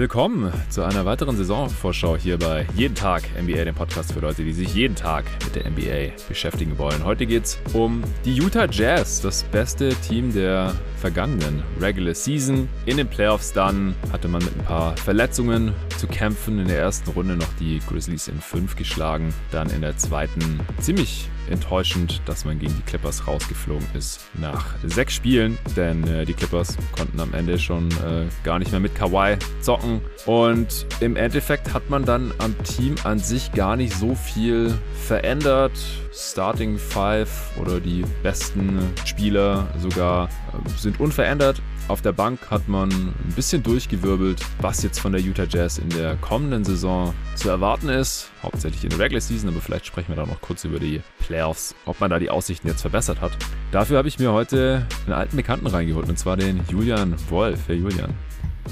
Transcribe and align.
Willkommen 0.00 0.50
zu 0.70 0.82
einer 0.82 1.04
weiteren 1.04 1.36
Saisonvorschau 1.36 2.16
hier 2.16 2.38
bei 2.38 2.66
Jeden 2.74 2.94
Tag 2.94 3.22
NBA, 3.38 3.66
dem 3.66 3.74
Podcast 3.74 4.14
für 4.14 4.20
Leute, 4.20 4.42
die 4.42 4.54
sich 4.54 4.74
jeden 4.74 4.94
Tag 4.94 5.26
mit 5.44 5.54
der 5.54 5.70
NBA 5.70 6.16
beschäftigen 6.26 6.78
wollen. 6.78 7.04
Heute 7.04 7.26
geht 7.26 7.44
es 7.44 7.58
um 7.74 8.02
die 8.24 8.34
Utah 8.34 8.64
Jazz, 8.64 9.20
das 9.20 9.42
beste 9.44 9.90
Team 9.96 10.32
der 10.32 10.72
vergangenen 10.96 11.62
Regular 11.82 12.14
Season. 12.14 12.66
In 12.86 12.96
den 12.96 13.08
Playoffs 13.08 13.52
dann 13.52 13.94
hatte 14.10 14.26
man 14.26 14.42
mit 14.42 14.56
ein 14.56 14.64
paar 14.64 14.96
Verletzungen 14.96 15.74
zu 15.98 16.06
kämpfen. 16.06 16.58
In 16.60 16.68
der 16.68 16.78
ersten 16.78 17.10
Runde 17.10 17.36
noch 17.36 17.52
die 17.60 17.80
Grizzlies 17.86 18.28
in 18.28 18.40
5 18.40 18.76
geschlagen, 18.76 19.34
dann 19.50 19.68
in 19.68 19.82
der 19.82 19.98
zweiten 19.98 20.60
ziemlich 20.78 21.28
enttäuschend, 21.48 22.20
dass 22.26 22.44
man 22.44 22.58
gegen 22.58 22.74
die 22.76 22.82
Clippers 22.82 23.26
rausgeflogen 23.26 23.86
ist 23.94 24.20
nach 24.34 24.66
sechs 24.84 25.14
Spielen, 25.14 25.58
denn 25.76 26.06
äh, 26.06 26.24
die 26.24 26.34
Clippers 26.34 26.76
konnten 26.92 27.20
am 27.20 27.34
Ende 27.34 27.58
schon 27.58 27.88
äh, 27.90 28.26
gar 28.44 28.58
nicht 28.58 28.70
mehr 28.70 28.80
mit 28.80 28.94
Kawhi 28.94 29.36
zocken 29.60 30.00
und 30.26 30.86
im 31.00 31.16
Endeffekt 31.16 31.72
hat 31.72 31.88
man 31.90 32.04
dann 32.04 32.32
am 32.38 32.56
Team 32.64 32.94
an 33.04 33.18
sich 33.18 33.52
gar 33.52 33.76
nicht 33.76 33.94
so 33.94 34.14
viel 34.14 34.74
verändert. 35.06 35.72
Starting 36.12 36.78
Five 36.78 37.50
oder 37.60 37.80
die 37.80 38.04
besten 38.22 38.80
Spieler 39.04 39.68
sogar 39.78 40.28
äh, 40.28 40.68
sind 40.78 41.00
unverändert. 41.00 41.62
Auf 41.90 42.02
der 42.02 42.12
Bank 42.12 42.52
hat 42.52 42.68
man 42.68 42.88
ein 42.88 43.32
bisschen 43.34 43.64
durchgewirbelt, 43.64 44.46
was 44.60 44.80
jetzt 44.84 45.00
von 45.00 45.10
der 45.10 45.20
Utah 45.20 45.42
Jazz 45.42 45.78
in 45.78 45.88
der 45.88 46.14
kommenden 46.14 46.62
Saison 46.62 47.12
zu 47.34 47.48
erwarten 47.48 47.88
ist. 47.88 48.30
Hauptsächlich 48.44 48.84
in 48.84 48.90
der 48.90 49.00
Regular 49.00 49.20
Season, 49.20 49.48
aber 49.48 49.60
vielleicht 49.60 49.86
sprechen 49.86 50.10
wir 50.10 50.14
da 50.14 50.24
noch 50.24 50.40
kurz 50.40 50.64
über 50.64 50.78
die 50.78 51.00
Playoffs, 51.18 51.74
ob 51.86 51.98
man 51.98 52.08
da 52.08 52.20
die 52.20 52.30
Aussichten 52.30 52.68
jetzt 52.68 52.82
verbessert 52.82 53.20
hat. 53.20 53.32
Dafür 53.72 53.98
habe 53.98 54.06
ich 54.06 54.20
mir 54.20 54.32
heute 54.32 54.86
einen 55.04 55.14
alten 55.14 55.36
Bekannten 55.36 55.66
reingeholt, 55.66 56.08
und 56.08 56.16
zwar 56.16 56.36
den 56.36 56.60
Julian 56.68 57.16
Wolf. 57.28 57.66
Herr 57.66 57.74
Julian. 57.74 58.14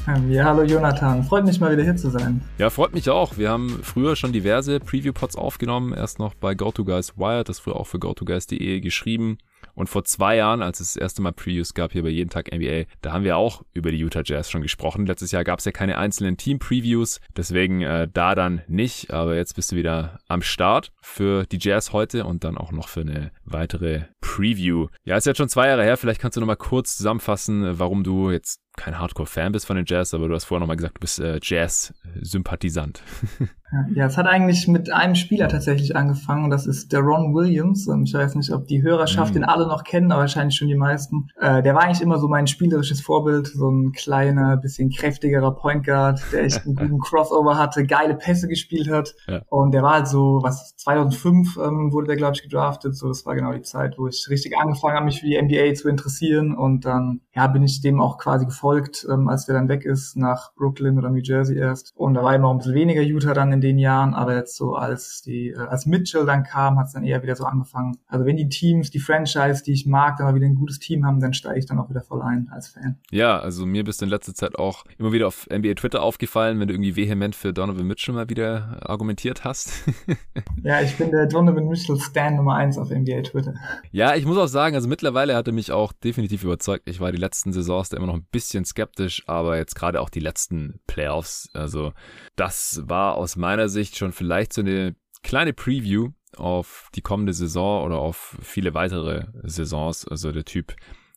Ähm, 0.07 0.31
ja, 0.31 0.45
hallo 0.45 0.63
Jonathan. 0.63 1.25
Freut 1.25 1.45
mich 1.45 1.59
mal 1.59 1.73
wieder 1.73 1.83
hier 1.83 1.97
zu 1.97 2.11
sein. 2.11 2.41
Ja, 2.59 2.71
freut 2.71 2.95
mich 2.95 3.11
auch. 3.11 3.37
Wir 3.37 3.51
haben 3.51 3.81
früher 3.83 4.15
schon 4.15 4.33
diverse 4.33 4.79
Preview-Pods 4.79 5.35
aufgenommen. 5.35 5.93
Erst 5.93 6.21
noch 6.21 6.35
bei 6.35 6.55
GoToGuys 6.55 7.19
Wired, 7.19 7.49
das 7.49 7.59
früher 7.59 7.75
auch 7.75 7.89
für 7.89 7.99
GoToGuys.de 7.99 8.79
geschrieben. 8.79 9.39
Und 9.75 9.89
vor 9.89 10.05
zwei 10.05 10.37
Jahren, 10.37 10.63
als 10.63 10.81
es 10.81 10.95
das 10.95 11.03
erste 11.03 11.23
Mal 11.23 11.33
Previews 11.33 11.75
gab 11.75 11.93
hier 11.93 12.03
bei 12.03 12.09
Jeden 12.09 12.31
Tag 12.31 12.53
NBA, 12.53 12.85
da 13.03 13.13
haben 13.13 13.25
wir 13.25 13.37
auch 13.37 13.63
über 13.75 13.91
die 13.91 13.99
Utah 13.99 14.23
Jazz 14.25 14.51
schon 14.51 14.63
gesprochen. 14.63 15.07
Letztes 15.07 15.31
Jahr 15.31 15.45
gab 15.45 15.59
es 15.59 15.65
ja 15.65 15.73
keine 15.73 15.99
einzelnen 15.99 16.37
Team-Previews, 16.37 17.21
deswegen 17.37 17.83
äh, 17.83 18.09
da 18.13 18.35
dann 18.35 18.63
nicht. 18.67 19.13
Aber 19.13 19.37
jetzt 19.37 19.55
bist 19.55 19.73
du 19.73 19.77
wieder 19.77 20.21
am 20.29 20.43
Start 20.43 20.93
für 21.01 21.45
die 21.47 21.59
Jazz 21.61 21.93
heute 21.93 22.25
und 22.25 22.45
dann 22.45 22.59
auch 22.59 22.73
noch 22.73 22.89
für 22.89 23.01
eine 23.01 23.31
weitere 23.45 24.03
Preview. 24.21 24.89
Ja, 25.05 25.17
ist 25.17 25.27
jetzt 25.27 25.39
schon 25.39 25.49
zwei 25.49 25.69
Jahre 25.69 25.85
her. 25.85 25.97
Vielleicht 25.97 26.21
kannst 26.21 26.37
du 26.37 26.41
noch 26.41 26.47
mal 26.47 26.57
kurz 26.57 26.97
zusammenfassen, 26.97 27.79
warum 27.79 28.05
du 28.05 28.31
jetzt 28.31 28.61
kein 28.79 28.99
Hardcore-Fan 28.99 29.53
bist 29.53 29.67
von 29.67 29.77
den 29.77 29.85
Jazz, 29.87 30.15
aber 30.15 30.29
du 30.29 30.35
hast 30.35 30.45
vorher 30.45 30.61
nochmal 30.61 30.77
gesagt, 30.77 30.97
du 30.97 31.01
bist 31.01 31.21
äh, 31.21 31.39
Jazz-Sympathisant. 31.43 33.03
ja, 33.95 34.07
es 34.07 34.17
hat 34.17 34.27
eigentlich 34.27 34.67
mit 34.69 34.91
einem 34.91 35.15
Spieler 35.15 35.49
tatsächlich 35.49 35.95
angefangen, 35.97 36.49
das 36.49 36.67
ist 36.67 36.93
der 36.93 37.01
Ron 37.01 37.35
Williams. 37.35 37.87
Ich 38.05 38.15
weiß 38.15 38.35
nicht, 38.37 38.51
ob 38.53 38.67
die 38.67 38.83
Hörerschaft 38.83 39.33
mm. 39.33 39.35
den 39.35 39.45
alle 39.45 39.67
noch 39.67 39.85
kennen, 39.85 40.11
aber 40.11 40.23
wahrscheinlich 40.23 40.57
schon 40.57 40.69
die 40.69 40.77
meisten. 40.77 41.29
Äh, 41.39 41.63
der 41.63 41.75
war 41.75 41.83
eigentlich 41.83 42.01
immer 42.01 42.19
so 42.19 42.29
mein 42.29 42.47
spielerisches 42.47 43.01
Vorbild, 43.01 43.49
so 43.49 43.69
ein 43.69 43.93
kleiner, 43.93 44.57
bisschen 44.57 44.91
kräftigerer 44.91 45.55
Point 45.55 45.85
Guard, 45.85 46.23
der 46.33 46.45
echt 46.45 46.65
einen 46.65 46.75
guten 46.77 46.99
Crossover 47.01 47.59
hatte, 47.59 47.85
geile 47.85 48.15
Pässe 48.15 48.49
gespielt 48.49 48.89
hat. 48.89 49.15
Ja. 49.27 49.43
Und 49.49 49.73
der 49.73 49.83
war 49.83 49.95
halt 49.95 50.09
so, 50.09 50.41
was 50.43 50.77
2005 50.77 51.57
ähm, 51.59 51.93
wurde 51.93 52.07
der, 52.07 52.17
glaube 52.17 52.37
ich, 52.37 52.43
gedraftet. 52.43 52.97
So, 52.97 53.09
das 53.09 53.27
war 53.27 53.35
genau 53.35 53.53
die 53.53 53.63
Zeit, 53.63 53.99
wo 53.99 54.07
ich 54.07 54.27
richtig 54.31 54.57
angefangen 54.57 54.95
habe, 54.95 55.05
mich 55.05 55.21
für 55.21 55.27
die 55.27 55.41
NBA 55.41 55.75
zu 55.75 55.89
interessieren. 55.89 56.55
Und 56.55 56.85
dann, 56.85 57.21
ja, 57.39 57.47
bin 57.47 57.63
ich 57.63 57.81
dem 57.81 58.01
auch 58.01 58.19
quasi 58.19 58.47
gefolgt 58.47 59.07
ähm, 59.09 59.29
als 59.29 59.47
der 59.47 59.55
dann 59.55 59.69
weg 59.69 59.85
ist 59.85 60.17
nach 60.17 60.53
Brooklyn 60.57 60.99
oder 60.99 61.09
New 61.09 61.21
Jersey 61.23 61.57
erst. 61.57 61.93
Und 61.95 62.15
da 62.15 62.25
war 62.25 62.35
immer 62.35 62.51
ein 62.51 62.59
bisschen 62.59 62.75
weniger 62.75 63.01
Utah 63.01 63.33
dann 63.33 63.53
in 63.53 63.61
den 63.61 63.79
Jahren, 63.79 64.13
aber 64.13 64.35
jetzt 64.35 64.57
so 64.57 64.75
als 64.75 65.23
die, 65.23 65.51
äh, 65.51 65.59
als 65.59 65.87
Mitchell 65.87 66.27
dann 66.27 66.43
kam, 66.43 66.81
hat 66.81 66.87
es 66.87 66.95
dann 66.95 67.05
eher 67.05 67.23
wieder 67.23 67.37
so 67.37 67.45
angefangen. 67.45 67.97
Also 68.09 68.27
wenn 68.27 68.37
die 68.37 68.49
Teams, 68.49 68.91
die 68.91 68.99
Franchise, 68.99 69.63
die 69.63 69.73
ich 69.73 69.87
mag, 69.87 70.17
dann 70.17 70.27
mal 70.27 70.35
wieder 70.35 70.47
ein 70.47 70.57
gutes 70.57 70.81
Team 70.81 71.07
haben, 71.07 71.21
dann 71.21 71.33
steige 71.33 71.61
ich 71.61 71.67
dann 71.67 71.79
auch 71.79 71.89
wieder 71.89 72.01
voll 72.01 72.23
ein 72.23 72.49
als 72.51 72.67
Fan. 72.71 72.99
Ja, 73.13 73.39
also 73.39 73.67
mir 73.67 73.85
bist 73.85 74.01
du 74.01 74.07
in 74.07 74.11
letzter 74.11 74.35
Zeit 74.35 74.59
auch 74.59 74.85
immer 74.99 75.13
wieder 75.13 75.29
auf 75.29 75.47
NBA 75.49 75.75
Twitter 75.75 76.03
aufgefallen, 76.03 76.59
wenn 76.59 76.67
du 76.67 76.75
irgendwie 76.75 76.97
vehement 76.97 77.37
für 77.37 77.53
Donovan 77.53 77.87
Mitchell 77.87 78.17
mal 78.17 78.29
wieder 78.29 78.81
argumentiert 78.83 79.45
hast. 79.45 79.71
ja, 80.65 80.81
ich 80.81 80.97
bin 80.97 81.13
der 81.13 81.27
Donovan 81.27 81.69
Mitchell 81.69 82.01
Stan 82.01 82.35
Nummer 82.35 82.57
eins 82.57 82.79
auf 82.79 82.91
NBA 82.91 83.23
Twitter. 83.23 83.55
Ja, 83.93 84.17
ich 84.17 84.27
muss 84.27 84.39
auch 84.39 84.49
sagen, 84.49 84.75
also 84.75 84.89
mittlerweile 84.89 85.37
hat 85.37 85.47
er 85.47 85.53
mich 85.53 85.71
auch 85.71 85.93
definitiv 85.93 86.43
überzeugt. 86.43 86.89
Ich 86.89 86.99
war 86.99 87.13
die 87.13 87.28
letzten 87.29 87.53
Saisons 87.53 87.91
da 87.91 87.99
immer 87.99 88.07
noch 88.07 88.15
ein 88.15 88.27
bisschen 88.33 88.65
skeptisch, 88.65 89.23
aber 89.27 89.59
jetzt 89.59 89.75
gerade 89.75 90.01
auch 90.01 90.09
die 90.09 90.21
letzten 90.21 90.81
Playoffs, 90.87 91.51
also 91.53 91.93
das 92.37 92.81
war 92.85 93.17
aus 93.17 93.37
meiner 93.37 93.69
Sicht 93.69 93.99
schon 93.99 94.13
vielleicht 94.13 94.55
so 94.55 94.63
eine 94.63 94.97
kleine 95.23 95.53
Preview 95.53 96.13
auf 96.37 96.89
die 96.95 97.03
kommende 97.03 97.35
Saison 97.35 97.85
oder 97.85 97.99
auf 97.99 98.39
viele 98.41 98.73
weitere 98.73 99.27
Saisons. 99.43 100.09
Also 100.09 100.33
der 100.33 100.45
Typ 100.45 100.75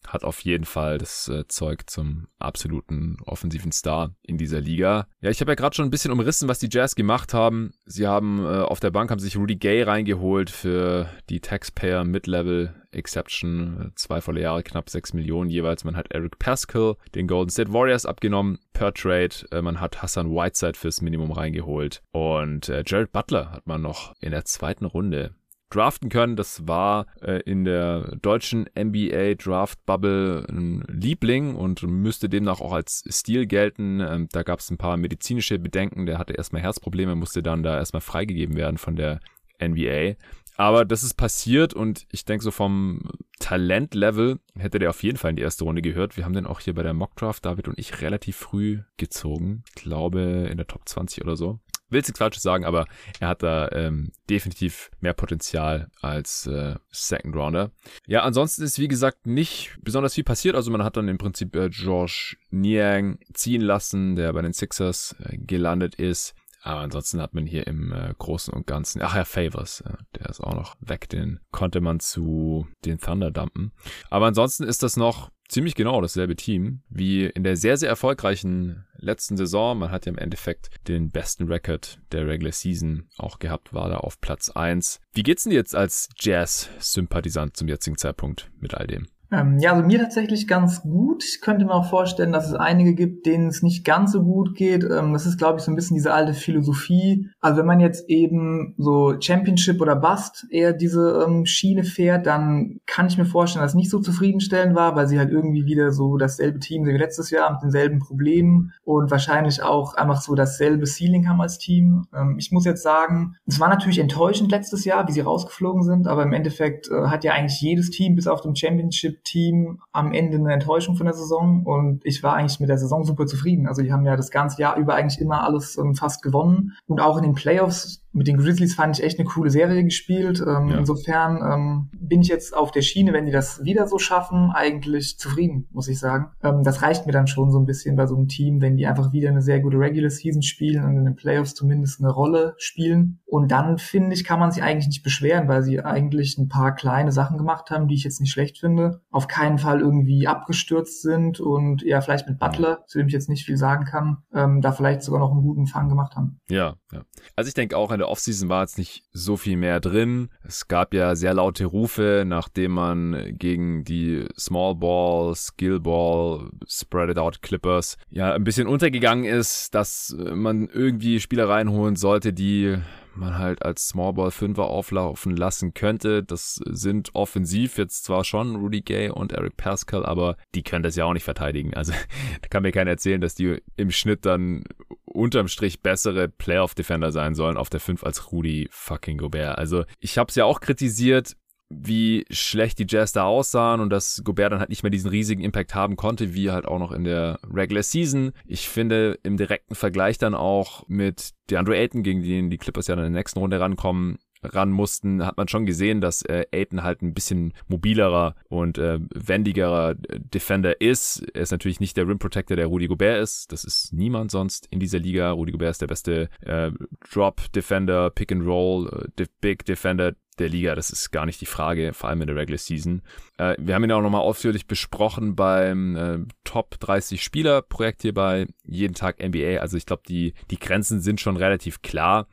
hat 0.07 0.23
auf 0.23 0.41
jeden 0.41 0.65
Fall 0.65 0.97
das 0.97 1.27
äh, 1.27 1.47
Zeug 1.47 1.89
zum 1.89 2.27
absoluten 2.39 3.17
offensiven 3.25 3.71
Star 3.71 4.13
in 4.23 4.37
dieser 4.37 4.61
Liga. 4.61 5.07
Ja, 5.21 5.29
ich 5.29 5.41
habe 5.41 5.51
ja 5.51 5.55
gerade 5.55 5.75
schon 5.75 5.85
ein 5.85 5.91
bisschen 5.91 6.11
umrissen, 6.11 6.47
was 6.47 6.59
die 6.59 6.69
Jazz 6.71 6.95
gemacht 6.95 7.33
haben. 7.33 7.71
Sie 7.85 8.07
haben 8.07 8.43
äh, 8.43 8.59
auf 8.59 8.79
der 8.79 8.91
Bank 8.91 9.11
haben 9.11 9.19
sich 9.19 9.37
Rudy 9.37 9.55
Gay 9.55 9.83
reingeholt 9.83 10.49
für 10.49 11.09
die 11.29 11.39
Taxpayer 11.39 12.03
Mid-Level 12.03 12.73
Exception. 12.91 13.91
Zwei 13.95 14.21
volle 14.21 14.41
Jahre, 14.41 14.63
knapp 14.63 14.89
sechs 14.89 15.13
Millionen 15.13 15.49
jeweils. 15.49 15.83
Man 15.83 15.95
hat 15.95 16.11
Eric 16.11 16.39
Pascal, 16.39 16.95
den 17.15 17.27
Golden 17.27 17.49
State 17.49 17.71
Warriors 17.73 18.05
abgenommen 18.05 18.59
per 18.73 18.93
Trade. 18.93 19.35
Äh, 19.51 19.61
man 19.61 19.79
hat 19.79 20.01
Hassan 20.01 20.31
Whiteside 20.31 20.77
fürs 20.77 21.01
Minimum 21.01 21.31
reingeholt. 21.31 22.01
Und 22.11 22.69
äh, 22.69 22.83
Jared 22.85 23.11
Butler 23.11 23.51
hat 23.51 23.67
man 23.67 23.81
noch 23.81 24.13
in 24.19 24.31
der 24.31 24.45
zweiten 24.45 24.85
Runde 24.85 25.35
draften 25.75 26.09
können. 26.09 26.35
Das 26.35 26.67
war 26.67 27.07
äh, 27.21 27.41
in 27.41 27.63
der 27.63 28.15
deutschen 28.21 28.67
NBA 28.77 29.35
Draft 29.35 29.83
Bubble 29.85 30.45
ein 30.49 30.83
Liebling 30.87 31.55
und 31.55 31.83
müsste 31.83 32.29
demnach 32.29 32.61
auch 32.61 32.73
als 32.73 33.03
Stil 33.09 33.47
gelten. 33.47 33.99
Ähm, 33.99 34.27
da 34.31 34.43
gab 34.43 34.59
es 34.59 34.69
ein 34.69 34.77
paar 34.77 34.97
medizinische 34.97 35.57
Bedenken. 35.59 36.05
Der 36.05 36.17
hatte 36.17 36.33
erstmal 36.33 36.61
Herzprobleme, 36.61 37.15
musste 37.15 37.41
dann 37.41 37.63
da 37.63 37.77
erstmal 37.77 38.01
freigegeben 38.01 38.55
werden 38.55 38.77
von 38.77 38.95
der 38.95 39.19
NBA. 39.61 40.15
Aber 40.57 40.85
das 40.85 41.01
ist 41.01 41.15
passiert 41.15 41.73
und 41.73 42.05
ich 42.11 42.25
denke 42.25 42.43
so 42.43 42.51
vom 42.51 43.09
Talentlevel 43.39 44.39
hätte 44.59 44.79
der 44.79 44.91
auf 44.91 45.01
jeden 45.01 45.17
Fall 45.17 45.31
in 45.31 45.37
die 45.37 45.41
erste 45.41 45.63
Runde 45.63 45.81
gehört. 45.81 46.17
Wir 46.17 46.25
haben 46.25 46.33
den 46.33 46.45
auch 46.45 46.59
hier 46.59 46.75
bei 46.75 46.83
der 46.83 46.93
Mockdraft, 46.93 47.45
David 47.45 47.67
und 47.67 47.79
ich, 47.79 48.01
relativ 48.01 48.35
früh 48.35 48.81
gezogen. 48.97 49.63
Ich 49.69 49.81
glaube 49.81 50.47
in 50.51 50.57
der 50.57 50.67
Top 50.67 50.87
20 50.87 51.23
oder 51.23 51.35
so 51.35 51.59
will 51.91 51.99
nichts 51.99 52.17
Falsches 52.17 52.43
sagen, 52.43 52.65
aber 52.65 52.85
er 53.19 53.27
hat 53.27 53.43
da 53.43 53.69
ähm, 53.71 54.11
definitiv 54.29 54.91
mehr 54.99 55.13
Potenzial 55.13 55.89
als 56.01 56.47
äh, 56.47 56.75
Second 56.89 57.35
Rounder. 57.35 57.71
Ja, 58.07 58.23
ansonsten 58.23 58.63
ist 58.63 58.79
wie 58.79 58.87
gesagt 58.87 59.27
nicht 59.27 59.75
besonders 59.81 60.15
viel 60.15 60.23
passiert. 60.23 60.55
Also 60.55 60.71
man 60.71 60.83
hat 60.83 60.97
dann 60.97 61.07
im 61.07 61.17
Prinzip 61.17 61.55
äh, 61.55 61.69
George 61.69 62.37
Niang 62.49 63.19
ziehen 63.33 63.61
lassen, 63.61 64.15
der 64.15 64.33
bei 64.33 64.41
den 64.41 64.53
Sixers 64.53 65.15
äh, 65.19 65.37
gelandet 65.37 65.95
ist. 65.95 66.33
Aber 66.63 66.81
ansonsten 66.81 67.19
hat 67.19 67.33
man 67.33 67.47
hier 67.47 67.65
im 67.65 67.91
äh, 67.91 68.13
Großen 68.17 68.53
und 68.53 68.67
Ganzen, 68.67 69.01
ach 69.01 69.15
ja, 69.15 69.25
Favors, 69.25 69.81
äh, 69.81 69.93
der 70.15 70.29
ist 70.29 70.41
auch 70.41 70.53
noch 70.53 70.75
weg, 70.79 71.09
den 71.09 71.39
konnte 71.51 71.81
man 71.81 71.99
zu 71.99 72.67
den 72.85 72.99
Thunder 72.99 73.31
dumpen. 73.31 73.71
Aber 74.09 74.27
ansonsten 74.27 74.63
ist 74.63 74.83
das 74.83 74.95
noch 74.95 75.31
ziemlich 75.51 75.75
genau 75.75 76.01
dasselbe 76.01 76.35
Team 76.35 76.81
wie 76.89 77.25
in 77.25 77.43
der 77.43 77.57
sehr, 77.57 77.77
sehr 77.77 77.89
erfolgreichen 77.89 78.85
letzten 78.97 79.37
Saison. 79.37 79.77
Man 79.77 79.91
hat 79.91 80.05
ja 80.05 80.11
im 80.11 80.17
Endeffekt 80.17 80.69
den 80.87 81.11
besten 81.11 81.47
Record 81.47 81.99
der 82.11 82.27
Regular 82.27 82.53
Season 82.53 83.09
auch 83.17 83.39
gehabt, 83.39 83.73
war 83.73 83.89
da 83.89 83.97
auf 83.97 84.21
Platz 84.21 84.49
eins. 84.49 84.99
Wie 85.13 85.23
geht's 85.23 85.43
denn 85.43 85.51
jetzt 85.51 85.75
als 85.75 86.09
Jazz-Sympathisant 86.17 87.57
zum 87.57 87.67
jetzigen 87.67 87.97
Zeitpunkt 87.97 88.49
mit 88.59 88.73
all 88.73 88.87
dem? 88.87 89.07
Ähm, 89.31 89.59
ja, 89.59 89.71
also 89.71 89.85
mir 89.85 89.99
tatsächlich 89.99 90.45
ganz 90.45 90.81
gut. 90.81 91.23
Ich 91.23 91.39
könnte 91.39 91.63
mir 91.65 91.73
auch 91.73 91.89
vorstellen, 91.89 92.33
dass 92.33 92.49
es 92.49 92.53
einige 92.53 92.93
gibt, 92.93 93.25
denen 93.25 93.47
es 93.47 93.63
nicht 93.63 93.85
ganz 93.85 94.11
so 94.11 94.23
gut 94.23 94.55
geht. 94.55 94.83
Ähm, 94.83 95.13
das 95.13 95.25
ist, 95.25 95.37
glaube 95.37 95.59
ich, 95.59 95.63
so 95.63 95.71
ein 95.71 95.75
bisschen 95.75 95.95
diese 95.95 96.13
alte 96.13 96.33
Philosophie. 96.33 97.29
Also 97.39 97.59
wenn 97.59 97.65
man 97.65 97.79
jetzt 97.79 98.09
eben 98.09 98.75
so 98.77 99.15
Championship 99.21 99.79
oder 99.79 99.95
Bust 99.95 100.47
eher 100.49 100.73
diese 100.73 101.25
ähm, 101.25 101.45
Schiene 101.45 101.85
fährt, 101.85 102.27
dann 102.27 102.81
kann 102.85 103.07
ich 103.07 103.17
mir 103.17 103.25
vorstellen, 103.25 103.63
dass 103.63 103.71
es 103.71 103.75
nicht 103.75 103.89
so 103.89 103.99
zufriedenstellend 103.99 104.75
war, 104.75 104.97
weil 104.97 105.07
sie 105.07 105.17
halt 105.17 105.31
irgendwie 105.31 105.65
wieder 105.65 105.91
so 105.91 106.17
dasselbe 106.17 106.59
Team 106.59 106.83
sind 106.83 106.93
wie 106.93 106.99
letztes 106.99 107.29
Jahr 107.29 107.53
mit 107.53 107.61
denselben 107.61 107.99
Problemen 107.99 108.73
und 108.83 109.11
wahrscheinlich 109.11 109.63
auch 109.63 109.93
einfach 109.93 110.21
so 110.21 110.35
dasselbe 110.35 110.85
Ceiling 110.85 111.29
haben 111.29 111.39
als 111.39 111.57
Team. 111.57 112.05
Ähm, 112.13 112.35
ich 112.37 112.51
muss 112.51 112.65
jetzt 112.65 112.83
sagen, 112.83 113.35
es 113.45 113.61
war 113.61 113.69
natürlich 113.69 113.99
enttäuschend 113.99 114.51
letztes 114.51 114.83
Jahr, 114.83 115.07
wie 115.07 115.13
sie 115.13 115.21
rausgeflogen 115.21 115.83
sind, 115.83 116.07
aber 116.07 116.23
im 116.23 116.33
Endeffekt 116.33 116.89
äh, 116.89 117.07
hat 117.07 117.23
ja 117.23 117.31
eigentlich 117.31 117.61
jedes 117.61 117.91
Team 117.91 118.15
bis 118.15 118.27
auf 118.27 118.41
dem 118.41 118.55
Championship 118.55 119.20
Championship-Team 119.21 119.79
am 119.91 120.13
Ende 120.13 120.37
eine 120.37 120.53
Enttäuschung 120.53 120.95
von 120.95 121.05
der 121.05 121.13
Saison 121.13 121.63
und 121.65 122.05
ich 122.05 122.21
war 122.23 122.35
eigentlich 122.35 122.59
mit 122.59 122.69
der 122.69 122.77
Saison 122.77 123.03
super 123.03 123.25
zufrieden. 123.25 123.67
Also 123.67 123.81
die 123.81 123.91
haben 123.91 124.05
ja 124.05 124.15
das 124.15 124.31
ganze 124.31 124.61
Jahr 124.61 124.77
über 124.77 124.95
eigentlich 124.95 125.21
immer 125.21 125.43
alles 125.43 125.77
ähm, 125.77 125.95
fast 125.95 126.21
gewonnen 126.21 126.73
und 126.87 126.99
auch 126.99 127.17
in 127.17 127.23
den 127.23 127.33
Playoffs 127.33 128.00
mit 128.13 128.27
den 128.27 128.37
Grizzlies 128.37 128.75
fand 128.75 128.97
ich 128.97 129.03
echt 129.03 129.19
eine 129.19 129.27
coole 129.27 129.49
Serie 129.49 129.83
gespielt. 129.83 130.43
Ähm, 130.45 130.69
ja. 130.69 130.77
Insofern 130.79 131.37
ähm, 131.37 131.89
bin 131.93 132.21
ich 132.21 132.27
jetzt 132.27 132.55
auf 132.55 132.71
der 132.71 132.81
Schiene, 132.81 133.13
wenn 133.13 133.25
die 133.25 133.31
das 133.31 133.63
wieder 133.63 133.87
so 133.87 133.99
schaffen, 133.99 134.51
eigentlich 134.53 135.17
zufrieden, 135.17 135.67
muss 135.71 135.87
ich 135.87 135.99
sagen. 135.99 136.31
Ähm, 136.43 136.63
das 136.63 136.81
reicht 136.81 137.05
mir 137.05 137.13
dann 137.13 137.27
schon 137.27 137.51
so 137.51 137.59
ein 137.59 137.65
bisschen 137.65 137.95
bei 137.95 138.07
so 138.07 138.15
einem 138.15 138.27
Team, 138.27 138.61
wenn 138.61 138.77
die 138.77 138.87
einfach 138.87 139.13
wieder 139.13 139.29
eine 139.29 139.41
sehr 139.41 139.59
gute 139.59 139.77
Regular 139.77 140.09
Season 140.09 140.41
spielen 140.41 140.83
und 140.83 140.97
in 140.97 141.05
den 141.05 141.15
Playoffs 141.15 141.53
zumindest 141.53 142.01
eine 142.01 142.11
Rolle 142.11 142.55
spielen. 142.57 143.19
Und 143.25 143.51
dann 143.51 143.77
finde 143.77 144.13
ich, 144.13 144.23
kann 144.23 144.39
man 144.39 144.51
sich 144.51 144.61
eigentlich 144.61 144.87
nicht 144.87 145.03
beschweren, 145.03 145.47
weil 145.47 145.63
sie 145.63 145.79
eigentlich 145.79 146.37
ein 146.37 146.49
paar 146.49 146.75
kleine 146.75 147.11
Sachen 147.11 147.37
gemacht 147.37 147.69
haben, 147.71 147.87
die 147.87 147.95
ich 147.95 148.03
jetzt 148.03 148.19
nicht 148.19 148.31
schlecht 148.31 148.59
finde. 148.59 149.01
Auf 149.09 149.27
keinen 149.27 149.57
Fall 149.57 149.79
irgendwie 149.79 150.27
abgestürzt 150.27 151.01
sind 151.01 151.39
und 151.39 151.81
ja, 151.83 152.01
vielleicht 152.01 152.27
mit 152.27 152.39
Butler, 152.39 152.83
zu 152.87 152.97
dem 152.97 153.07
ich 153.07 153.13
jetzt 153.13 153.29
nicht 153.29 153.45
viel 153.45 153.57
sagen 153.57 153.85
kann, 153.85 154.17
ähm, 154.33 154.61
da 154.61 154.71
vielleicht 154.71 155.01
sogar 155.03 155.21
noch 155.21 155.31
einen 155.31 155.41
guten 155.41 155.67
Fang 155.67 155.87
gemacht 155.87 156.15
haben. 156.15 156.39
Ja, 156.49 156.75
ja. 156.91 157.03
Also 157.35 157.47
ich 157.47 157.53
denke 157.53 157.77
auch, 157.77 157.91
der 158.01 158.09
Offseason 158.09 158.49
war 158.49 158.61
jetzt 158.61 158.79
nicht 158.79 159.03
so 159.13 159.37
viel 159.37 159.57
mehr 159.57 159.79
drin. 159.79 160.29
Es 160.43 160.67
gab 160.67 160.95
ja 160.95 161.15
sehr 161.15 161.35
laute 161.35 161.65
Rufe, 161.65 162.23
nachdem 162.25 162.71
man 162.71 163.37
gegen 163.37 163.83
die 163.83 164.25
Small 164.35 164.73
Ball, 164.73 165.35
Skill 165.35 165.79
Ball, 165.79 166.49
Spread 166.67 167.11
It 167.11 167.19
Out 167.19 167.43
Clippers 167.43 167.97
ja 168.09 168.33
ein 168.33 168.43
bisschen 168.43 168.67
untergegangen 168.67 169.25
ist, 169.25 169.75
dass 169.75 170.15
man 170.17 170.67
irgendwie 170.67 171.19
Spieler 171.19 171.47
reinholen 171.47 171.95
sollte, 171.95 172.33
die 172.33 172.77
man 173.15 173.37
halt 173.37 173.63
als 173.63 173.87
Smallball 173.87 174.31
Fünfer 174.31 174.65
auflaufen 174.65 175.35
lassen 175.35 175.73
könnte. 175.73 176.23
Das 176.23 176.61
sind 176.65 177.11
offensiv 177.13 177.77
jetzt 177.77 178.03
zwar 178.03 178.23
schon 178.23 178.55
Rudy 178.55 178.81
Gay 178.81 179.09
und 179.09 179.31
Eric 179.31 179.57
Pascal, 179.57 180.05
aber 180.05 180.37
die 180.55 180.63
können 180.63 180.83
das 180.83 180.95
ja 180.95 181.05
auch 181.05 181.13
nicht 181.13 181.23
verteidigen. 181.23 181.73
Also 181.73 181.93
da 182.41 182.47
kann 182.47 182.63
mir 182.63 182.71
keiner 182.71 182.91
erzählen, 182.91 183.21
dass 183.21 183.35
die 183.35 183.61
im 183.75 183.91
Schnitt 183.91 184.25
dann 184.25 184.63
unterm 185.05 185.47
Strich 185.47 185.81
bessere 185.81 186.29
Playoff-Defender 186.29 187.11
sein 187.11 187.35
sollen 187.35 187.57
auf 187.57 187.69
der 187.69 187.79
5 187.79 188.03
als 188.03 188.31
Rudy 188.31 188.69
fucking 188.71 189.17
Gobert. 189.17 189.57
Also 189.57 189.83
ich 189.99 190.17
habe 190.17 190.29
es 190.29 190.35
ja 190.35 190.45
auch 190.45 190.61
kritisiert, 190.61 191.35
wie 191.71 192.25
schlecht 192.29 192.79
die 192.79 192.85
Jazz 192.87 193.11
da 193.11 193.23
aussahen 193.23 193.81
und 193.81 193.89
dass 193.89 194.21
Gobert 194.23 194.51
dann 194.51 194.59
halt 194.59 194.69
nicht 194.69 194.83
mehr 194.83 194.89
diesen 194.89 195.09
riesigen 195.09 195.41
Impact 195.41 195.73
haben 195.75 195.95
konnte, 195.95 196.33
wie 196.33 196.51
halt 196.51 196.65
auch 196.65 196.79
noch 196.79 196.91
in 196.91 197.03
der 197.03 197.39
Regular 197.51 197.83
Season. 197.83 198.31
Ich 198.45 198.67
finde 198.69 199.19
im 199.23 199.37
direkten 199.37 199.75
Vergleich 199.75 200.17
dann 200.17 200.35
auch 200.35 200.83
mit 200.87 201.31
DeAndre 201.49 201.77
Ayton, 201.77 202.03
gegen 202.03 202.21
den 202.21 202.49
die 202.49 202.57
Clippers 202.57 202.87
ja 202.87 202.95
dann 202.95 203.05
in 203.05 203.13
der 203.13 203.19
nächsten 203.21 203.39
Runde 203.39 203.59
rankommen, 203.59 204.19
ran 204.43 204.71
mussten, 204.71 205.25
hat 205.25 205.37
man 205.37 205.47
schon 205.47 205.65
gesehen, 205.65 206.01
dass 206.01 206.21
äh, 206.23 206.45
Aiton 206.51 206.83
halt 206.83 207.01
ein 207.01 207.13
bisschen 207.13 207.53
mobilerer 207.67 208.35
und 208.49 208.77
äh, 208.77 208.99
wendigerer 209.13 209.95
Defender 209.95 210.81
ist. 210.81 211.23
Er 211.33 211.41
ist 211.41 211.51
natürlich 211.51 211.79
nicht 211.79 211.97
der 211.97 212.07
Rim 212.07 212.19
Protector, 212.19 212.57
der 212.57 212.67
Rudy 212.67 212.87
Gobert 212.87 213.21
ist. 213.21 213.51
Das 213.51 213.63
ist 213.63 213.93
niemand 213.93 214.31
sonst 214.31 214.67
in 214.71 214.79
dieser 214.79 214.99
Liga. 214.99 215.31
Rudy 215.31 215.51
Gobert 215.51 215.71
ist 215.71 215.81
der 215.81 215.87
beste 215.87 216.29
äh, 216.41 216.71
Drop 217.11 217.51
Defender, 217.53 218.09
Pick 218.09 218.31
and 218.31 218.45
Roll, 218.45 219.09
äh, 219.17 219.25
Big 219.41 219.65
Defender 219.65 220.15
der 220.39 220.49
Liga. 220.49 220.75
Das 220.75 220.89
ist 220.89 221.11
gar 221.11 221.25
nicht 221.25 221.39
die 221.41 221.45
Frage, 221.45 221.93
vor 221.93 222.09
allem 222.09 222.21
in 222.21 222.27
der 222.27 222.35
Regular 222.35 222.57
Season. 222.57 223.01
Äh, 223.37 223.55
wir 223.59 223.75
haben 223.75 223.83
ihn 223.83 223.91
auch 223.91 224.01
nochmal 224.01 224.21
ausführlich 224.21 224.67
besprochen 224.67 225.35
beim 225.35 225.95
äh, 225.95 226.19
Top 226.43 226.79
30 226.79 227.23
Spieler 227.23 227.61
Projekt 227.61 228.01
hier 228.01 228.13
bei 228.13 228.47
Jeden 228.63 228.95
Tag 228.95 229.19
NBA. 229.19 229.59
Also 229.59 229.77
ich 229.77 229.85
glaube, 229.85 230.03
die, 230.07 230.33
die 230.49 230.59
Grenzen 230.59 231.01
sind 231.01 231.21
schon 231.21 231.37
relativ 231.37 231.81
klar. 231.81 232.27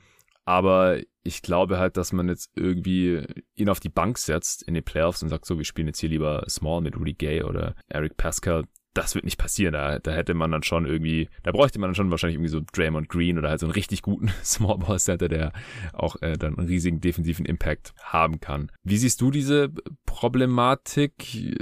Aber 0.48 0.98
ich 1.24 1.42
glaube 1.42 1.78
halt, 1.78 1.98
dass 1.98 2.14
man 2.14 2.26
jetzt 2.26 2.50
irgendwie 2.56 3.22
ihn 3.54 3.68
auf 3.68 3.80
die 3.80 3.90
Bank 3.90 4.16
setzt 4.16 4.62
in 4.62 4.72
den 4.72 4.82
Playoffs 4.82 5.22
und 5.22 5.28
sagt, 5.28 5.44
so, 5.44 5.58
wir 5.58 5.66
spielen 5.66 5.88
jetzt 5.88 6.00
hier 6.00 6.08
lieber 6.08 6.42
Small 6.48 6.80
mit 6.80 6.96
Rudy 6.96 7.12
Gay 7.12 7.42
oder 7.42 7.74
Eric 7.86 8.16
Pascal. 8.16 8.64
Das 8.94 9.14
wird 9.14 9.26
nicht 9.26 9.36
passieren. 9.36 9.74
Da, 9.74 9.98
da 9.98 10.10
hätte 10.10 10.32
man 10.32 10.50
dann 10.50 10.62
schon 10.62 10.86
irgendwie, 10.86 11.28
da 11.42 11.52
bräuchte 11.52 11.78
man 11.78 11.88
dann 11.88 11.94
schon 11.94 12.10
wahrscheinlich 12.10 12.36
irgendwie 12.36 12.48
so 12.48 12.62
Draymond 12.72 13.10
Green 13.10 13.36
oder 13.36 13.50
halt 13.50 13.60
so 13.60 13.66
einen 13.66 13.74
richtig 13.74 14.00
guten 14.00 14.28
Small 14.42 14.78
Ball 14.78 14.98
Center, 14.98 15.28
der 15.28 15.52
auch 15.92 16.16
äh, 16.22 16.38
dann 16.38 16.56
einen 16.56 16.66
riesigen 16.66 17.02
defensiven 17.02 17.44
Impact 17.44 17.92
haben 18.02 18.40
kann. 18.40 18.72
Wie 18.82 18.96
siehst 18.96 19.20
du 19.20 19.30
diese 19.30 19.70
Problematik? 20.06 21.58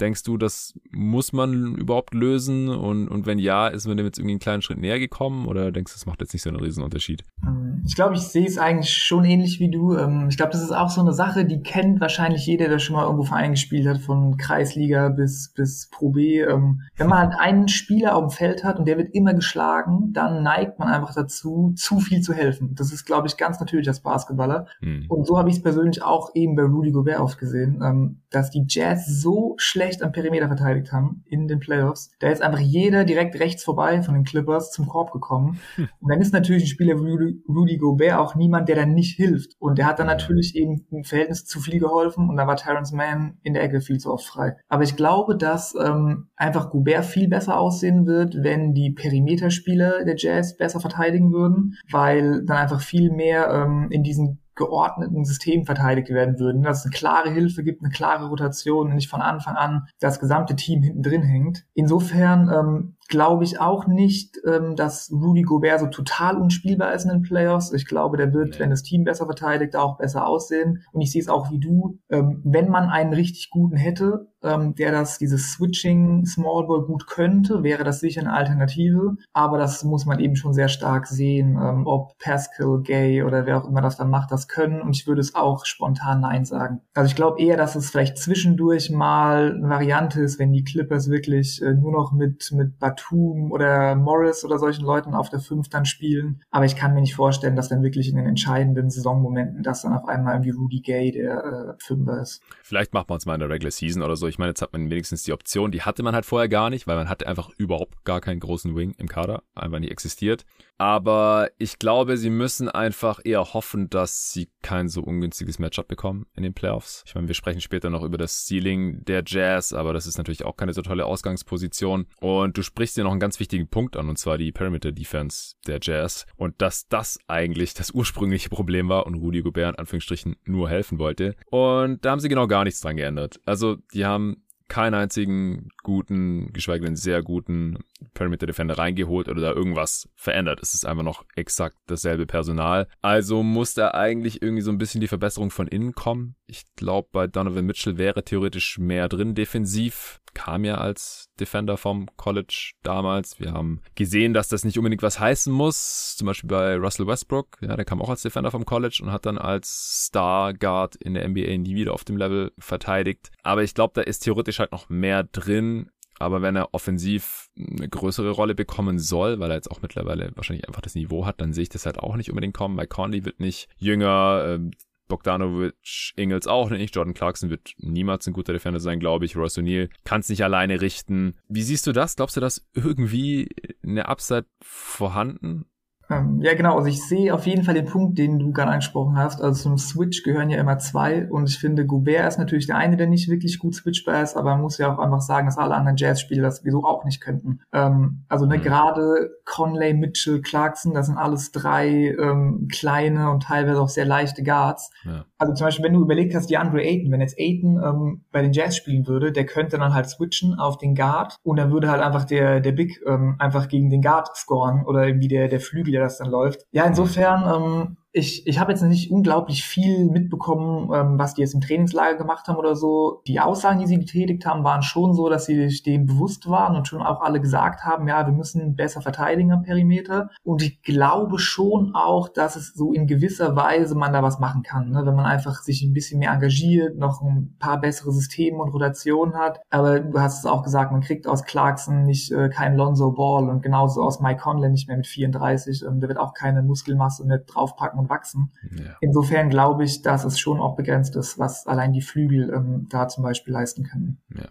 Denkst 0.00 0.22
du, 0.22 0.38
das 0.38 0.74
muss 0.90 1.32
man 1.32 1.74
überhaupt 1.76 2.14
lösen? 2.14 2.68
Und, 2.68 3.08
und 3.08 3.26
wenn 3.26 3.38
ja, 3.38 3.68
ist 3.68 3.86
man 3.86 3.96
dem 3.96 4.06
jetzt 4.06 4.18
irgendwie 4.18 4.32
einen 4.32 4.40
kleinen 4.40 4.62
Schritt 4.62 4.78
näher 4.78 4.98
gekommen? 4.98 5.46
Oder 5.46 5.70
denkst 5.72 5.92
du, 5.92 5.96
das 5.98 6.06
macht 6.06 6.20
jetzt 6.20 6.32
nicht 6.32 6.42
so 6.42 6.48
einen 6.48 6.60
riesen 6.60 6.82
Unterschied? 6.82 7.22
Ähm, 7.46 7.82
ich 7.86 7.94
glaube, 7.94 8.14
ich 8.14 8.22
sehe 8.22 8.46
es 8.46 8.56
eigentlich 8.56 8.90
schon 8.90 9.24
ähnlich 9.24 9.60
wie 9.60 9.70
du. 9.70 9.96
Ähm, 9.96 10.26
ich 10.30 10.36
glaube, 10.36 10.52
das 10.52 10.62
ist 10.62 10.72
auch 10.72 10.88
so 10.88 11.00
eine 11.00 11.12
Sache, 11.12 11.44
die 11.44 11.60
kennt 11.62 12.00
wahrscheinlich 12.00 12.46
jeder, 12.46 12.68
der 12.68 12.78
schon 12.78 12.96
mal 12.96 13.04
irgendwo 13.04 13.24
Verein 13.24 13.52
gespielt 13.52 13.86
hat, 13.86 13.98
von 13.98 14.36
Kreisliga 14.38 15.10
bis, 15.10 15.52
bis 15.54 15.90
Pro 15.90 16.10
B. 16.10 16.40
Ähm, 16.40 16.82
wenn 16.96 17.08
man 17.08 17.18
halt 17.18 17.34
einen 17.38 17.68
Spieler 17.68 18.16
auf 18.16 18.24
dem 18.24 18.30
Feld 18.30 18.64
hat 18.64 18.78
und 18.78 18.86
der 18.86 18.96
wird 18.96 19.14
immer 19.14 19.34
geschlagen, 19.34 20.12
dann 20.12 20.42
neigt 20.42 20.78
man 20.78 20.88
einfach 20.88 21.14
dazu, 21.14 21.74
zu 21.76 22.00
viel 22.00 22.22
zu 22.22 22.32
helfen. 22.32 22.74
Das 22.74 22.92
ist, 22.92 23.04
glaube 23.04 23.26
ich, 23.26 23.36
ganz 23.36 23.60
natürlich 23.60 23.88
als 23.88 24.00
Basketballer. 24.00 24.66
Hm. 24.80 25.04
Und 25.08 25.26
so 25.26 25.36
habe 25.36 25.50
ich 25.50 25.56
es 25.56 25.62
persönlich 25.62 26.02
auch 26.02 26.30
eben 26.34 26.56
bei 26.56 26.62
Rudy 26.62 26.92
Gobert 26.92 27.20
oft 27.20 27.38
gesehen, 27.38 28.20
dass 28.30 28.50
die 28.50 28.64
Jazz 28.68 29.06
so 29.06 29.54
schlecht 29.56 29.89
schlecht 29.90 30.02
am 30.02 30.12
Perimeter 30.12 30.46
verteidigt 30.46 30.92
haben 30.92 31.24
in 31.26 31.48
den 31.48 31.58
Playoffs. 31.58 32.12
Da 32.20 32.28
ist 32.28 32.42
einfach 32.42 32.60
jeder 32.60 33.04
direkt 33.04 33.38
rechts 33.40 33.64
vorbei 33.64 34.02
von 34.02 34.14
den 34.14 34.24
Clippers 34.24 34.70
zum 34.70 34.86
Korb 34.86 35.12
gekommen. 35.12 35.58
Hm. 35.74 35.88
Und 36.00 36.10
dann 36.10 36.20
ist 36.20 36.32
natürlich 36.32 36.64
ein 36.64 36.68
Spieler 36.68 36.94
Rudy, 36.94 37.42
Rudy 37.48 37.76
Gobert 37.76 38.18
auch 38.18 38.34
niemand, 38.36 38.68
der 38.68 38.76
dann 38.76 38.94
nicht 38.94 39.16
hilft. 39.16 39.54
Und 39.58 39.78
der 39.78 39.86
hat 39.86 39.98
dann 39.98 40.06
natürlich 40.06 40.54
eben 40.54 40.86
im 40.90 41.04
Verhältnis 41.04 41.44
zu 41.44 41.60
viel 41.60 41.80
geholfen 41.80 42.28
und 42.28 42.36
da 42.36 42.46
war 42.46 42.56
Terrence 42.56 42.92
Mann 42.92 43.38
in 43.42 43.54
der 43.54 43.62
Ecke 43.62 43.80
viel 43.80 43.98
zu 43.98 44.12
oft 44.12 44.26
frei. 44.26 44.56
Aber 44.68 44.84
ich 44.84 44.96
glaube, 44.96 45.36
dass 45.36 45.74
ähm, 45.74 46.28
einfach 46.36 46.70
Gobert 46.70 47.04
viel 47.04 47.28
besser 47.28 47.58
aussehen 47.58 48.06
wird, 48.06 48.36
wenn 48.42 48.74
die 48.74 48.90
Perimeterspieler 48.90 50.04
der 50.04 50.16
Jazz 50.16 50.56
besser 50.56 50.80
verteidigen 50.80 51.32
würden, 51.32 51.76
weil 51.90 52.44
dann 52.44 52.58
einfach 52.58 52.80
viel 52.80 53.10
mehr 53.10 53.50
ähm, 53.50 53.88
in 53.90 54.02
diesen 54.02 54.38
geordneten 54.60 55.24
System 55.24 55.64
verteidigt 55.64 56.10
werden 56.10 56.38
würden, 56.38 56.62
dass 56.62 56.80
es 56.80 56.84
eine 56.84 56.92
klare 56.92 57.30
Hilfe 57.30 57.64
gibt, 57.64 57.82
eine 57.82 57.90
klare 57.90 58.28
Rotation 58.28 58.88
und 58.88 58.94
nicht 58.94 59.08
von 59.08 59.22
Anfang 59.22 59.56
an 59.56 59.88
das 60.00 60.20
gesamte 60.20 60.54
Team 60.54 60.82
hinten 60.82 61.02
drin 61.02 61.22
hängt. 61.22 61.64
Insofern 61.72 62.50
ähm, 62.52 62.96
glaube 63.10 63.44
ich 63.44 63.60
auch 63.60 63.86
nicht, 63.86 64.40
ähm, 64.46 64.76
dass 64.76 65.12
Rudy 65.12 65.42
Gobert 65.42 65.80
so 65.80 65.86
total 65.88 66.36
unspielbar 66.36 66.94
ist 66.94 67.04
in 67.04 67.10
den 67.10 67.22
Playoffs. 67.22 67.72
Ich 67.72 67.84
glaube, 67.84 68.16
der 68.16 68.32
wird, 68.32 68.54
nee. 68.54 68.60
wenn 68.60 68.70
das 68.70 68.84
Team 68.84 69.04
besser 69.04 69.26
verteidigt, 69.26 69.76
auch 69.76 69.98
besser 69.98 70.26
aussehen. 70.26 70.84
Und 70.92 71.00
ich 71.02 71.10
sehe 71.10 71.20
es 71.20 71.28
auch 71.28 71.50
wie 71.50 71.58
du. 71.58 71.98
Ähm, 72.08 72.40
wenn 72.44 72.70
man 72.70 72.88
einen 72.88 73.12
richtig 73.12 73.50
guten 73.50 73.76
hätte, 73.76 74.28
ähm, 74.42 74.74
der 74.76 74.92
das, 74.92 75.18
dieses 75.18 75.52
Switching 75.52 76.24
Small 76.24 76.66
Ball 76.66 76.82
gut 76.82 77.06
könnte, 77.08 77.62
wäre 77.62 77.84
das 77.84 78.00
sicher 78.00 78.20
eine 78.20 78.32
Alternative. 78.32 79.16
Aber 79.32 79.58
das 79.58 79.84
muss 79.84 80.06
man 80.06 80.20
eben 80.20 80.36
schon 80.36 80.54
sehr 80.54 80.68
stark 80.68 81.08
sehen, 81.08 81.58
ähm, 81.60 81.86
ob 81.86 82.16
Pascal, 82.18 82.80
Gay 82.80 83.24
oder 83.24 83.44
wer 83.44 83.58
auch 83.58 83.68
immer 83.68 83.82
das 83.82 83.96
dann 83.96 84.08
macht, 84.08 84.30
das 84.30 84.46
können. 84.46 84.80
Und 84.80 84.96
ich 84.96 85.08
würde 85.08 85.20
es 85.20 85.34
auch 85.34 85.66
spontan 85.66 86.20
Nein 86.20 86.44
sagen. 86.44 86.80
Also 86.94 87.08
ich 87.08 87.16
glaube 87.16 87.42
eher, 87.42 87.56
dass 87.56 87.74
es 87.74 87.90
vielleicht 87.90 88.18
zwischendurch 88.18 88.90
mal 88.90 89.56
eine 89.56 89.68
Variante 89.68 90.22
ist, 90.22 90.38
wenn 90.38 90.52
die 90.52 90.64
Clippers 90.64 91.10
wirklich 91.10 91.60
äh, 91.60 91.74
nur 91.74 91.90
noch 91.90 92.12
mit, 92.12 92.52
mit 92.52 92.78
Batum 92.78 92.99
Batum 93.00 93.52
oder 93.52 93.94
Morris 93.94 94.44
oder 94.44 94.58
solchen 94.58 94.84
Leuten 94.84 95.14
auf 95.14 95.30
der 95.30 95.40
5 95.40 95.68
dann 95.68 95.84
spielen. 95.84 96.42
Aber 96.50 96.64
ich 96.64 96.76
kann 96.76 96.94
mir 96.94 97.00
nicht 97.00 97.14
vorstellen, 97.14 97.56
dass 97.56 97.68
dann 97.68 97.82
wirklich 97.82 98.08
in 98.08 98.16
den 98.16 98.26
entscheidenden 98.26 98.90
Saisonmomenten 98.90 99.62
das 99.62 99.82
dann 99.82 99.92
auf 99.92 100.08
einmal 100.08 100.34
irgendwie 100.34 100.50
Rudy 100.50 100.80
Gay 100.80 101.12
der 101.12 101.76
äh, 101.78 101.84
Fünfer 101.84 102.20
ist. 102.20 102.42
Vielleicht 102.62 102.92
macht 102.92 103.08
man 103.08 103.18
es 103.18 103.26
mal 103.26 103.34
in 103.34 103.40
der 103.40 103.50
Regular 103.50 103.70
Season 103.70 104.02
oder 104.02 104.16
so. 104.16 104.26
Ich 104.26 104.38
meine, 104.38 104.50
jetzt 104.50 104.62
hat 104.62 104.72
man 104.72 104.90
wenigstens 104.90 105.22
die 105.22 105.32
Option, 105.32 105.70
die 105.70 105.82
hatte 105.82 106.02
man 106.02 106.14
halt 106.14 106.26
vorher 106.26 106.48
gar 106.48 106.70
nicht, 106.70 106.86
weil 106.86 106.96
man 106.96 107.08
hatte 107.08 107.26
einfach 107.26 107.50
überhaupt 107.56 108.04
gar 108.04 108.20
keinen 108.20 108.40
großen 108.40 108.74
Wing 108.76 108.94
im 108.98 109.08
Kader, 109.08 109.42
einfach 109.54 109.78
nicht 109.78 109.92
existiert. 109.92 110.44
Aber 110.80 111.50
ich 111.58 111.78
glaube, 111.78 112.16
sie 112.16 112.30
müssen 112.30 112.70
einfach 112.70 113.20
eher 113.22 113.52
hoffen, 113.52 113.90
dass 113.90 114.32
sie 114.32 114.48
kein 114.62 114.88
so 114.88 115.02
ungünstiges 115.02 115.58
Matchup 115.58 115.88
bekommen 115.88 116.24
in 116.34 116.42
den 116.42 116.54
Playoffs. 116.54 117.04
Ich 117.06 117.14
meine, 117.14 117.28
wir 117.28 117.34
sprechen 117.34 117.60
später 117.60 117.90
noch 117.90 118.02
über 118.02 118.16
das 118.16 118.46
Ceiling 118.46 119.04
der 119.04 119.22
Jazz, 119.26 119.74
aber 119.74 119.92
das 119.92 120.06
ist 120.06 120.16
natürlich 120.16 120.46
auch 120.46 120.56
keine 120.56 120.72
so 120.72 120.80
tolle 120.80 121.04
Ausgangsposition. 121.04 122.06
Und 122.18 122.56
du 122.56 122.62
sprichst 122.62 122.89
dir 122.94 123.04
noch 123.04 123.10
einen 123.10 123.20
ganz 123.20 123.40
wichtigen 123.40 123.68
Punkt 123.68 123.96
an, 123.96 124.08
und 124.08 124.18
zwar 124.18 124.38
die 124.38 124.52
Perimeter 124.52 124.92
Defense 124.92 125.54
der 125.66 125.78
Jazz. 125.82 126.26
Und 126.36 126.60
dass 126.60 126.88
das 126.88 127.18
eigentlich 127.28 127.74
das 127.74 127.90
ursprüngliche 127.92 128.48
Problem 128.48 128.88
war 128.88 129.06
und 129.06 129.14
Rudy 129.14 129.42
Gobert 129.42 129.74
in 129.74 129.78
Anführungsstrichen 129.78 130.36
nur 130.44 130.68
helfen 130.68 130.98
wollte. 130.98 131.34
Und 131.50 132.04
da 132.04 132.10
haben 132.10 132.20
sie 132.20 132.28
genau 132.28 132.46
gar 132.46 132.64
nichts 132.64 132.80
dran 132.80 132.96
geändert. 132.96 133.40
Also, 133.44 133.76
die 133.92 134.04
haben 134.04 134.44
keinen 134.70 134.94
einzigen 134.94 135.68
guten, 135.82 136.52
geschweige 136.54 136.86
denn 136.86 136.96
sehr 136.96 137.22
guten 137.22 137.78
Perimeter 138.14 138.46
Defender 138.46 138.78
reingeholt 138.78 139.28
oder 139.28 139.42
da 139.42 139.52
irgendwas 139.52 140.08
verändert. 140.14 140.60
Es 140.62 140.72
ist 140.72 140.86
einfach 140.86 141.02
noch 141.02 141.24
exakt 141.34 141.76
dasselbe 141.86 142.24
Personal. 142.24 142.86
Also 143.02 143.42
muss 143.42 143.74
da 143.74 143.90
eigentlich 143.90 144.40
irgendwie 144.40 144.62
so 144.62 144.70
ein 144.70 144.78
bisschen 144.78 145.00
die 145.00 145.08
Verbesserung 145.08 145.50
von 145.50 145.66
innen 145.66 145.92
kommen. 145.92 146.36
Ich 146.46 146.62
glaube, 146.76 147.08
bei 147.12 147.26
Donovan 147.26 147.66
Mitchell 147.66 147.98
wäre 147.98 148.24
theoretisch 148.24 148.78
mehr 148.78 149.08
drin 149.08 149.34
defensiv. 149.34 150.19
Kam 150.34 150.64
ja 150.64 150.76
als 150.76 151.30
Defender 151.38 151.76
vom 151.76 152.08
College 152.16 152.72
damals. 152.82 153.40
Wir 153.40 153.52
haben 153.52 153.80
gesehen, 153.94 154.34
dass 154.34 154.48
das 154.48 154.64
nicht 154.64 154.78
unbedingt 154.78 155.02
was 155.02 155.20
heißen 155.20 155.52
muss. 155.52 156.16
Zum 156.16 156.26
Beispiel 156.26 156.48
bei 156.48 156.76
Russell 156.76 157.06
Westbrook. 157.06 157.58
Ja, 157.60 157.76
der 157.76 157.84
kam 157.84 158.00
auch 158.02 158.10
als 158.10 158.22
Defender 158.22 158.50
vom 158.50 158.64
College 158.64 159.00
und 159.02 159.12
hat 159.12 159.26
dann 159.26 159.38
als 159.38 160.04
Star 160.06 160.54
Guard 160.54 160.96
in 160.96 161.14
der 161.14 161.28
NBA 161.28 161.58
nie 161.58 161.74
wieder 161.74 161.94
auf 161.94 162.04
dem 162.04 162.16
Level 162.16 162.52
verteidigt. 162.58 163.30
Aber 163.42 163.62
ich 163.62 163.74
glaube, 163.74 163.92
da 163.94 164.02
ist 164.02 164.20
theoretisch 164.20 164.58
halt 164.58 164.72
noch 164.72 164.88
mehr 164.88 165.24
drin. 165.24 165.90
Aber 166.18 166.42
wenn 166.42 166.54
er 166.54 166.74
offensiv 166.74 167.48
eine 167.56 167.88
größere 167.88 168.30
Rolle 168.30 168.54
bekommen 168.54 168.98
soll, 168.98 169.40
weil 169.40 169.50
er 169.50 169.56
jetzt 169.56 169.70
auch 169.70 169.80
mittlerweile 169.80 170.30
wahrscheinlich 170.34 170.68
einfach 170.68 170.82
das 170.82 170.94
Niveau 170.94 171.24
hat, 171.24 171.40
dann 171.40 171.54
sehe 171.54 171.62
ich 171.62 171.70
das 171.70 171.86
halt 171.86 171.98
auch 171.98 172.14
nicht 172.14 172.28
unbedingt 172.28 172.54
kommen. 172.54 172.76
Weil 172.76 172.86
Conley 172.86 173.24
wird 173.24 173.40
nicht 173.40 173.68
jünger, 173.78 174.44
ähm, 174.46 174.72
Bogdanovic, 175.10 176.14
Ingels 176.16 176.46
auch 176.46 176.70
nicht. 176.70 176.96
Jordan 176.96 177.12
Clarkson 177.12 177.50
wird 177.50 177.74
niemals 177.76 178.26
ein 178.26 178.32
guter 178.32 178.54
Defender 178.54 178.80
sein, 178.80 178.98
glaube 178.98 179.26
ich. 179.26 179.36
Royce 179.36 179.58
O'Neal 179.58 179.90
kann 180.04 180.20
es 180.20 180.30
nicht 180.30 180.42
alleine 180.42 180.80
richten. 180.80 181.36
Wie 181.48 181.62
siehst 181.62 181.86
du 181.86 181.92
das? 181.92 182.16
Glaubst 182.16 182.36
du, 182.36 182.40
dass 182.40 182.66
irgendwie 182.72 183.50
eine 183.82 184.08
Upside 184.08 184.46
vorhanden? 184.62 185.66
Ähm, 186.10 186.40
ja, 186.42 186.54
genau. 186.54 186.76
Also 186.76 186.88
ich 186.88 187.02
sehe 187.02 187.32
auf 187.32 187.46
jeden 187.46 187.62
Fall 187.62 187.74
den 187.74 187.86
Punkt, 187.86 188.18
den 188.18 188.38
du 188.38 188.52
gerade 188.52 188.70
angesprochen 188.70 189.16
hast. 189.16 189.40
Also 189.40 189.62
zum 189.62 189.78
Switch 189.78 190.24
gehören 190.24 190.50
ja 190.50 190.58
immer 190.58 190.78
zwei. 190.78 191.28
Und 191.30 191.48
ich 191.48 191.58
finde, 191.58 191.86
Gobert 191.86 192.26
ist 192.26 192.38
natürlich 192.38 192.66
der 192.66 192.76
eine, 192.76 192.96
der 192.96 193.06
nicht 193.06 193.28
wirklich 193.30 193.58
gut 193.58 193.74
switchbar 193.74 194.22
ist, 194.22 194.36
aber 194.36 194.50
man 194.50 194.62
muss 194.62 194.78
ja 194.78 194.92
auch 194.92 194.98
einfach 194.98 195.20
sagen, 195.20 195.46
dass 195.46 195.56
alle 195.56 195.74
anderen 195.74 195.96
Jazz-Spieler 195.96 196.42
das 196.42 196.58
sowieso 196.58 196.84
auch 196.84 197.04
nicht 197.04 197.20
könnten. 197.20 197.60
Ähm, 197.72 198.24
also 198.28 198.44
ne, 198.46 198.58
mhm. 198.58 198.62
gerade 198.62 199.30
Conley, 199.44 199.94
Mitchell, 199.94 200.40
Clarkson, 200.42 200.94
das 200.94 201.06
sind 201.06 201.16
alles 201.16 201.52
drei 201.52 202.14
ähm, 202.18 202.68
kleine 202.70 203.30
und 203.30 203.44
teilweise 203.44 203.80
auch 203.80 203.88
sehr 203.88 204.04
leichte 204.04 204.42
Guards. 204.42 204.90
Ja. 205.04 205.24
Also 205.38 205.54
zum 205.54 205.66
Beispiel, 205.66 205.84
wenn 205.84 205.94
du 205.94 206.02
überlegt 206.02 206.34
hast, 206.34 206.50
die 206.50 206.58
Andre 206.58 206.82
Ayton, 206.82 207.12
wenn 207.12 207.20
jetzt 207.20 207.38
Ayton 207.38 207.80
ähm, 207.82 208.24
bei 208.32 208.42
den 208.42 208.52
Jazz 208.52 208.76
spielen 208.76 209.06
würde, 209.06 209.32
der 209.32 209.46
könnte 209.46 209.78
dann 209.78 209.94
halt 209.94 210.08
switchen 210.08 210.58
auf 210.58 210.76
den 210.76 210.94
Guard 210.94 211.36
und 211.42 211.56
dann 211.56 211.70
würde 211.72 211.90
halt 211.90 212.02
einfach 212.02 212.24
der, 212.24 212.60
der 212.60 212.72
Big 212.72 213.00
ähm, 213.06 213.36
einfach 213.38 213.68
gegen 213.68 213.90
den 213.90 214.02
Guard 214.02 214.36
scoren 214.36 214.84
oder 214.84 215.06
irgendwie 215.06 215.28
der, 215.28 215.48
der 215.48 215.60
Flügel, 215.60 215.99
das 216.00 216.18
dann 216.18 216.30
läuft. 216.30 216.66
Ja, 216.72 216.84
insofern 216.84 217.44
ähm, 217.88 217.96
ich, 218.12 218.44
ich 218.46 218.58
habe 218.58 218.72
jetzt 218.72 218.82
nicht 218.82 219.12
unglaublich 219.12 219.64
viel 219.64 220.06
mitbekommen, 220.06 220.90
ähm, 220.92 221.18
was 221.18 221.34
die 221.34 221.42
jetzt 221.42 221.54
im 221.54 221.60
Trainingslager 221.60 222.18
gemacht 222.18 222.48
haben 222.48 222.56
oder 222.56 222.74
so. 222.74 223.22
Die 223.28 223.38
Aussagen, 223.38 223.78
die 223.78 223.86
sie 223.86 223.98
getätigt 223.98 224.44
haben, 224.46 224.64
waren 224.64 224.82
schon 224.82 225.14
so, 225.14 225.28
dass 225.28 225.46
sie 225.46 225.68
sich 225.68 225.84
dem 225.84 226.06
bewusst 226.06 226.50
waren 226.50 226.74
und 226.74 226.88
schon 226.88 227.02
auch 227.02 227.20
alle 227.20 227.40
gesagt 227.40 227.84
haben, 227.84 228.08
ja, 228.08 228.26
wir 228.26 228.32
müssen 228.32 228.74
besser 228.74 229.00
verteidigen 229.00 229.52
am 229.52 229.62
Perimeter. 229.62 230.30
Und 230.42 230.62
ich 230.62 230.82
glaube 230.82 231.38
schon 231.38 231.94
auch, 231.94 232.28
dass 232.28 232.56
es 232.56 232.74
so 232.74 232.92
in 232.92 233.06
gewisser 233.06 233.54
Weise 233.54 233.94
man 233.94 234.12
da 234.12 234.24
was 234.24 234.40
machen 234.40 234.64
kann, 234.64 234.90
ne? 234.90 235.06
wenn 235.06 235.14
man 235.14 235.26
einfach 235.26 235.62
sich 235.62 235.82
ein 235.82 235.92
bisschen 235.92 236.18
mehr 236.18 236.32
engagiert, 236.32 236.98
noch 236.98 237.22
ein 237.22 237.54
paar 237.60 237.80
bessere 237.80 238.10
Systeme 238.10 238.58
und 238.58 238.70
Rotationen 238.70 239.36
hat. 239.36 239.60
Aber 239.70 240.00
du 240.00 240.18
hast 240.18 240.40
es 240.40 240.46
auch 240.46 240.64
gesagt, 240.64 240.90
man 240.90 241.00
kriegt 241.00 241.28
aus 241.28 241.44
Clarkson 241.44 242.06
nicht 242.06 242.32
äh, 242.32 242.48
kein 242.48 242.74
Lonzo 242.74 243.12
Ball 243.12 243.48
und 243.48 243.62
genauso 243.62 244.02
aus 244.02 244.20
Mike 244.20 244.40
Conley 244.40 244.68
nicht 244.68 244.88
mehr 244.88 244.96
mit 244.96 245.06
34. 245.06 245.84
Ähm, 245.86 246.00
der 246.00 246.08
wird 246.08 246.18
auch 246.18 246.34
keine 246.34 246.62
Muskelmasse 246.62 247.24
mit 247.24 247.44
draufpacken 247.46 247.99
und 248.00 248.10
wachsen. 248.10 248.52
Ja. 248.76 248.96
Insofern 249.00 249.50
glaube 249.50 249.84
ich, 249.84 250.02
dass 250.02 250.24
es 250.24 250.38
schon 250.38 250.60
auch 250.60 250.76
begrenzt 250.76 251.16
ist, 251.16 251.38
was 251.38 251.66
allein 251.66 251.92
die 251.92 252.02
Flügel 252.02 252.52
ähm, 252.52 252.86
da 252.88 253.08
zum 253.08 253.22
Beispiel 253.22 253.52
leisten 253.52 253.84
können. 253.84 254.20
Ja. 254.34 254.48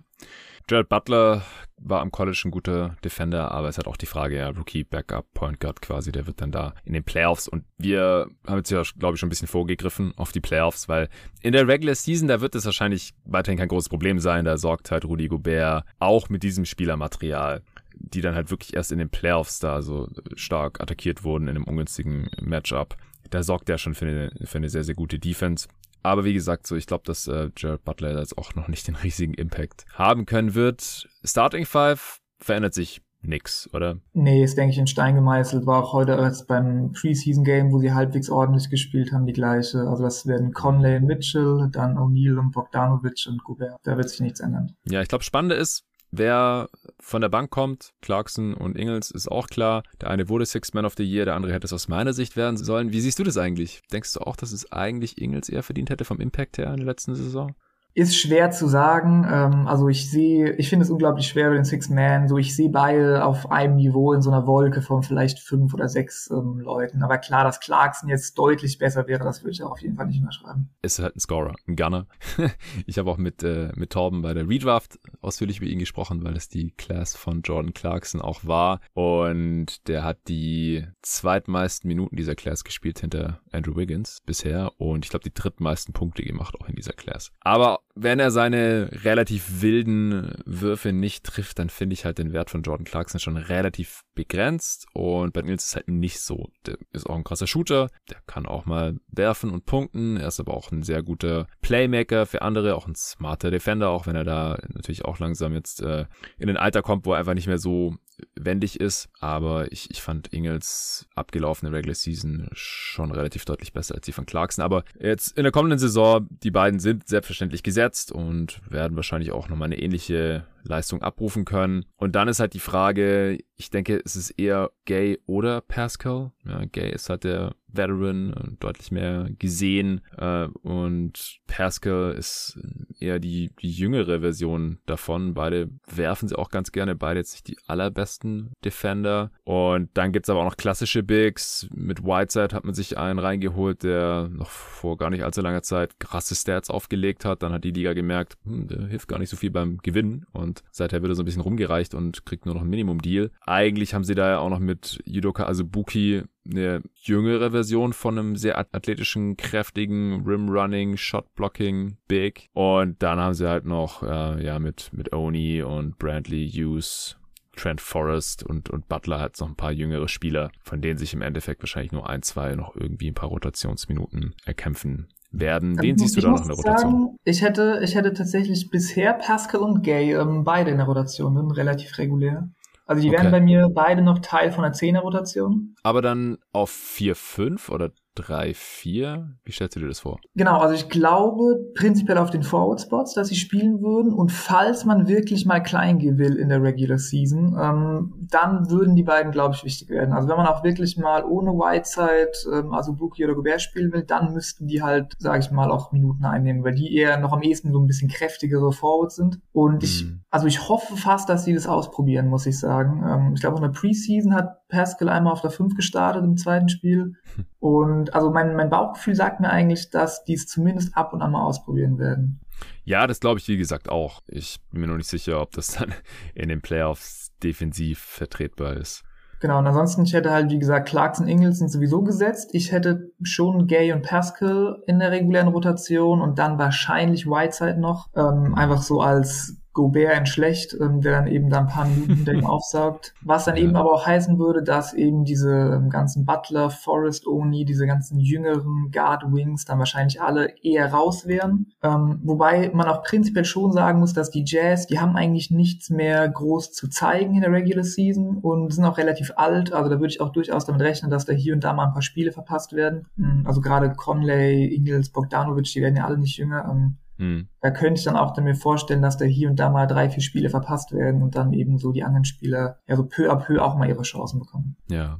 Jared 0.69 0.87
Butler 0.87 1.41
war 1.77 2.01
am 2.01 2.11
College 2.11 2.43
ein 2.45 2.51
guter 2.51 2.95
Defender, 3.03 3.51
aber 3.51 3.69
es 3.69 3.77
hat 3.77 3.87
auch 3.87 3.97
die 3.97 4.05
Frage, 4.05 4.37
ja, 4.37 4.49
Rookie, 4.49 4.83
Backup, 4.83 5.25
Point 5.33 5.59
Guard 5.59 5.81
quasi, 5.81 6.11
der 6.11 6.27
wird 6.27 6.41
dann 6.41 6.51
da 6.51 6.75
in 6.83 6.93
den 6.93 7.03
Playoffs 7.03 7.47
und 7.47 7.63
wir 7.77 8.27
haben 8.45 8.57
jetzt 8.57 8.69
ja, 8.69 8.83
glaube 8.97 9.15
ich, 9.15 9.19
schon 9.19 9.27
ein 9.27 9.31
bisschen 9.31 9.47
vorgegriffen 9.47 10.13
auf 10.17 10.31
die 10.31 10.41
Playoffs, 10.41 10.87
weil 10.87 11.09
in 11.41 11.53
der 11.53 11.67
Regular 11.67 11.95
Season, 11.95 12.27
da 12.27 12.41
wird 12.41 12.53
es 12.53 12.65
wahrscheinlich 12.65 13.13
weiterhin 13.23 13.57
kein 13.57 13.69
großes 13.69 13.89
Problem 13.89 14.19
sein, 14.19 14.45
da 14.45 14.57
sorgt 14.57 14.91
halt 14.91 15.05
Rudy 15.05 15.27
Gobert 15.27 15.85
auch 15.99 16.29
mit 16.29 16.43
diesem 16.43 16.65
Spielermaterial 16.65 17.63
die 18.01 18.21
dann 18.21 18.35
halt 18.35 18.49
wirklich 18.49 18.73
erst 18.73 18.93
in 18.93 18.97
den 18.97 19.09
Playoffs 19.09 19.59
da 19.59 19.81
so 19.81 20.07
stark 20.35 20.79
attackiert 20.79 21.23
wurden 21.25 21.49
in 21.49 21.57
einem 21.57 21.65
ungünstigen 21.65 22.29
Matchup 22.41 22.95
da 23.29 23.43
sorgt 23.43 23.69
er 23.69 23.77
schon 23.77 23.95
für 23.95 24.05
eine, 24.05 24.31
für 24.45 24.57
eine 24.57 24.69
sehr, 24.69 24.83
sehr 24.83 24.95
gute 24.95 25.19
Defense. 25.19 25.67
Aber 26.01 26.23
wie 26.23 26.33
gesagt, 26.33 26.65
so 26.65 26.75
ich 26.75 26.87
glaube, 26.87 27.03
dass 27.05 27.27
äh, 27.27 27.49
Jared 27.57 27.83
Butler 27.83 28.19
jetzt 28.19 28.37
auch 28.37 28.55
noch 28.55 28.67
nicht 28.67 28.87
den 28.87 28.95
riesigen 29.03 29.33
Impact 29.33 29.85
haben 29.93 30.25
können 30.25 30.55
wird. 30.55 31.09
Starting 31.23 31.65
Five 31.65 32.19
verändert 32.39 32.73
sich 32.73 33.01
nix, 33.21 33.69
oder? 33.73 33.97
Nee, 34.13 34.43
ist, 34.43 34.57
denke 34.57 34.71
ich, 34.71 34.77
in 34.77 34.87
Stein 34.87 35.15
gemeißelt. 35.15 35.65
War 35.65 35.83
auch 35.83 35.93
heute 35.93 36.17
als 36.17 36.45
beim 36.45 36.93
Preseason-Game, 36.93 37.71
wo 37.71 37.79
sie 37.79 37.93
halbwegs 37.93 38.29
ordentlich 38.29 38.69
gespielt 38.69 39.11
haben, 39.11 39.25
die 39.25 39.33
gleiche. 39.33 39.79
Also 39.79 40.03
das 40.03 40.25
werden 40.25 40.53
Conley 40.53 40.97
und 40.97 41.05
Mitchell, 41.05 41.69
dann 41.71 41.97
O'Neal 41.97 42.39
und 42.39 42.51
Bogdanovic 42.51 43.27
und 43.27 43.43
Gobert. 43.43 43.77
Da 43.83 43.97
wird 43.97 44.09
sich 44.09 44.21
nichts 44.21 44.39
ändern. 44.39 44.73
Ja, 44.85 45.01
ich 45.01 45.09
glaube, 45.09 45.23
spannende 45.23 45.55
ist, 45.55 45.83
Wer 46.11 46.69
von 46.99 47.21
der 47.21 47.29
Bank 47.29 47.51
kommt, 47.51 47.93
Clarkson 48.01 48.55
und 48.55 48.75
Ingels, 48.75 49.11
ist 49.11 49.29
auch 49.29 49.47
klar. 49.47 49.83
Der 50.01 50.09
eine 50.09 50.27
wurde 50.27 50.45
Six 50.45 50.73
Man 50.73 50.85
of 50.85 50.95
the 50.97 51.03
Year, 51.03 51.25
der 51.25 51.35
andere 51.35 51.53
hätte 51.53 51.65
es 51.65 51.73
aus 51.73 51.87
meiner 51.87 52.13
Sicht 52.13 52.35
werden 52.35 52.57
sollen. 52.57 52.91
Wie 52.91 53.01
siehst 53.01 53.19
du 53.19 53.23
das 53.23 53.37
eigentlich? 53.37 53.81
Denkst 53.91 54.13
du 54.13 54.21
auch, 54.21 54.35
dass 54.35 54.51
es 54.51 54.71
eigentlich 54.71 55.21
Ingels 55.21 55.49
eher 55.49 55.63
verdient 55.63 55.89
hätte 55.89 56.05
vom 56.05 56.19
Impact 56.19 56.57
her 56.57 56.71
in 56.71 56.77
der 56.77 56.87
letzten 56.87 57.13
Saison? 57.13 57.55
Ist 57.99 58.15
schwer 58.15 58.49
zu 58.49 58.69
sagen. 58.69 59.27
Ähm, 59.29 59.67
also 59.67 59.89
ich 59.89 60.09
sehe, 60.09 60.53
ich 60.53 60.69
finde 60.69 60.85
es 60.85 60.89
unglaublich 60.89 61.27
schwer 61.27 61.49
bei 61.49 61.55
den 61.55 61.65
Six 61.65 61.89
Man. 61.89 62.29
So 62.29 62.37
ich 62.37 62.55
sehe 62.55 62.69
beide 62.69 63.25
auf 63.25 63.51
einem 63.51 63.75
Niveau 63.75 64.13
in 64.13 64.21
so 64.21 64.31
einer 64.31 64.47
Wolke 64.47 64.81
von 64.81 65.03
vielleicht 65.03 65.39
fünf 65.39 65.73
oder 65.73 65.89
sechs 65.89 66.31
ähm, 66.31 66.61
Leuten. 66.61 67.03
Aber 67.03 67.17
klar, 67.17 67.43
dass 67.43 67.59
Clarkson 67.59 68.07
jetzt 68.07 68.39
deutlich 68.39 68.77
besser 68.77 69.05
wäre, 69.07 69.25
das 69.25 69.43
würde 69.43 69.51
ich 69.51 69.63
auch 69.63 69.71
auf 69.71 69.81
jeden 69.81 69.97
Fall 69.97 70.05
nicht 70.05 70.21
unterschreiben. 70.21 70.69
Ist 70.81 70.99
halt 70.99 71.17
ein 71.17 71.19
Scorer, 71.19 71.53
ein 71.67 71.75
Gunner. 71.75 72.07
ich 72.85 72.97
habe 72.97 73.11
auch 73.11 73.17
mit 73.17 73.43
äh, 73.43 73.73
mit 73.75 73.89
Torben 73.89 74.21
bei 74.21 74.33
der 74.33 74.47
Redraft 74.47 74.97
ausführlich 75.19 75.57
über 75.57 75.67
ihn 75.67 75.79
gesprochen, 75.79 76.23
weil 76.23 76.37
es 76.37 76.47
die 76.47 76.71
Class 76.77 77.17
von 77.17 77.41
Jordan 77.41 77.73
Clarkson 77.73 78.21
auch 78.21 78.45
war 78.45 78.79
und 78.93 79.89
der 79.89 80.05
hat 80.05 80.19
die 80.29 80.87
zweitmeisten 81.01 81.89
Minuten 81.89 82.15
dieser 82.15 82.35
Class 82.35 82.63
gespielt 82.63 82.99
hinter 82.99 83.41
Andrew 83.51 83.75
Wiggins 83.75 84.21
bisher 84.25 84.71
und 84.77 85.03
ich 85.03 85.09
glaube 85.09 85.23
die 85.23 85.33
drittmeisten 85.33 85.93
Punkte 85.93 86.23
gemacht 86.23 86.55
auch 86.61 86.69
in 86.69 86.75
dieser 86.75 86.93
Class. 86.93 87.33
Aber 87.41 87.81
wenn 88.01 88.19
er 88.19 88.31
seine 88.31 88.89
relativ 89.03 89.61
wilden 89.61 90.33
Würfe 90.45 90.93
nicht 90.93 91.25
trifft, 91.25 91.59
dann 91.59 91.69
finde 91.69 91.93
ich 91.93 92.05
halt 92.05 92.17
den 92.17 92.33
Wert 92.33 92.49
von 92.49 92.61
Jordan 92.61 92.85
Clarkson 92.85 93.19
schon 93.19 93.37
relativ 93.37 94.03
begrenzt. 94.15 94.87
Und 94.93 95.33
bei 95.33 95.41
Nils 95.41 95.65
ist 95.65 95.75
halt 95.75 95.87
nicht 95.89 96.19
so. 96.19 96.49
Der 96.65 96.77
ist 96.93 97.07
auch 97.07 97.15
ein 97.15 97.23
krasser 97.23 97.47
Shooter, 97.47 97.89
der 98.09 98.17
kann 98.25 98.45
auch 98.45 98.65
mal 98.65 98.97
werfen 99.07 99.49
und 99.49 99.65
punkten. 99.65 100.17
Er 100.17 100.29
ist 100.29 100.39
aber 100.39 100.53
auch 100.53 100.71
ein 100.71 100.83
sehr 100.83 101.03
guter 101.03 101.47
Playmaker 101.61 102.25
für 102.25 102.41
andere, 102.41 102.75
auch 102.75 102.87
ein 102.87 102.95
smarter 102.95 103.51
Defender, 103.51 103.89
auch 103.89 104.07
wenn 104.07 104.15
er 104.15 104.23
da 104.23 104.57
natürlich 104.69 105.05
auch 105.05 105.19
langsam 105.19 105.53
jetzt 105.53 105.81
äh, 105.81 106.05
in 106.37 106.49
ein 106.49 106.57
Alter 106.57 106.81
kommt, 106.81 107.05
wo 107.05 107.13
er 107.13 107.19
einfach 107.19 107.33
nicht 107.33 107.47
mehr 107.47 107.59
so 107.59 107.95
wendig 108.35 108.79
ist, 108.79 109.09
aber 109.19 109.71
ich, 109.71 109.89
ich 109.91 110.01
fand 110.01 110.33
Ingels 110.33 111.07
abgelaufene 111.15 111.71
Regular 111.71 111.95
Season 111.95 112.49
schon 112.53 113.11
relativ 113.11 113.45
deutlich 113.45 113.73
besser 113.73 113.95
als 113.95 114.05
die 114.05 114.11
von 114.11 114.25
Clarkson. 114.25 114.63
Aber 114.63 114.83
jetzt 114.99 115.37
in 115.37 115.43
der 115.43 115.51
kommenden 115.51 115.79
Saison, 115.79 116.27
die 116.43 116.51
beiden 116.51 116.79
sind 116.79 117.07
selbstverständlich 117.07 117.63
gesetzt 117.63 118.11
und 118.11 118.61
werden 118.69 118.95
wahrscheinlich 118.95 119.31
auch 119.31 119.49
nochmal 119.49 119.67
eine 119.67 119.79
ähnliche 119.79 120.45
Leistung 120.63 121.01
abrufen 121.01 121.45
können. 121.45 121.85
Und 121.97 122.15
dann 122.15 122.27
ist 122.27 122.39
halt 122.39 122.53
die 122.53 122.59
Frage, 122.59 123.37
ich 123.55 123.69
denke, 123.69 124.01
es 124.03 124.15
ist 124.15 124.31
eher 124.31 124.71
Gay 124.85 125.19
oder 125.25 125.61
Pascal. 125.61 126.31
Ja, 126.45 126.63
Gay 126.65 126.91
ist 126.91 127.09
halt 127.09 127.23
der 127.23 127.55
Veteran, 127.71 128.57
deutlich 128.59 128.91
mehr 128.91 129.29
gesehen 129.37 130.01
äh, 130.17 130.45
und 130.63 131.39
Pascal 131.45 132.15
ist 132.17 132.57
eher 132.99 133.19
die, 133.19 133.51
die 133.61 133.71
jüngere 133.71 134.21
Version 134.21 134.79
davon. 134.85 135.33
Beide 135.33 135.69
werfen 135.85 136.27
sie 136.27 136.37
auch 136.37 136.49
ganz 136.49 136.71
gerne, 136.71 136.95
beide 136.95 137.19
jetzt 137.19 137.33
nicht 137.33 137.47
die 137.47 137.57
allerbesten 137.67 138.53
Defender. 138.65 139.31
Und 139.43 139.89
dann 139.93 140.11
gibt's 140.11 140.29
aber 140.29 140.39
auch 140.39 140.45
noch 140.45 140.57
klassische 140.57 141.03
Bigs. 141.03 141.67
Mit 141.71 142.03
Whiteside 142.03 142.55
hat 142.55 142.65
man 142.65 142.73
sich 142.73 142.97
einen 142.97 143.19
reingeholt, 143.19 143.83
der 143.83 144.29
noch 144.29 144.49
vor 144.49 144.97
gar 144.97 145.09
nicht 145.09 145.23
allzu 145.23 145.41
langer 145.41 145.61
Zeit 145.61 145.99
krasse 145.99 146.35
Stats 146.35 146.69
aufgelegt 146.69 147.25
hat. 147.25 147.43
Dann 147.43 147.53
hat 147.53 147.63
die 147.63 147.71
Liga 147.71 147.93
gemerkt, 147.93 148.37
hm, 148.45 148.67
der 148.67 148.87
hilft 148.87 149.07
gar 149.07 149.19
nicht 149.19 149.29
so 149.29 149.37
viel 149.37 149.51
beim 149.51 149.77
Gewinnen 149.77 150.25
und 150.31 150.48
seither 150.71 151.01
wird 151.01 151.11
er 151.11 151.15
so 151.15 151.23
ein 151.23 151.25
bisschen 151.25 151.41
rumgereicht 151.41 151.93
und 151.93 152.25
kriegt 152.25 152.45
nur 152.45 152.55
noch 152.55 152.61
ein 152.61 152.69
Minimum-Deal. 152.69 153.31
Eigentlich 153.41 153.93
haben 153.93 154.03
sie 154.03 154.15
da 154.15 154.29
ja 154.29 154.39
auch 154.39 154.49
noch 154.49 154.59
mit 154.59 154.99
Yudoka 155.05 155.47
Azubuki 155.47 156.23
eine 156.49 156.81
jüngere 156.95 157.51
Version 157.51 157.93
von 157.93 158.17
einem 158.17 158.35
sehr 158.35 158.57
athletischen, 158.57 159.37
kräftigen 159.37 160.23
Rim-Running, 160.25 160.97
Shot-Blocking 160.97 161.97
Big. 162.07 162.47
Und 162.53 163.01
dann 163.03 163.19
haben 163.19 163.33
sie 163.33 163.47
halt 163.47 163.65
noch, 163.65 164.03
äh, 164.03 164.43
ja, 164.43 164.59
mit, 164.59 164.89
mit 164.93 165.13
Oni 165.13 165.61
und 165.61 165.97
Brantley 165.99 166.49
Hughes 166.49 167.15
Trent 167.55 167.81
Forrest 167.81 168.43
und, 168.43 168.69
und 168.69 168.87
Butler 168.87 169.19
hat 169.19 169.39
noch 169.39 169.49
ein 169.49 169.55
paar 169.55 169.73
jüngere 169.73 170.07
Spieler, 170.07 170.49
von 170.63 170.81
denen 170.81 170.97
sich 170.97 171.13
im 171.13 171.21
Endeffekt 171.21 171.61
wahrscheinlich 171.61 171.91
nur 171.91 172.09
ein, 172.09 172.21
zwei 172.21 172.55
noch 172.55 172.75
irgendwie 172.75 173.09
ein 173.09 173.15
paar 173.15 173.29
Rotationsminuten 173.29 174.33
erkämpfen 174.45 175.09
werden. 175.31 175.77
Den 175.77 175.97
siehst 175.97 176.17
du 176.17 176.21
da 176.21 176.29
noch 176.29 176.41
in 176.41 176.47
der 176.47 176.57
Rotation? 176.57 176.91
Sagen, 176.91 177.17
ich 177.23 177.41
hätte, 177.41 177.81
ich 177.83 177.95
hätte 177.95 178.13
tatsächlich 178.13 178.69
bisher 178.69 179.13
Pascal 179.13 179.61
und 179.61 179.83
Gay 179.83 180.13
ähm, 180.13 180.43
beide 180.43 180.71
in 180.71 180.77
der 180.77 180.85
Rotation, 180.85 181.35
sind 181.35 181.51
relativ 181.51 181.97
regulär. 181.97 182.49
Also 182.85 183.03
die 183.03 183.09
okay. 183.09 183.17
werden 183.17 183.31
bei 183.31 183.41
mir 183.41 183.69
beide 183.69 184.01
noch 184.01 184.17
Teil 184.19 184.51
von 184.51 184.63
der 184.63 184.73
10er-Rotation. 184.73 185.75
Aber 185.83 186.01
dann 186.01 186.39
auf 186.53 186.71
4-5 186.71 187.69
oder 187.69 187.91
3-4? 188.19 189.27
Wie 189.43 189.51
stellst 189.51 189.75
du 189.75 189.79
dir 189.79 189.87
das 189.87 189.99
vor? 189.99 190.19
Genau, 190.35 190.59
also 190.59 190.73
ich 190.75 190.89
glaube 190.89 191.71
prinzipiell 191.75 192.17
auf 192.17 192.29
den 192.29 192.43
Forward 192.43 192.81
Spots, 192.81 193.13
dass 193.13 193.29
sie 193.29 193.35
spielen 193.35 193.81
würden. 193.81 194.13
Und 194.13 194.31
falls 194.31 194.85
man 194.85 195.07
wirklich 195.07 195.45
mal 195.45 195.59
klein 195.61 195.99
gehen 195.99 196.17
will 196.17 196.35
in 196.35 196.49
der 196.49 196.61
Regular 196.61 196.97
Season, 196.97 197.57
ähm, 197.59 198.27
dann 198.29 198.69
würden 198.69 198.95
die 198.95 199.03
beiden, 199.03 199.31
glaube 199.31 199.55
ich, 199.55 199.63
wichtig 199.63 199.89
werden. 199.89 200.13
Also 200.13 200.27
wenn 200.27 200.37
man 200.37 200.47
auch 200.47 200.63
wirklich 200.63 200.97
mal 200.97 201.23
ohne 201.23 201.51
Whiteside, 201.51 202.31
ähm, 202.53 202.73
also 202.73 202.93
Buki 202.93 203.23
oder 203.23 203.35
Gobert 203.35 203.61
spielen 203.61 203.91
will, 203.91 204.03
dann 204.03 204.33
müssten 204.33 204.67
die 204.67 204.81
halt, 204.81 205.13
sage 205.17 205.39
ich 205.39 205.51
mal, 205.51 205.71
auch 205.71 205.91
Minuten 205.91 206.25
einnehmen, 206.25 206.63
weil 206.63 206.75
die 206.75 206.95
eher 206.95 207.17
noch 207.17 207.33
am 207.33 207.41
ehesten 207.41 207.71
so 207.71 207.79
ein 207.79 207.87
bisschen 207.87 208.09
kräftigere 208.09 208.71
Forwards 208.71 209.15
sind. 209.15 209.39
Und 209.51 209.83
ich, 209.83 210.05
mhm. 210.05 210.21
Also 210.31 210.45
ich 210.45 210.69
hoffe 210.69 210.95
fast, 210.95 211.27
dass 211.29 211.45
sie 211.45 211.53
das 211.53 211.67
ausprobieren, 211.67 212.27
muss 212.27 212.45
ich 212.45 212.59
sagen. 212.59 213.03
Ähm, 213.07 213.33
ich 213.33 213.41
glaube, 213.41 213.57
in 213.57 213.63
der 213.63 213.69
Preseason 213.69 214.35
hat 214.35 214.67
Pascal 214.67 215.09
einmal 215.09 215.33
auf 215.33 215.41
der 215.41 215.49
5 215.49 215.75
gestartet 215.75 216.23
im 216.23 216.37
zweiten 216.37 216.69
Spiel. 216.69 217.15
Und 217.59 218.13
also 218.13 218.29
mein, 218.31 218.55
mein 218.55 218.69
Bauchgefühl 218.69 219.15
sagt 219.15 219.39
mir 219.39 219.49
eigentlich, 219.49 219.89
dass 219.89 220.23
die 220.23 220.33
es 220.33 220.45
zumindest 220.45 220.95
ab 220.95 221.13
und 221.13 221.21
an 221.21 221.31
mal 221.31 221.43
ausprobieren 221.43 221.97
werden. 221.97 222.39
Ja, 222.83 223.07
das 223.07 223.19
glaube 223.19 223.39
ich, 223.39 223.47
wie 223.47 223.57
gesagt, 223.57 223.89
auch. 223.89 224.21
Ich 224.27 224.59
bin 224.71 224.81
mir 224.81 224.87
noch 224.87 224.97
nicht 224.97 225.09
sicher, 225.09 225.41
ob 225.41 225.51
das 225.51 225.67
dann 225.73 225.93
in 226.35 226.49
den 226.49 226.61
Playoffs 226.61 227.31
defensiv 227.41 227.99
vertretbar 227.99 228.73
ist. 228.77 229.03
Genau, 229.41 229.57
und 229.57 229.67
ansonsten, 229.67 230.03
ich 230.03 230.13
hätte 230.13 230.31
halt, 230.31 230.51
wie 230.51 230.59
gesagt, 230.59 230.89
Clarkson, 230.89 231.27
Ingles 231.27 231.59
sind 231.59 231.69
sowieso 231.69 232.01
gesetzt. 232.01 232.49
Ich 232.51 232.73
hätte 232.73 233.11
schon 233.23 233.67
Gay 233.67 233.93
und 233.93 234.01
Pascal 234.01 234.83
in 234.85 234.99
der 234.99 235.11
regulären 235.11 235.47
Rotation 235.47 236.21
und 236.21 236.39
dann 236.39 236.59
wahrscheinlich 236.59 237.25
Whiteside 237.25 237.79
noch. 237.79 238.09
Ähm, 238.15 238.53
einfach 238.55 238.81
so 238.81 238.99
als 238.99 239.58
Gobert 239.73 240.17
in 240.17 240.25
schlecht, 240.25 240.75
ähm, 240.79 241.01
der 241.01 241.11
dann 241.11 241.27
eben 241.27 241.49
da 241.49 241.59
ein 241.59 241.67
paar 241.67 241.85
Minuten 241.85 242.25
Decken 242.25 242.45
aufsaugt. 242.45 243.13
Was 243.21 243.45
dann 243.45 243.55
ja. 243.55 243.63
eben 243.63 243.75
aber 243.75 243.93
auch 243.93 244.05
heißen 244.05 244.39
würde, 244.39 244.63
dass 244.63 244.93
eben 244.93 245.25
diese 245.25 245.51
ähm, 245.51 245.89
ganzen 245.89 246.25
Butler, 246.25 246.69
Forest 246.69 247.27
Oni, 247.27 247.65
diese 247.65 247.85
ganzen 247.85 248.19
jüngeren 248.19 248.89
Guard 248.91 249.23
Wings 249.31 249.65
dann 249.65 249.79
wahrscheinlich 249.79 250.21
alle 250.21 250.53
eher 250.63 250.91
raus 250.91 251.27
wären. 251.27 251.67
Ähm, 251.83 252.19
wobei 252.23 252.71
man 252.73 252.87
auch 252.87 253.03
prinzipiell 253.03 253.45
schon 253.45 253.71
sagen 253.71 253.99
muss, 253.99 254.13
dass 254.13 254.31
die 254.31 254.43
Jazz, 254.45 254.87
die 254.87 254.99
haben 254.99 255.15
eigentlich 255.15 255.51
nichts 255.51 255.89
mehr 255.89 256.27
groß 256.27 256.73
zu 256.73 256.89
zeigen 256.89 257.35
in 257.35 257.41
der 257.41 257.51
Regular 257.51 257.83
Season 257.83 258.37
und 258.37 258.73
sind 258.73 258.85
auch 258.85 258.97
relativ 258.97 259.33
alt. 259.35 259.71
Also 259.71 259.89
da 259.89 259.99
würde 259.99 260.11
ich 260.11 260.21
auch 260.21 260.31
durchaus 260.31 260.65
damit 260.65 260.81
rechnen, 260.81 261.11
dass 261.11 261.25
da 261.25 261.33
hier 261.33 261.53
und 261.53 261.63
da 261.63 261.73
mal 261.73 261.87
ein 261.87 261.93
paar 261.93 262.01
Spiele 262.01 262.31
verpasst 262.31 262.73
werden. 262.73 263.05
Hm, 263.17 263.43
also 263.45 263.61
gerade 263.61 263.91
Conley, 263.93 264.73
Ingles, 264.73 265.09
Bogdanovic, 265.09 265.71
die 265.71 265.81
werden 265.81 265.95
ja 265.95 266.05
alle 266.05 266.17
nicht 266.17 266.37
jünger. 266.37 266.67
Ähm, 266.69 266.97
hm. 267.19 267.49
Da 267.61 267.69
könnte 267.69 267.99
ich 267.99 268.05
dann 268.05 268.15
auch 268.15 268.35
mir 268.37 268.55
vorstellen, 268.55 269.01
dass 269.01 269.17
da 269.17 269.25
hier 269.25 269.49
und 269.49 269.57
da 269.59 269.69
mal 269.69 269.87
drei, 269.87 270.09
vier 270.09 270.23
Spiele 270.23 270.49
verpasst 270.49 270.93
werden 270.93 271.21
und 271.21 271.35
dann 271.35 271.51
eben 271.51 271.77
so 271.77 271.91
die 271.91 272.03
anderen 272.03 272.23
Spieler 272.23 272.79
ja 272.87 272.95
so 272.95 273.03
peu 273.03 273.29
à 273.29 273.35
peu 273.35 273.61
auch 273.61 273.75
mal 273.75 273.89
ihre 273.89 274.03
Chancen 274.03 274.39
bekommen. 274.39 274.77
Ja. 274.89 275.19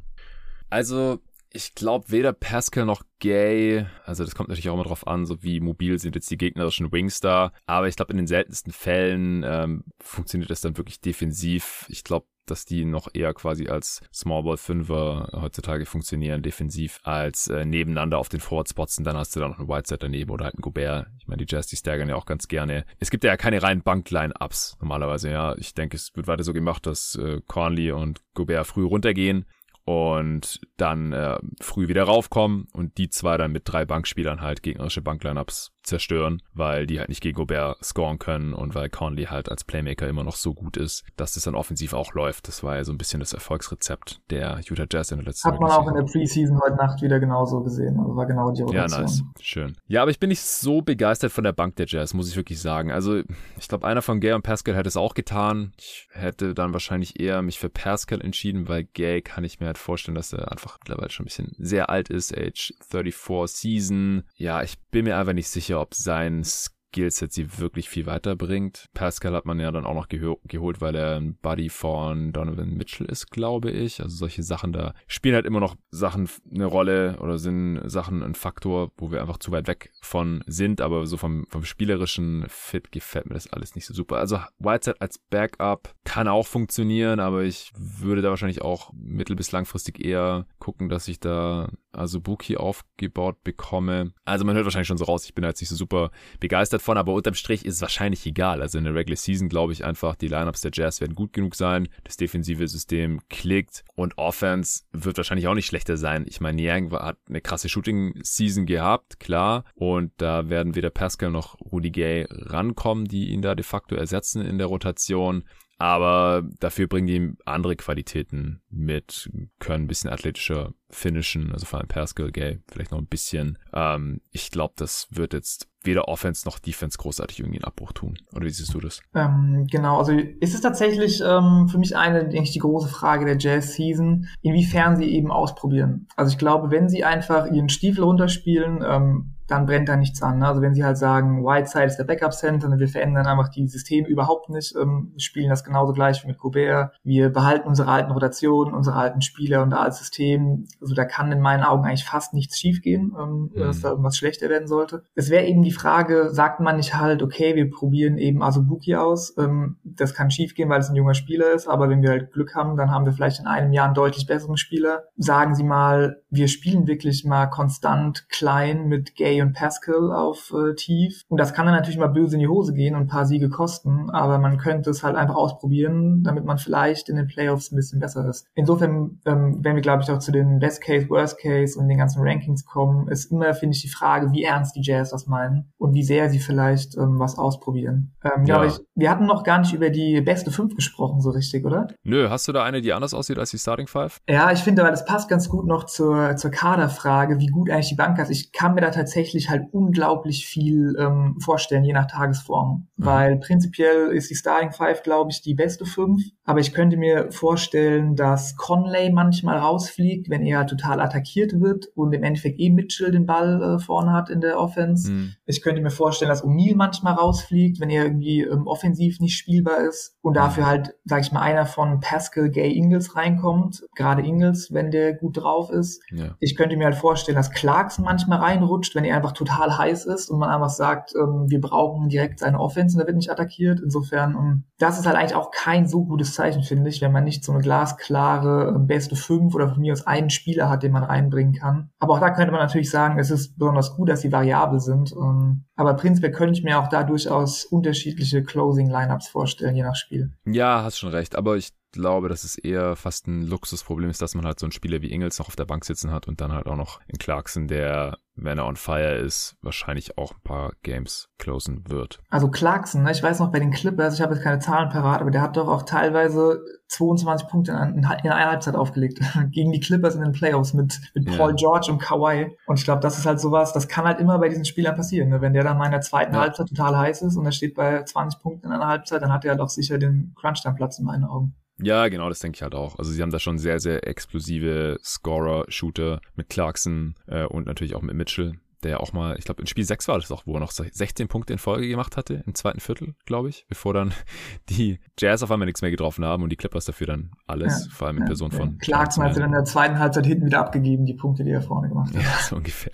Also 0.69 1.19
ich 1.51 1.75
glaube 1.75 2.11
weder 2.11 2.33
Pascal 2.33 2.85
noch 2.85 3.03
Gay, 3.19 3.85
also 4.05 4.23
das 4.23 4.35
kommt 4.35 4.49
natürlich 4.49 4.69
auch 4.69 4.75
immer 4.75 4.83
drauf 4.83 5.07
an, 5.07 5.25
so 5.25 5.43
wie 5.43 5.59
mobil 5.59 5.99
sind 5.99 6.15
jetzt 6.15 6.29
die 6.31 6.37
gegnerischen 6.37 6.91
Wings 6.91 7.19
da, 7.19 7.51
aber 7.65 7.87
ich 7.87 7.95
glaube 7.95 8.11
in 8.11 8.17
den 8.17 8.27
seltensten 8.27 8.71
Fällen 8.71 9.43
ähm, 9.45 9.83
funktioniert 9.99 10.49
das 10.49 10.61
dann 10.61 10.77
wirklich 10.77 11.01
defensiv. 11.01 11.85
Ich 11.89 12.03
glaube 12.03 12.27
dass 12.49 12.65
die 12.65 12.85
noch 12.85 13.09
eher 13.13 13.33
quasi 13.33 13.67
als 13.67 14.01
Small 14.13 14.43
Ball 14.43 14.57
Fünfer 14.57 15.29
heutzutage 15.33 15.85
funktionieren, 15.85 16.41
defensiv, 16.41 16.99
als 17.03 17.47
äh, 17.47 17.65
nebeneinander 17.65 18.17
auf 18.17 18.29
den 18.29 18.39
Forward 18.39 18.69
Spots 18.69 18.97
und 18.97 19.03
dann 19.03 19.17
hast 19.17 19.35
du 19.35 19.39
da 19.39 19.47
noch 19.47 19.59
einen 19.59 19.67
Whiteside 19.67 19.99
daneben 19.99 20.31
oder 20.31 20.45
halt 20.45 20.55
einen 20.55 20.61
Gobert. 20.61 21.07
Ich 21.19 21.27
meine, 21.27 21.45
die 21.45 21.53
Jazz, 21.53 21.67
die 21.67 21.75
staggern 21.75 22.09
ja 22.09 22.15
auch 22.15 22.25
ganz 22.25 22.47
gerne. 22.47 22.85
Es 22.97 23.09
gibt 23.09 23.23
ja 23.23 23.37
keine 23.37 23.61
reinen 23.61 23.83
Bankline-Ups 23.83 24.77
normalerweise, 24.81 25.29
ja. 25.29 25.55
Ich 25.57 25.73
denke, 25.73 25.95
es 25.97 26.15
wird 26.15 26.27
weiter 26.27 26.43
so 26.43 26.53
gemacht, 26.53 26.85
dass 26.85 27.15
äh, 27.15 27.41
Conley 27.47 27.91
und 27.91 28.21
Gobert 28.33 28.67
früh 28.67 28.85
runtergehen 28.85 29.45
und 29.89 30.61
dann 30.77 31.13
äh, 31.13 31.39
früh 31.61 31.87
wieder 31.87 32.03
raufkommen 32.03 32.67
und 32.73 32.99
die 32.99 33.09
zwei 33.09 33.37
dann 33.37 33.51
mit 33.51 33.63
drei 33.65 33.85
Bankspielern 33.85 34.39
halt 34.39 34.61
gegnerische 34.61 35.01
Banklineups 35.01 35.71
zerstören, 35.89 36.41
weil 36.53 36.87
die 36.87 36.99
halt 36.99 37.09
nicht 37.09 37.21
gegen 37.21 37.35
Gobert 37.35 37.83
scoren 37.83 38.19
können 38.19 38.53
und 38.53 38.75
weil 38.75 38.89
Conley 38.89 39.25
halt 39.25 39.49
als 39.49 39.63
Playmaker 39.63 40.07
immer 40.07 40.23
noch 40.23 40.35
so 40.35 40.53
gut 40.53 40.77
ist, 40.77 41.03
dass 41.17 41.33
das 41.33 41.43
dann 41.43 41.55
offensiv 41.55 41.93
auch 41.93 42.13
läuft. 42.13 42.47
Das 42.47 42.63
war 42.63 42.77
ja 42.77 42.83
so 42.83 42.91
ein 42.91 42.97
bisschen 42.97 43.19
das 43.19 43.33
Erfolgsrezept 43.33 44.21
der 44.29 44.61
Utah 44.67 44.85
Jazz 44.89 45.11
in 45.11 45.17
der 45.17 45.25
letzten 45.25 45.51
Hat 45.51 45.59
man 45.59 45.71
auch 45.71 45.87
in 45.87 45.95
der 45.95 46.03
Preseason 46.03 46.59
heute 46.61 46.75
Nacht 46.75 47.01
wieder 47.01 47.19
genauso 47.19 47.61
gesehen. 47.61 47.99
Also 47.99 48.15
war 48.15 48.25
genau 48.25 48.51
die 48.51 48.61
Rotation. 48.61 48.91
Ja, 48.91 49.01
nice. 49.01 49.23
Schön. 49.41 49.75
Ja, 49.87 50.01
aber 50.01 50.11
ich 50.11 50.19
bin 50.19 50.29
nicht 50.29 50.41
so 50.41 50.81
begeistert 50.81 51.31
von 51.31 51.43
der 51.43 51.53
Bank 51.53 51.75
der 51.75 51.87
Jazz, 51.87 52.13
muss 52.13 52.29
ich 52.29 52.35
wirklich 52.35 52.61
sagen. 52.61 52.91
Also 52.91 53.21
ich 53.57 53.67
glaube, 53.67 53.87
einer 53.87 54.01
von 54.01 54.19
Gay 54.19 54.33
und 54.33 54.43
Pascal 54.43 54.75
hätte 54.75 54.87
es 54.87 54.97
auch 54.97 55.13
getan. 55.13 55.73
Ich 55.77 56.07
hätte 56.11 56.53
dann 56.53 56.73
wahrscheinlich 56.73 57.19
eher 57.19 57.41
mich 57.41 57.59
für 57.59 57.69
Pascal 57.69 58.21
entschieden, 58.21 58.67
weil 58.67 58.83
Gay 58.83 59.21
kann 59.21 59.43
ich 59.43 59.59
mir 59.59 59.67
halt 59.67 59.77
vorstellen, 59.77 60.15
dass 60.15 60.33
er 60.33 60.51
einfach 60.51 60.77
mittlerweile 60.79 61.09
schon 61.09 61.23
ein 61.23 61.27
bisschen 61.27 61.55
sehr 61.57 61.89
alt 61.89 62.09
ist. 62.09 62.37
Age 62.37 62.73
34 62.89 63.57
Season. 63.59 64.23
Ja, 64.35 64.61
ich 64.63 64.79
bin 64.91 65.05
mir 65.05 65.17
einfach 65.17 65.33
nicht 65.33 65.49
sicher, 65.49 65.78
ob 65.79 65.93
sein 65.93 66.43
Skillset 66.91 67.31
sie 67.31 67.59
wirklich 67.59 67.89
viel 67.89 68.05
weiterbringt. 68.05 68.85
Pascal 68.93 69.33
hat 69.33 69.45
man 69.45 69.59
ja 69.59 69.71
dann 69.71 69.85
auch 69.85 69.93
noch 69.93 70.07
geholt, 70.07 70.81
weil 70.81 70.95
er 70.95 71.17
ein 71.17 71.35
Buddy 71.35 71.69
von 71.69 72.31
Donovan 72.31 72.69
Mitchell 72.69 73.07
ist, 73.07 73.29
glaube 73.29 73.71
ich. 73.71 74.01
Also 74.01 74.15
solche 74.15 74.43
Sachen 74.43 74.73
da 74.73 74.93
spielen 75.07 75.35
halt 75.35 75.45
immer 75.45 75.59
noch 75.59 75.75
Sachen 75.91 76.29
eine 76.51 76.65
Rolle 76.65 77.17
oder 77.19 77.37
sind 77.37 77.81
Sachen 77.85 78.23
ein 78.23 78.35
Faktor, 78.35 78.91
wo 78.97 79.11
wir 79.11 79.21
einfach 79.21 79.37
zu 79.37 79.51
weit 79.51 79.67
weg 79.67 79.91
von 80.01 80.43
sind, 80.47 80.81
aber 80.81 81.05
so 81.05 81.17
vom, 81.17 81.45
vom 81.49 81.63
spielerischen 81.63 82.45
Fit 82.47 82.91
gefällt 82.91 83.27
mir 83.27 83.35
das 83.35 83.51
alles 83.51 83.75
nicht 83.75 83.85
so 83.85 83.93
super. 83.93 84.17
Also 84.17 84.39
Whiteside 84.59 84.99
als 84.99 85.19
Backup 85.19 85.93
kann 86.03 86.27
auch 86.27 86.47
funktionieren, 86.47 87.19
aber 87.19 87.43
ich 87.43 87.71
würde 87.77 88.21
da 88.21 88.29
wahrscheinlich 88.29 88.61
auch 88.61 88.91
mittel- 88.93 89.35
bis 89.35 89.51
langfristig 89.51 90.03
eher 90.03 90.45
gucken, 90.57 90.89
dass 90.89 91.07
ich 91.07 91.19
da 91.19 91.69
Azubuki 91.91 92.57
aufgebaut 92.57 93.43
bekomme. 93.43 94.13
Also 94.25 94.45
man 94.45 94.55
hört 94.55 94.65
wahrscheinlich 94.65 94.87
schon 94.87 94.97
so 94.97 95.05
raus, 95.05 95.25
ich 95.25 95.33
bin 95.33 95.43
jetzt 95.43 95.61
nicht 95.61 95.69
so 95.69 95.75
super 95.75 96.11
begeistert 96.39 96.78
von, 96.79 96.97
aber 96.97 97.13
unterm 97.13 97.33
Strich 97.33 97.65
ist 97.65 97.75
es 97.75 97.81
wahrscheinlich 97.81 98.25
egal. 98.25 98.61
Also 98.61 98.77
in 98.77 98.83
der 98.83 98.95
Regular 98.95 99.17
Season 99.17 99.49
glaube 99.49 99.73
ich 99.73 99.85
einfach, 99.85 100.15
die 100.15 100.27
Lineups 100.27 100.61
der 100.61 100.71
Jazz 100.73 101.01
werden 101.01 101.15
gut 101.15 101.33
genug 101.33 101.55
sein, 101.55 101.87
das 102.03 102.17
defensive 102.17 102.67
System 102.67 103.21
klickt 103.29 103.83
und 103.95 104.17
Offense 104.17 104.83
wird 104.91 105.17
wahrscheinlich 105.17 105.47
auch 105.47 105.55
nicht 105.55 105.67
schlechter 105.67 105.97
sein. 105.97 106.25
Ich 106.27 106.41
meine, 106.41 106.55
Niang 106.55 106.91
hat 106.91 107.17
eine 107.27 107.41
krasse 107.41 107.69
Shooting-Season 107.69 108.65
gehabt, 108.65 109.19
klar, 109.19 109.63
und 109.75 110.11
da 110.17 110.49
werden 110.49 110.75
weder 110.75 110.89
Pascal 110.89 111.31
noch 111.31 111.59
Rudy 111.59 111.91
Gay 111.91 112.27
rankommen, 112.29 113.05
die 113.05 113.29
ihn 113.29 113.41
da 113.41 113.55
de 113.55 113.63
facto 113.63 113.95
ersetzen 113.95 114.45
in 114.45 114.57
der 114.57 114.67
Rotation 114.67 115.43
aber 115.79 116.43
dafür 116.59 116.87
bringen 116.87 117.07
die 117.07 117.33
andere 117.45 117.77
Qualitäten 117.77 118.61
mit, 118.69 119.31
können 119.59 119.85
ein 119.85 119.87
bisschen 119.87 120.09
athletischer 120.09 120.73
finishen, 120.89 121.53
also 121.53 121.65
vor 121.65 121.79
allem 121.79 121.87
Pascal 121.87 122.31
Gay 122.31 122.59
vielleicht 122.67 122.91
noch 122.91 122.99
ein 122.99 123.07
bisschen. 123.07 123.57
Ähm, 123.73 124.19
ich 124.31 124.51
glaube, 124.51 124.73
das 124.75 125.07
wird 125.09 125.33
jetzt 125.33 125.69
weder 125.83 126.09
Offense 126.09 126.45
noch 126.45 126.59
Defense 126.59 126.97
großartig 126.97 127.39
irgendwie 127.39 127.59
einen 127.59 127.65
Abbruch 127.65 127.93
tun. 127.93 128.17
Oder 128.33 128.45
wie 128.45 128.49
siehst 128.49 128.73
du 128.73 128.81
das? 128.81 129.01
Ähm, 129.15 129.67
genau, 129.71 129.99
also 129.99 130.11
ist 130.11 130.53
es 130.53 130.59
tatsächlich 130.59 131.21
ähm, 131.25 131.69
für 131.69 131.77
mich 131.77 131.95
eine, 131.95 132.27
denke 132.27 132.43
ich, 132.43 132.51
die 132.51 132.59
große 132.59 132.89
Frage 132.89 133.25
der 133.25 133.37
Jazz-Season, 133.37 134.27
inwiefern 134.41 134.97
sie 134.97 135.05
eben 135.05 135.31
ausprobieren. 135.31 136.07
Also 136.17 136.33
ich 136.33 136.37
glaube, 136.37 136.71
wenn 136.71 136.89
sie 136.89 137.05
einfach 137.05 137.49
ihren 137.49 137.69
Stiefel 137.69 138.03
runterspielen, 138.03 138.83
ähm, 138.85 139.35
dann 139.49 139.65
brennt 139.65 139.89
da 139.89 139.95
nichts 139.95 140.21
an. 140.21 140.39
Ne? 140.39 140.47
Also 140.47 140.61
wenn 140.61 140.73
sie 140.73 140.83
halt 140.83 140.97
sagen, 140.97 141.43
Whiteside 141.43 141.85
ist 141.85 141.97
der 141.97 142.03
Backup-Center 142.03 142.67
und 142.67 142.79
wir 142.79 142.87
verändern 142.87 143.25
einfach 143.25 143.49
die 143.49 143.67
Systeme 143.67 144.07
überhaupt 144.07 144.49
nicht, 144.49 144.75
ähm, 144.75 145.13
spielen 145.17 145.49
das 145.49 145.63
genauso 145.63 145.93
gleich 145.93 146.23
wie 146.23 146.27
mit 146.27 146.37
Gobert. 146.37 146.91
Wir 147.03 147.29
behalten 147.29 147.67
unsere 147.67 147.89
alten 147.89 148.11
Rotationen, 148.11 148.73
unsere 148.73 148.95
alten 148.95 149.21
Spieler 149.21 149.63
und 149.63 149.73
als 149.73 149.99
System. 149.99 150.65
Also 150.81 150.93
da 150.93 151.05
kann 151.05 151.31
in 151.31 151.41
meinen 151.41 151.63
Augen 151.63 151.85
eigentlich 151.85 152.05
fast 152.05 152.33
nichts 152.33 152.59
schiefgehen, 152.59 153.15
ähm, 153.19 153.51
mhm. 153.53 153.59
dass 153.59 153.81
da 153.81 153.89
irgendwas 153.89 154.17
schlechter 154.17 154.49
werden 154.49 154.67
sollte. 154.67 155.03
Es 155.15 155.29
wäre 155.29 155.45
eben 155.45 155.63
die 155.63 155.71
Frage, 155.71 156.29
sagt 156.31 156.59
man 156.59 156.77
nicht 156.77 156.95
halt, 156.95 157.23
okay, 157.23 157.55
wir 157.55 157.69
probieren 157.69 158.17
eben 158.17 158.43
Azubuki 158.43 158.95
aus. 158.95 159.35
Ähm, 159.37 159.77
das 159.83 160.13
kann 160.13 160.31
schiefgehen, 160.31 160.69
weil 160.69 160.79
es 160.79 160.89
ein 160.89 160.95
junger 160.95 161.13
Spieler 161.13 161.53
ist, 161.53 161.67
aber 161.67 161.89
wenn 161.89 162.01
wir 162.01 162.09
halt 162.09 162.31
Glück 162.31 162.55
haben, 162.55 162.77
dann 162.77 162.91
haben 162.91 163.05
wir 163.05 163.13
vielleicht 163.13 163.39
in 163.39 163.47
einem 163.47 163.73
Jahr 163.73 163.85
einen 163.85 163.95
deutlich 163.95 164.27
besseren 164.27 164.57
Spieler. 164.57 165.03
Sagen 165.17 165.55
Sie 165.55 165.63
mal, 165.63 166.21
wir 166.29 166.47
spielen 166.47 166.87
wirklich 166.87 167.25
mal 167.25 167.47
konstant 167.47 168.27
klein 168.29 168.87
mit 168.87 169.15
Gay 169.39 169.41
und 169.41 169.53
Pascal 169.53 170.11
auf 170.11 170.53
äh, 170.53 170.75
tief. 170.75 171.23
Und 171.27 171.39
das 171.39 171.53
kann 171.53 171.65
dann 171.65 171.75
natürlich 171.75 171.97
mal 171.97 172.07
böse 172.07 172.35
in 172.35 172.39
die 172.39 172.47
Hose 172.47 172.73
gehen 172.73 172.95
und 172.95 173.01
ein 173.01 173.07
paar 173.07 173.25
Siege 173.25 173.49
kosten, 173.49 174.09
aber 174.09 174.37
man 174.37 174.57
könnte 174.57 174.89
es 174.89 175.03
halt 175.03 175.15
einfach 175.15 175.35
ausprobieren, 175.35 176.23
damit 176.23 176.45
man 176.45 176.57
vielleicht 176.57 177.09
in 177.09 177.15
den 177.15 177.27
Playoffs 177.27 177.71
ein 177.71 177.75
bisschen 177.75 177.99
besser 177.99 178.27
ist. 178.27 178.47
Insofern, 178.55 179.19
ähm, 179.25 179.59
wenn 179.61 179.75
wir, 179.75 179.81
glaube 179.81 180.03
ich, 180.03 180.11
auch 180.11 180.19
zu 180.19 180.31
den 180.31 180.59
Best 180.59 180.81
Case, 180.81 181.09
Worst 181.09 181.39
Case 181.39 181.79
und 181.79 181.87
den 181.87 181.97
ganzen 181.97 182.21
Rankings 182.21 182.65
kommen, 182.65 183.07
ist 183.07 183.31
immer, 183.31 183.53
finde 183.53 183.75
ich, 183.75 183.81
die 183.81 183.89
Frage, 183.89 184.31
wie 184.31 184.43
ernst 184.43 184.75
die 184.75 184.81
Jazz 184.83 185.11
das 185.11 185.27
meinen 185.27 185.71
und 185.77 185.93
wie 185.93 186.03
sehr 186.03 186.29
sie 186.29 186.39
vielleicht 186.39 186.95
ähm, 186.97 187.19
was 187.19 187.37
ausprobieren. 187.37 188.13
Ähm, 188.23 188.45
ja. 188.45 188.63
ich, 188.63 188.79
wir 188.95 189.09
hatten 189.09 189.25
noch 189.25 189.43
gar 189.43 189.59
nicht 189.59 189.73
über 189.73 189.89
die 189.89 190.21
beste 190.21 190.51
fünf 190.51 190.75
gesprochen, 190.75 191.21
so 191.21 191.29
richtig, 191.29 191.65
oder? 191.65 191.87
Nö, 192.03 192.29
hast 192.29 192.47
du 192.47 192.51
da 192.51 192.63
eine, 192.63 192.81
die 192.81 192.93
anders 192.93 193.13
aussieht 193.13 193.39
als 193.39 193.51
die 193.51 193.57
Starting 193.57 193.87
Five? 193.87 194.19
Ja, 194.29 194.51
ich 194.51 194.59
finde, 194.59 194.83
weil 194.83 194.91
das 194.91 195.05
passt 195.05 195.29
ganz 195.29 195.49
gut 195.49 195.65
noch 195.65 195.85
zur, 195.85 196.35
zur 196.35 196.51
Kaderfrage, 196.51 197.39
wie 197.39 197.47
gut 197.47 197.69
eigentlich 197.69 197.89
die 197.89 197.95
Bank 197.95 198.19
ist. 198.19 198.29
Ich 198.29 198.51
kann 198.51 198.75
mir 198.75 198.81
da 198.81 198.91
tatsächlich 198.91 199.28
tatsächlich 199.29 199.49
halt 199.49 199.67
unglaublich 199.71 200.45
viel 200.45 200.95
ähm, 200.99 201.35
vorstellen, 201.39 201.83
je 201.83 201.93
nach 201.93 202.07
Tagesform. 202.07 202.87
Mhm. 202.97 203.05
Weil 203.05 203.37
prinzipiell 203.37 204.09
ist 204.11 204.29
die 204.29 204.35
Starting 204.35 204.71
Five, 204.71 205.03
glaube 205.03 205.31
ich, 205.31 205.41
die 205.41 205.53
beste 205.53 205.85
fünf. 205.85 206.21
Aber 206.45 206.59
ich 206.59 206.73
könnte 206.73 206.97
mir 206.97 207.31
vorstellen, 207.31 208.15
dass 208.15 208.55
Conley 208.55 209.11
manchmal 209.11 209.59
rausfliegt, 209.59 210.29
wenn 210.29 210.41
er 210.41 210.65
total 210.65 210.99
attackiert 210.99 211.59
wird 211.59 211.87
und 211.95 212.13
im 212.13 212.23
Endeffekt 212.23 212.59
eh 212.59 212.71
Mitchell 212.71 213.11
den 213.11 213.25
Ball 213.25 213.61
äh, 213.61 213.79
vorne 213.79 214.13
hat 214.13 214.29
in 214.29 214.41
der 214.41 214.59
Offense. 214.59 215.11
Mhm. 215.11 215.33
Ich 215.45 215.61
könnte 215.61 215.81
mir 215.81 215.91
vorstellen, 215.91 216.29
dass 216.29 216.43
O'Neal 216.43 216.75
manchmal 216.75 217.13
rausfliegt, 217.13 217.79
wenn 217.79 217.89
er 217.89 218.05
irgendwie 218.05 218.41
ähm, 218.41 218.67
offensiv 218.67 219.19
nicht 219.19 219.37
spielbar 219.37 219.77
ist 219.87 220.17
und 220.21 220.35
dafür 220.35 220.63
mhm. 220.63 220.67
halt, 220.67 220.95
sag 221.05 221.21
ich 221.21 221.31
mal, 221.31 221.41
einer 221.41 221.65
von 221.65 221.99
Pascal 221.99 222.49
Gay 222.49 222.75
Ingles 222.75 223.15
reinkommt. 223.15 223.83
Gerade 223.95 224.23
Ingles, 224.23 224.73
wenn 224.73 224.91
der 224.91 225.13
gut 225.13 225.37
drauf 225.37 225.69
ist. 225.69 226.01
Ja. 226.11 226.35
Ich 226.39 226.55
könnte 226.55 226.77
mir 226.77 226.85
halt 226.85 226.95
vorstellen, 226.95 227.35
dass 227.35 227.51
Clarkson 227.51 228.05
manchmal 228.05 228.39
reinrutscht, 228.39 228.95
wenn 228.95 229.05
er 229.05 229.18
einfach 229.19 229.33
total 229.33 229.77
heiß 229.77 230.05
ist 230.05 230.29
und 230.29 230.39
man 230.39 230.49
einfach 230.49 230.69
sagt, 230.69 231.13
ähm, 231.15 231.45
wir 231.49 231.59
brauchen 231.59 232.09
direkt 232.09 232.39
seine 232.39 232.59
Offense 232.59 232.95
und 232.95 233.01
er 233.01 233.07
wird 233.07 233.17
nicht 233.17 233.31
attackiert. 233.31 233.79
Insofern, 233.81 234.35
ähm, 234.35 234.63
das 234.77 234.97
ist 234.97 235.05
halt 235.05 235.17
eigentlich 235.17 235.35
auch 235.35 235.51
kein 235.51 235.87
so 235.87 236.05
gutes 236.05 236.33
Zeichen, 236.33 236.63
finde 236.63 236.89
ich, 236.89 237.01
wenn 237.01 237.11
man 237.11 237.25
nicht 237.25 237.43
so 237.43 237.51
eine 237.51 237.61
glasklare 237.61 238.73
ähm, 238.75 238.87
beste 238.87 239.15
fünf 239.15 239.53
oder 239.53 239.69
von 239.69 239.81
mir 239.81 239.93
aus 239.93 240.07
einen 240.07 240.29
Spieler 240.29 240.69
hat, 240.69 240.83
den 240.83 240.93
man 240.93 241.03
reinbringen 241.03 241.53
kann. 241.53 241.89
Aber 241.99 242.13
auch 242.13 242.19
da 242.19 242.29
könnte 242.29 242.51
man 242.51 242.61
natürlich 242.61 242.89
sagen, 242.89 243.19
es 243.19 243.29
ist 243.29 243.57
besonders 243.57 243.95
gut, 243.95 244.09
dass 244.09 244.21
sie 244.21 244.31
variabel 244.31 244.79
sind. 244.79 245.11
Ähm, 245.11 245.65
aber 245.75 245.93
prinzipiell 245.95 246.31
könnte 246.31 246.53
ich 246.53 246.63
mir 246.63 246.79
auch 246.79 246.87
da 246.87 247.03
durchaus 247.03 247.65
unterschiedliche 247.65 248.43
Closing-Lineups 248.43 249.29
vorstellen, 249.29 249.75
je 249.75 249.83
nach 249.83 249.95
Spiel. 249.95 250.31
Ja, 250.45 250.83
hast 250.83 250.97
schon 250.97 251.09
recht. 251.09 251.35
Aber 251.35 251.57
ich 251.57 251.69
glaube, 251.91 252.29
dass 252.29 252.43
es 252.43 252.57
eher 252.57 252.95
fast 252.95 253.27
ein 253.27 253.41
Luxusproblem 253.41 254.09
ist, 254.09 254.21
dass 254.21 254.35
man 254.35 254.45
halt 254.45 254.59
so 254.59 254.65
einen 254.65 254.71
Spieler 254.71 255.01
wie 255.01 255.11
Ingels 255.11 255.39
noch 255.39 255.47
auf 255.47 255.55
der 255.55 255.65
Bank 255.65 255.85
sitzen 255.85 256.11
hat 256.11 256.27
und 256.27 256.41
dann 256.41 256.51
halt 256.51 256.67
auch 256.67 256.75
noch 256.75 256.99
in 257.07 257.17
Clarkson, 257.17 257.67
der, 257.67 258.17
wenn 258.35 258.57
er 258.57 258.65
on 258.65 258.75
fire 258.75 259.15
ist, 259.15 259.55
wahrscheinlich 259.61 260.17
auch 260.17 260.33
ein 260.33 260.41
paar 260.43 260.73
Games 260.83 261.29
closen 261.37 261.89
wird. 261.89 262.19
Also 262.29 262.49
Clarkson, 262.49 263.03
ne, 263.03 263.11
ich 263.11 263.23
weiß 263.23 263.39
noch 263.39 263.51
bei 263.51 263.59
den 263.59 263.71
Clippers, 263.71 264.15
ich 264.15 264.21
habe 264.21 264.35
jetzt 264.35 264.43
keine 264.43 264.59
Zahlen 264.59 264.89
parat, 264.89 265.21
aber 265.21 265.31
der 265.31 265.41
hat 265.41 265.57
doch 265.57 265.67
auch 265.67 265.83
teilweise 265.83 266.63
22 266.89 267.47
Punkte 267.47 267.71
in, 267.71 267.99
in 267.99 268.05
einer 268.05 268.49
Halbzeit 268.49 268.75
aufgelegt 268.75 269.19
gegen 269.51 269.71
die 269.71 269.79
Clippers 269.79 270.15
in 270.15 270.21
den 270.21 270.31
Playoffs 270.31 270.73
mit, 270.73 270.99
mit 271.13 271.25
Paul. 271.37 271.55
George 271.55 271.91
und 271.91 271.99
Kawhi. 271.99 272.55
Und 272.67 272.79
ich 272.79 272.85
glaube, 272.85 273.01
das 273.01 273.17
ist 273.17 273.25
halt 273.25 273.39
sowas, 273.39 273.73
das 273.73 273.87
kann 273.87 274.05
halt 274.05 274.19
immer 274.19 274.37
bei 274.39 274.49
diesen 274.49 274.65
Spielern 274.65 274.95
passieren. 274.95 275.29
Ne? 275.29 275.41
Wenn 275.41 275.53
der 275.53 275.63
dann 275.63 275.77
mal 275.77 275.85
in 275.85 275.91
der 275.91 276.01
zweiten 276.01 276.33
ja. 276.33 276.41
Halbzeit 276.41 276.67
total 276.69 276.97
heiß 276.97 277.21
ist 277.23 277.35
und 277.35 277.45
er 277.45 277.51
steht 277.51 277.75
bei 277.75 278.03
20 278.03 278.41
Punkten 278.41 278.67
in 278.67 278.73
einer 278.73 278.87
Halbzeit, 278.87 279.21
dann 279.21 279.33
hat 279.33 279.45
er 279.45 279.51
halt 279.51 279.61
auch 279.61 279.69
sicher 279.69 279.97
den 279.97 280.33
Crunch-Time-Platz 280.39 280.99
in 280.99 281.05
meinen 281.05 281.25
Augen. 281.25 281.55
Ja, 281.81 282.07
genau, 282.09 282.29
das 282.29 282.39
denke 282.39 282.57
ich 282.57 282.61
halt 282.61 282.75
auch. 282.75 282.99
Also 282.99 283.11
sie 283.11 283.21
haben 283.21 283.31
da 283.31 283.39
schon 283.39 283.57
sehr, 283.57 283.79
sehr 283.79 284.07
explosive 284.07 284.99
Scorer-Shooter 285.03 286.21
mit 286.35 286.49
Clarkson 286.49 287.15
äh, 287.27 287.45
und 287.45 287.65
natürlich 287.65 287.95
auch 287.95 288.01
mit 288.01 288.15
Mitchell, 288.15 288.53
der 288.83 289.01
auch 289.01 289.13
mal, 289.13 289.37
ich 289.37 289.45
glaube, 289.45 289.61
in 289.61 289.67
Spiel 289.67 289.83
6 289.83 290.07
war 290.07 290.17
das 290.17 290.31
auch, 290.31 290.45
wo 290.45 290.53
er 290.53 290.59
noch 290.59 290.71
16 290.71 291.27
Punkte 291.27 291.53
in 291.53 291.59
Folge 291.59 291.87
gemacht 291.87 292.17
hatte, 292.17 292.43
im 292.45 292.55
zweiten 292.55 292.79
Viertel, 292.79 293.15
glaube 293.25 293.49
ich, 293.49 293.65
bevor 293.67 293.93
dann 293.93 294.13
die 294.69 294.99
Jazz 295.17 295.43
auf 295.43 295.51
einmal 295.51 295.65
nichts 295.65 295.81
mehr 295.81 295.91
getroffen 295.91 296.25
haben 296.25 296.43
und 296.43 296.49
die 296.49 296.55
Clippers 296.55 296.85
dafür 296.85 297.07
dann 297.07 297.31
alles, 297.47 297.85
ja, 297.85 297.91
vor 297.91 298.07
allem 298.07 298.17
in 298.17 298.23
ja, 298.23 298.27
Person 298.27 298.51
von. 298.51 298.77
Clarkson 298.77 299.23
hat 299.23 299.35
dann 299.35 299.43
in 299.43 299.51
der 299.51 299.65
zweiten 299.65 299.99
Halbzeit 299.99 300.25
hinten 300.25 300.45
wieder 300.45 300.59
abgegeben, 300.59 301.05
die 301.05 301.15
Punkte, 301.15 301.43
die 301.43 301.51
er 301.51 301.61
vorne 301.61 301.89
gemacht 301.89 302.15
hat. 302.15 302.23
Ja, 302.23 302.39
so 302.41 302.55
ungefähr. 302.57 302.91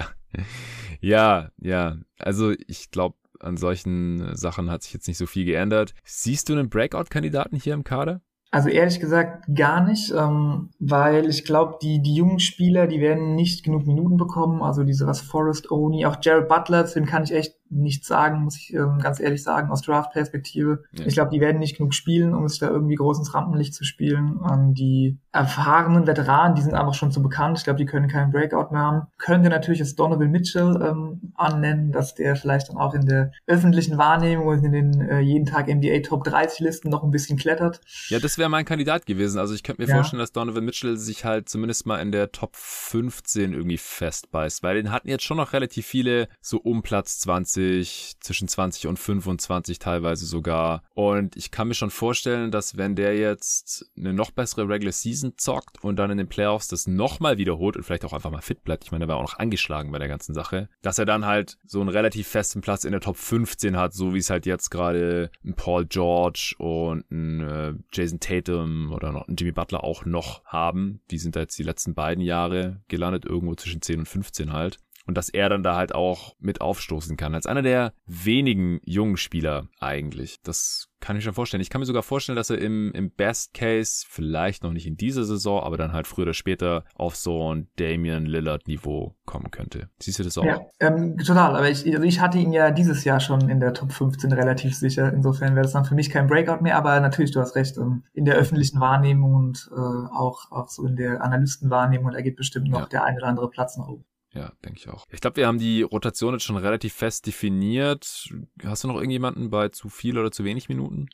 Ja, 1.02 1.50
ja. 1.58 1.98
Also 2.18 2.54
ich 2.68 2.92
glaube, 2.92 3.16
an 3.40 3.58
solchen 3.58 4.36
Sachen 4.36 4.72
hat 4.72 4.84
sich 4.84 4.94
jetzt 4.94 5.08
nicht 5.08 5.18
so 5.18 5.26
viel 5.26 5.46
geändert. 5.46 5.94
Siehst 6.04 6.50
du 6.50 6.54
einen 6.54 6.70
Breakout-Kandidaten 6.70 7.58
hier 7.58 7.74
im 7.74 7.84
Kader? 7.84 8.22
Also 8.56 8.70
ehrlich 8.70 9.02
gesagt 9.02 9.54
gar 9.54 9.86
nicht, 9.86 10.14
ähm, 10.18 10.70
weil 10.80 11.28
ich 11.28 11.44
glaube, 11.44 11.78
die, 11.82 12.02
die 12.02 12.16
jungen 12.16 12.40
Spieler, 12.40 12.88
die 12.88 13.02
werden 13.02 13.36
nicht 13.36 13.66
genug 13.66 13.86
Minuten 13.86 14.16
bekommen. 14.16 14.62
Also 14.62 14.86
diese 14.86 15.06
was 15.06 15.20
Forrest 15.20 15.72
Oni, 15.72 16.06
auch 16.06 16.16
Jared 16.22 16.48
Butler, 16.48 16.86
dem 16.86 17.06
kann 17.06 17.26
ich 17.26 17.34
echt 17.34 17.58
nichts 17.70 18.08
sagen, 18.08 18.42
muss 18.44 18.58
ich 18.58 18.74
ähm, 18.74 19.00
ganz 19.00 19.20
ehrlich 19.20 19.44
sagen, 19.44 19.72
aus 19.72 19.82
Draft-Perspektive. 19.82 20.84
Ja. 20.92 21.06
Ich 21.06 21.16
glaube, 21.16 21.32
die 21.32 21.42
werden 21.42 21.60
nicht 21.60 21.78
genug 21.78 21.94
spielen, 21.94 22.34
um 22.34 22.48
sich 22.48 22.60
da 22.60 22.68
irgendwie 22.70 22.96
groß 22.96 23.20
ins 23.20 23.34
Rampenlicht 23.34 23.74
zu 23.74 23.84
spielen. 23.84 24.40
Ähm, 24.50 24.74
die 24.74 25.18
erfahrenen 25.32 26.08
Veteranen, 26.08 26.56
die 26.56 26.62
sind 26.62 26.74
einfach 26.74 26.94
schon 26.94 27.12
zu 27.12 27.22
bekannt. 27.22 27.58
Ich 27.58 27.64
glaube, 27.64 27.78
die 27.78 27.86
können 27.86 28.08
keinen 28.08 28.32
Breakout 28.32 28.72
mehr 28.72 28.82
haben. 28.82 29.08
Könnte 29.18 29.50
natürlich 29.50 29.80
jetzt 29.80 30.00
Donovan 30.00 30.32
Mitchell 30.32 30.80
ähm, 30.82 31.34
annennen, 31.36 31.92
dass 31.92 32.16
der 32.16 32.36
vielleicht 32.36 32.70
dann 32.70 32.78
auch 32.78 32.94
in 32.94 33.06
der 33.06 33.32
öffentlichen 33.48 33.98
Wahrnehmung 33.98 34.48
und 34.48 34.64
in 34.64 34.72
den 34.72 35.02
äh, 35.02 35.20
jeden 35.20 35.46
Tag 35.46 35.68
NBA 35.68 36.00
Top 36.04 36.24
30 36.24 36.60
Listen 36.60 36.90
noch 36.90 37.04
ein 37.04 37.12
bisschen 37.12 37.38
klettert. 37.38 37.82
Ja, 38.10 38.20
das 38.20 38.38
wäre 38.38 38.50
mein 38.50 38.66
Kandidat 38.66 39.06
gewesen. 39.06 39.40
Also 39.40 39.54
ich 39.54 39.64
könnte 39.64 39.82
mir 39.82 39.88
ja. 39.88 39.96
vorstellen, 39.96 40.20
dass 40.20 40.32
Donovan 40.32 40.64
Mitchell 40.64 40.98
sich 40.98 41.26
halt 41.26 41.50
zumindest 41.50 41.86
mal 41.86 41.98
in 41.98 42.12
der 42.12 42.32
Top 42.32 42.56
15 42.56 43.54
irgendwie 43.54 43.78
festbeißt, 43.78 44.62
weil 44.64 44.76
den 44.76 44.92
hatten 44.92 45.10
jetzt 45.10 45.24
schon 45.24 45.38
noch 45.38 45.54
relativ 45.54 45.86
viele 45.86 46.28
so 46.42 46.58
um 46.58 46.82
Platz 46.84 47.20
20 47.20 47.55
20, 47.56 48.20
zwischen 48.20 48.48
20 48.48 48.88
und 48.88 49.00
25 49.00 49.80
teilweise 49.80 50.26
sogar. 50.26 50.84
Und 50.94 51.36
ich 51.38 51.52
kann 51.52 51.68
mir 51.68 51.74
schon 51.74 51.90
vorstellen, 51.90 52.52
dass 52.52 52.78
wenn 52.78 52.96
der 52.96 53.18
jetzt 53.18 53.90
eine 53.98 54.14
noch 54.14 54.32
bessere 54.32 54.68
Regular 54.68 54.92
Season 54.92 55.34
zockt 55.38 55.84
und 55.84 55.96
dann 55.98 56.12
in 56.12 56.18
den 56.18 56.28
Playoffs 56.28 56.68
das 56.68 56.88
nochmal 56.88 57.38
wiederholt 57.38 57.78
und 57.78 57.84
vielleicht 57.84 58.06
auch 58.06 58.14
einfach 58.14 58.32
mal 58.32 58.42
fit 58.42 58.64
bleibt, 58.64 58.84
ich 58.84 58.92
meine, 58.92 59.06
der 59.06 59.10
war 59.10 59.18
auch 59.18 59.32
noch 59.32 59.40
angeschlagen 59.40 59.92
bei 59.92 60.00
der 60.00 60.08
ganzen 60.08 60.34
Sache, 60.34 60.70
dass 60.82 61.00
er 61.00 61.06
dann 61.06 61.26
halt 61.26 61.58
so 61.66 61.80
einen 61.80 61.90
relativ 61.90 62.28
festen 62.28 62.62
Platz 62.62 62.84
in 62.84 62.92
der 62.92 63.02
Top 63.02 63.18
15 63.18 63.78
hat, 63.78 63.94
so 63.94 64.14
wie 64.14 64.20
es 64.20 64.30
halt 64.30 64.46
jetzt 64.46 64.70
gerade 64.70 65.32
ein 65.44 65.56
Paul 65.56 65.86
George 65.86 66.56
und 66.58 67.10
ein 67.10 67.42
äh, 67.42 67.74
Jason 67.94 68.20
Tatum 68.20 68.92
oder 68.92 69.12
noch 69.12 69.28
ein 69.28 69.36
Jimmy 69.36 69.52
Butler 69.52 69.84
auch 69.84 70.06
noch 70.06 70.44
haben. 70.46 71.02
Die 71.12 71.18
sind 71.18 71.36
da 71.36 71.42
jetzt 71.42 71.58
die 71.58 71.64
letzten 71.64 71.94
beiden 71.94 72.24
Jahre 72.24 72.82
gelandet, 72.88 73.26
irgendwo 73.26 73.56
zwischen 73.56 73.82
10 73.82 74.00
und 74.00 74.06
15 74.08 74.52
halt 74.52 74.80
und 75.06 75.16
dass 75.16 75.30
er 75.30 75.50
dann 75.50 75.64
da 75.64 75.76
halt 75.76 75.94
auch 75.94 76.36
mit 76.40 76.62
aufstoßen 76.62 77.18
kann. 77.18 77.36
Als 77.36 77.46
einer 77.46 77.62
der 77.62 77.94
wenigen 78.06 78.80
jungen 78.84 79.18
Spieler 79.18 79.68
eigentlich. 79.80 80.42
Das 80.44 80.90
kann 81.06 81.18
ich 81.18 81.24
schon 81.24 81.34
vorstellen. 81.34 81.62
Ich 81.62 81.70
kann 81.70 81.82
mir 81.82 81.86
sogar 81.86 82.02
vorstellen, 82.02 82.36
dass 82.36 82.50
er 82.50 82.58
im, 82.58 82.92
im 82.94 83.12
Best 83.12 83.54
Case, 83.54 84.04
vielleicht 84.10 84.64
noch 84.64 84.72
nicht 84.72 84.88
in 84.88 84.98
dieser 84.98 85.24
Saison, 85.24 85.62
aber 85.62 85.78
dann 85.78 85.94
halt 85.94 86.08
früher 86.08 86.24
oder 86.24 86.34
später 86.34 86.84
auf 86.96 87.16
so 87.16 87.54
ein 87.54 87.68
Damian 87.76 88.26
Lillard 88.26 88.68
Niveau 88.68 89.16
kommen 89.26 89.52
könnte. 89.52 89.90
Siehst 90.00 90.18
du 90.18 90.24
das 90.24 90.36
auch? 90.38 90.46
Ja, 90.46 90.62
ähm, 90.80 91.18
total. 91.18 91.56
Aber 91.56 91.70
ich, 91.70 91.86
also 91.86 92.02
ich 92.02 92.22
hatte 92.22 92.40
ihn 92.40 92.52
ja 92.52 92.72
dieses 92.72 93.04
Jahr 93.04 93.20
schon 93.20 93.50
in 93.50 93.60
der 93.60 93.76
Top 93.76 93.92
15 93.92 94.32
relativ 94.32 94.76
sicher. 94.76 95.14
Insofern 95.14 95.54
wäre 95.54 95.64
das 95.64 95.74
dann 95.74 95.86
für 95.86 95.94
mich 95.94 96.10
kein 96.10 96.26
Breakout 96.26 96.64
mehr. 96.64 96.76
Aber 96.76 97.00
natürlich, 97.00 97.32
du 97.32 97.40
hast 97.40 97.56
recht. 97.56 97.78
Ähm, 97.78 98.04
in 98.14 98.26
der 98.26 98.36
öffentlichen 98.36 98.80
Wahrnehmung 98.80 99.36
und 99.36 99.70
äh, 99.72 99.80
auch, 99.80 100.52
auch 100.52 100.70
so 100.70 100.88
in 100.88 100.96
der 100.96 101.24
Analystenwahrnehmung, 101.24 102.12
da 102.14 102.22
geht 102.22 102.36
bestimmt 102.36 102.70
noch 102.70 102.80
ja. 102.80 102.86
der 102.88 103.04
ein 103.04 103.18
oder 103.18 103.28
andere 103.28 103.50
Platz 103.50 103.78
nach 103.78 103.88
oben. 103.88 104.06
Ja, 104.36 104.52
denke 104.64 104.80
ich 104.80 104.90
auch. 104.90 105.06
Ich 105.10 105.22
glaube, 105.22 105.38
wir 105.38 105.48
haben 105.48 105.60
die 105.60 105.82
Rotation 105.82 106.34
jetzt 106.34 106.44
schon 106.44 106.58
relativ 106.58 106.94
fest 106.94 107.26
definiert. 107.26 108.30
Hast 108.64 108.84
du 108.84 108.88
noch 108.88 108.96
irgendjemanden 108.96 109.50
bei 109.50 109.70
zu 109.70 109.90
viel 109.90 110.18
oder 110.18 110.32
zu 110.32 110.44
wenig 110.44 110.68
Minuten? 110.68 111.08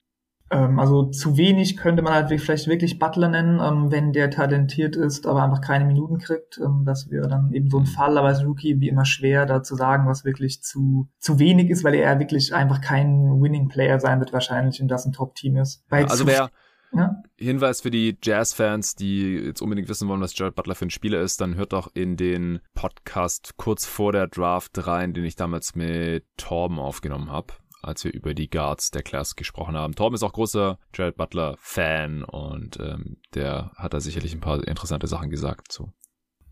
Ähm, 0.52 0.80
also 0.80 1.06
zu 1.06 1.38
wenig 1.38 1.78
könnte 1.78 2.02
man 2.02 2.14
halt 2.14 2.28
vielleicht 2.28 2.68
wirklich 2.68 3.00
Butler 3.00 3.30
nennen, 3.30 3.62
ähm, 3.62 3.90
wenn 3.90 4.12
der 4.12 4.30
talentiert 4.30 4.98
ist, 4.98 5.26
aber 5.26 5.44
einfach 5.44 5.62
keine 5.62 5.86
Minuten 5.86 6.18
kriegt. 6.18 6.58
Ähm, 6.58 6.84
das 6.84 7.10
wäre 7.10 7.30
dann 7.30 7.54
eben 7.54 7.70
so 7.70 7.78
ein 7.78 7.84
mhm. 7.84 7.88
Fall, 7.88 8.18
aber 8.18 8.28
als 8.28 8.44
Rookie 8.44 8.80
wie 8.82 8.90
immer 8.90 9.06
schwer, 9.06 9.46
da 9.46 9.64
zu 9.64 9.76
sagen, 9.76 10.08
was 10.08 10.26
wirklich 10.26 10.62
zu, 10.62 11.08
zu 11.20 11.40
wenig 11.40 11.70
ist, 11.70 11.86
weil 11.86 11.96
er 11.96 12.20
wirklich 12.20 12.54
einfach 12.54 12.82
kein 12.82 13.42
Winning 13.42 13.70
Player 13.70 14.00
sein 14.00 14.20
wird 14.20 14.34
wahrscheinlich 14.34 14.82
und 14.82 14.90
das 14.90 15.06
ein 15.06 15.14
Top-Team 15.14 15.56
ist. 15.56 15.88
Bei 15.88 16.04
also 16.06 16.28
wer, 16.28 16.50
ja? 16.94 17.22
Hinweis 17.38 17.82
für 17.82 17.92
die 17.92 18.18
Jazz-Fans, 18.22 18.96
die 18.96 19.36
jetzt 19.36 19.62
unbedingt 19.62 19.90
wissen 19.90 20.08
wollen, 20.08 20.22
was 20.22 20.38
Jared 20.38 20.56
Butler 20.56 20.76
für 20.76 20.86
ein 20.86 20.92
Spieler 20.92 21.22
ist, 21.22 21.42
dann 21.42 21.56
hört 21.56 21.74
doch 21.74 21.90
in 21.94 22.18
den 22.18 22.60
Podcast 22.74 23.58
kurz 23.58 23.86
vor 23.86 24.12
der 24.12 24.28
Draft 24.28 24.86
rein, 24.86 25.14
den 25.14 25.26
ich 25.26 25.36
damals 25.36 25.76
mit 25.76 26.26
Torben 26.38 26.80
aufgenommen 26.80 27.32
habe, 27.32 27.54
als 27.82 28.04
wir 28.04 28.14
über 28.14 28.34
die 28.34 28.50
Guards 28.50 28.92
der 28.92 29.04
Class 29.04 29.36
gesprochen 29.36 29.76
haben. 29.76 29.96
Torben 29.96 30.16
ist 30.16 30.24
auch 30.24 30.34
großer 30.34 30.78
Jared 30.94 31.18
Butler-Fan 31.18 32.24
und 32.24 32.80
ähm, 32.80 33.18
der 33.34 33.72
hat 33.76 33.94
da 33.94 34.00
sicherlich 34.00 34.34
ein 34.34 34.42
paar 34.42 34.68
interessante 34.68 35.08
Sachen 35.08 35.30
gesagt 35.30 35.72
zu. 35.72 35.92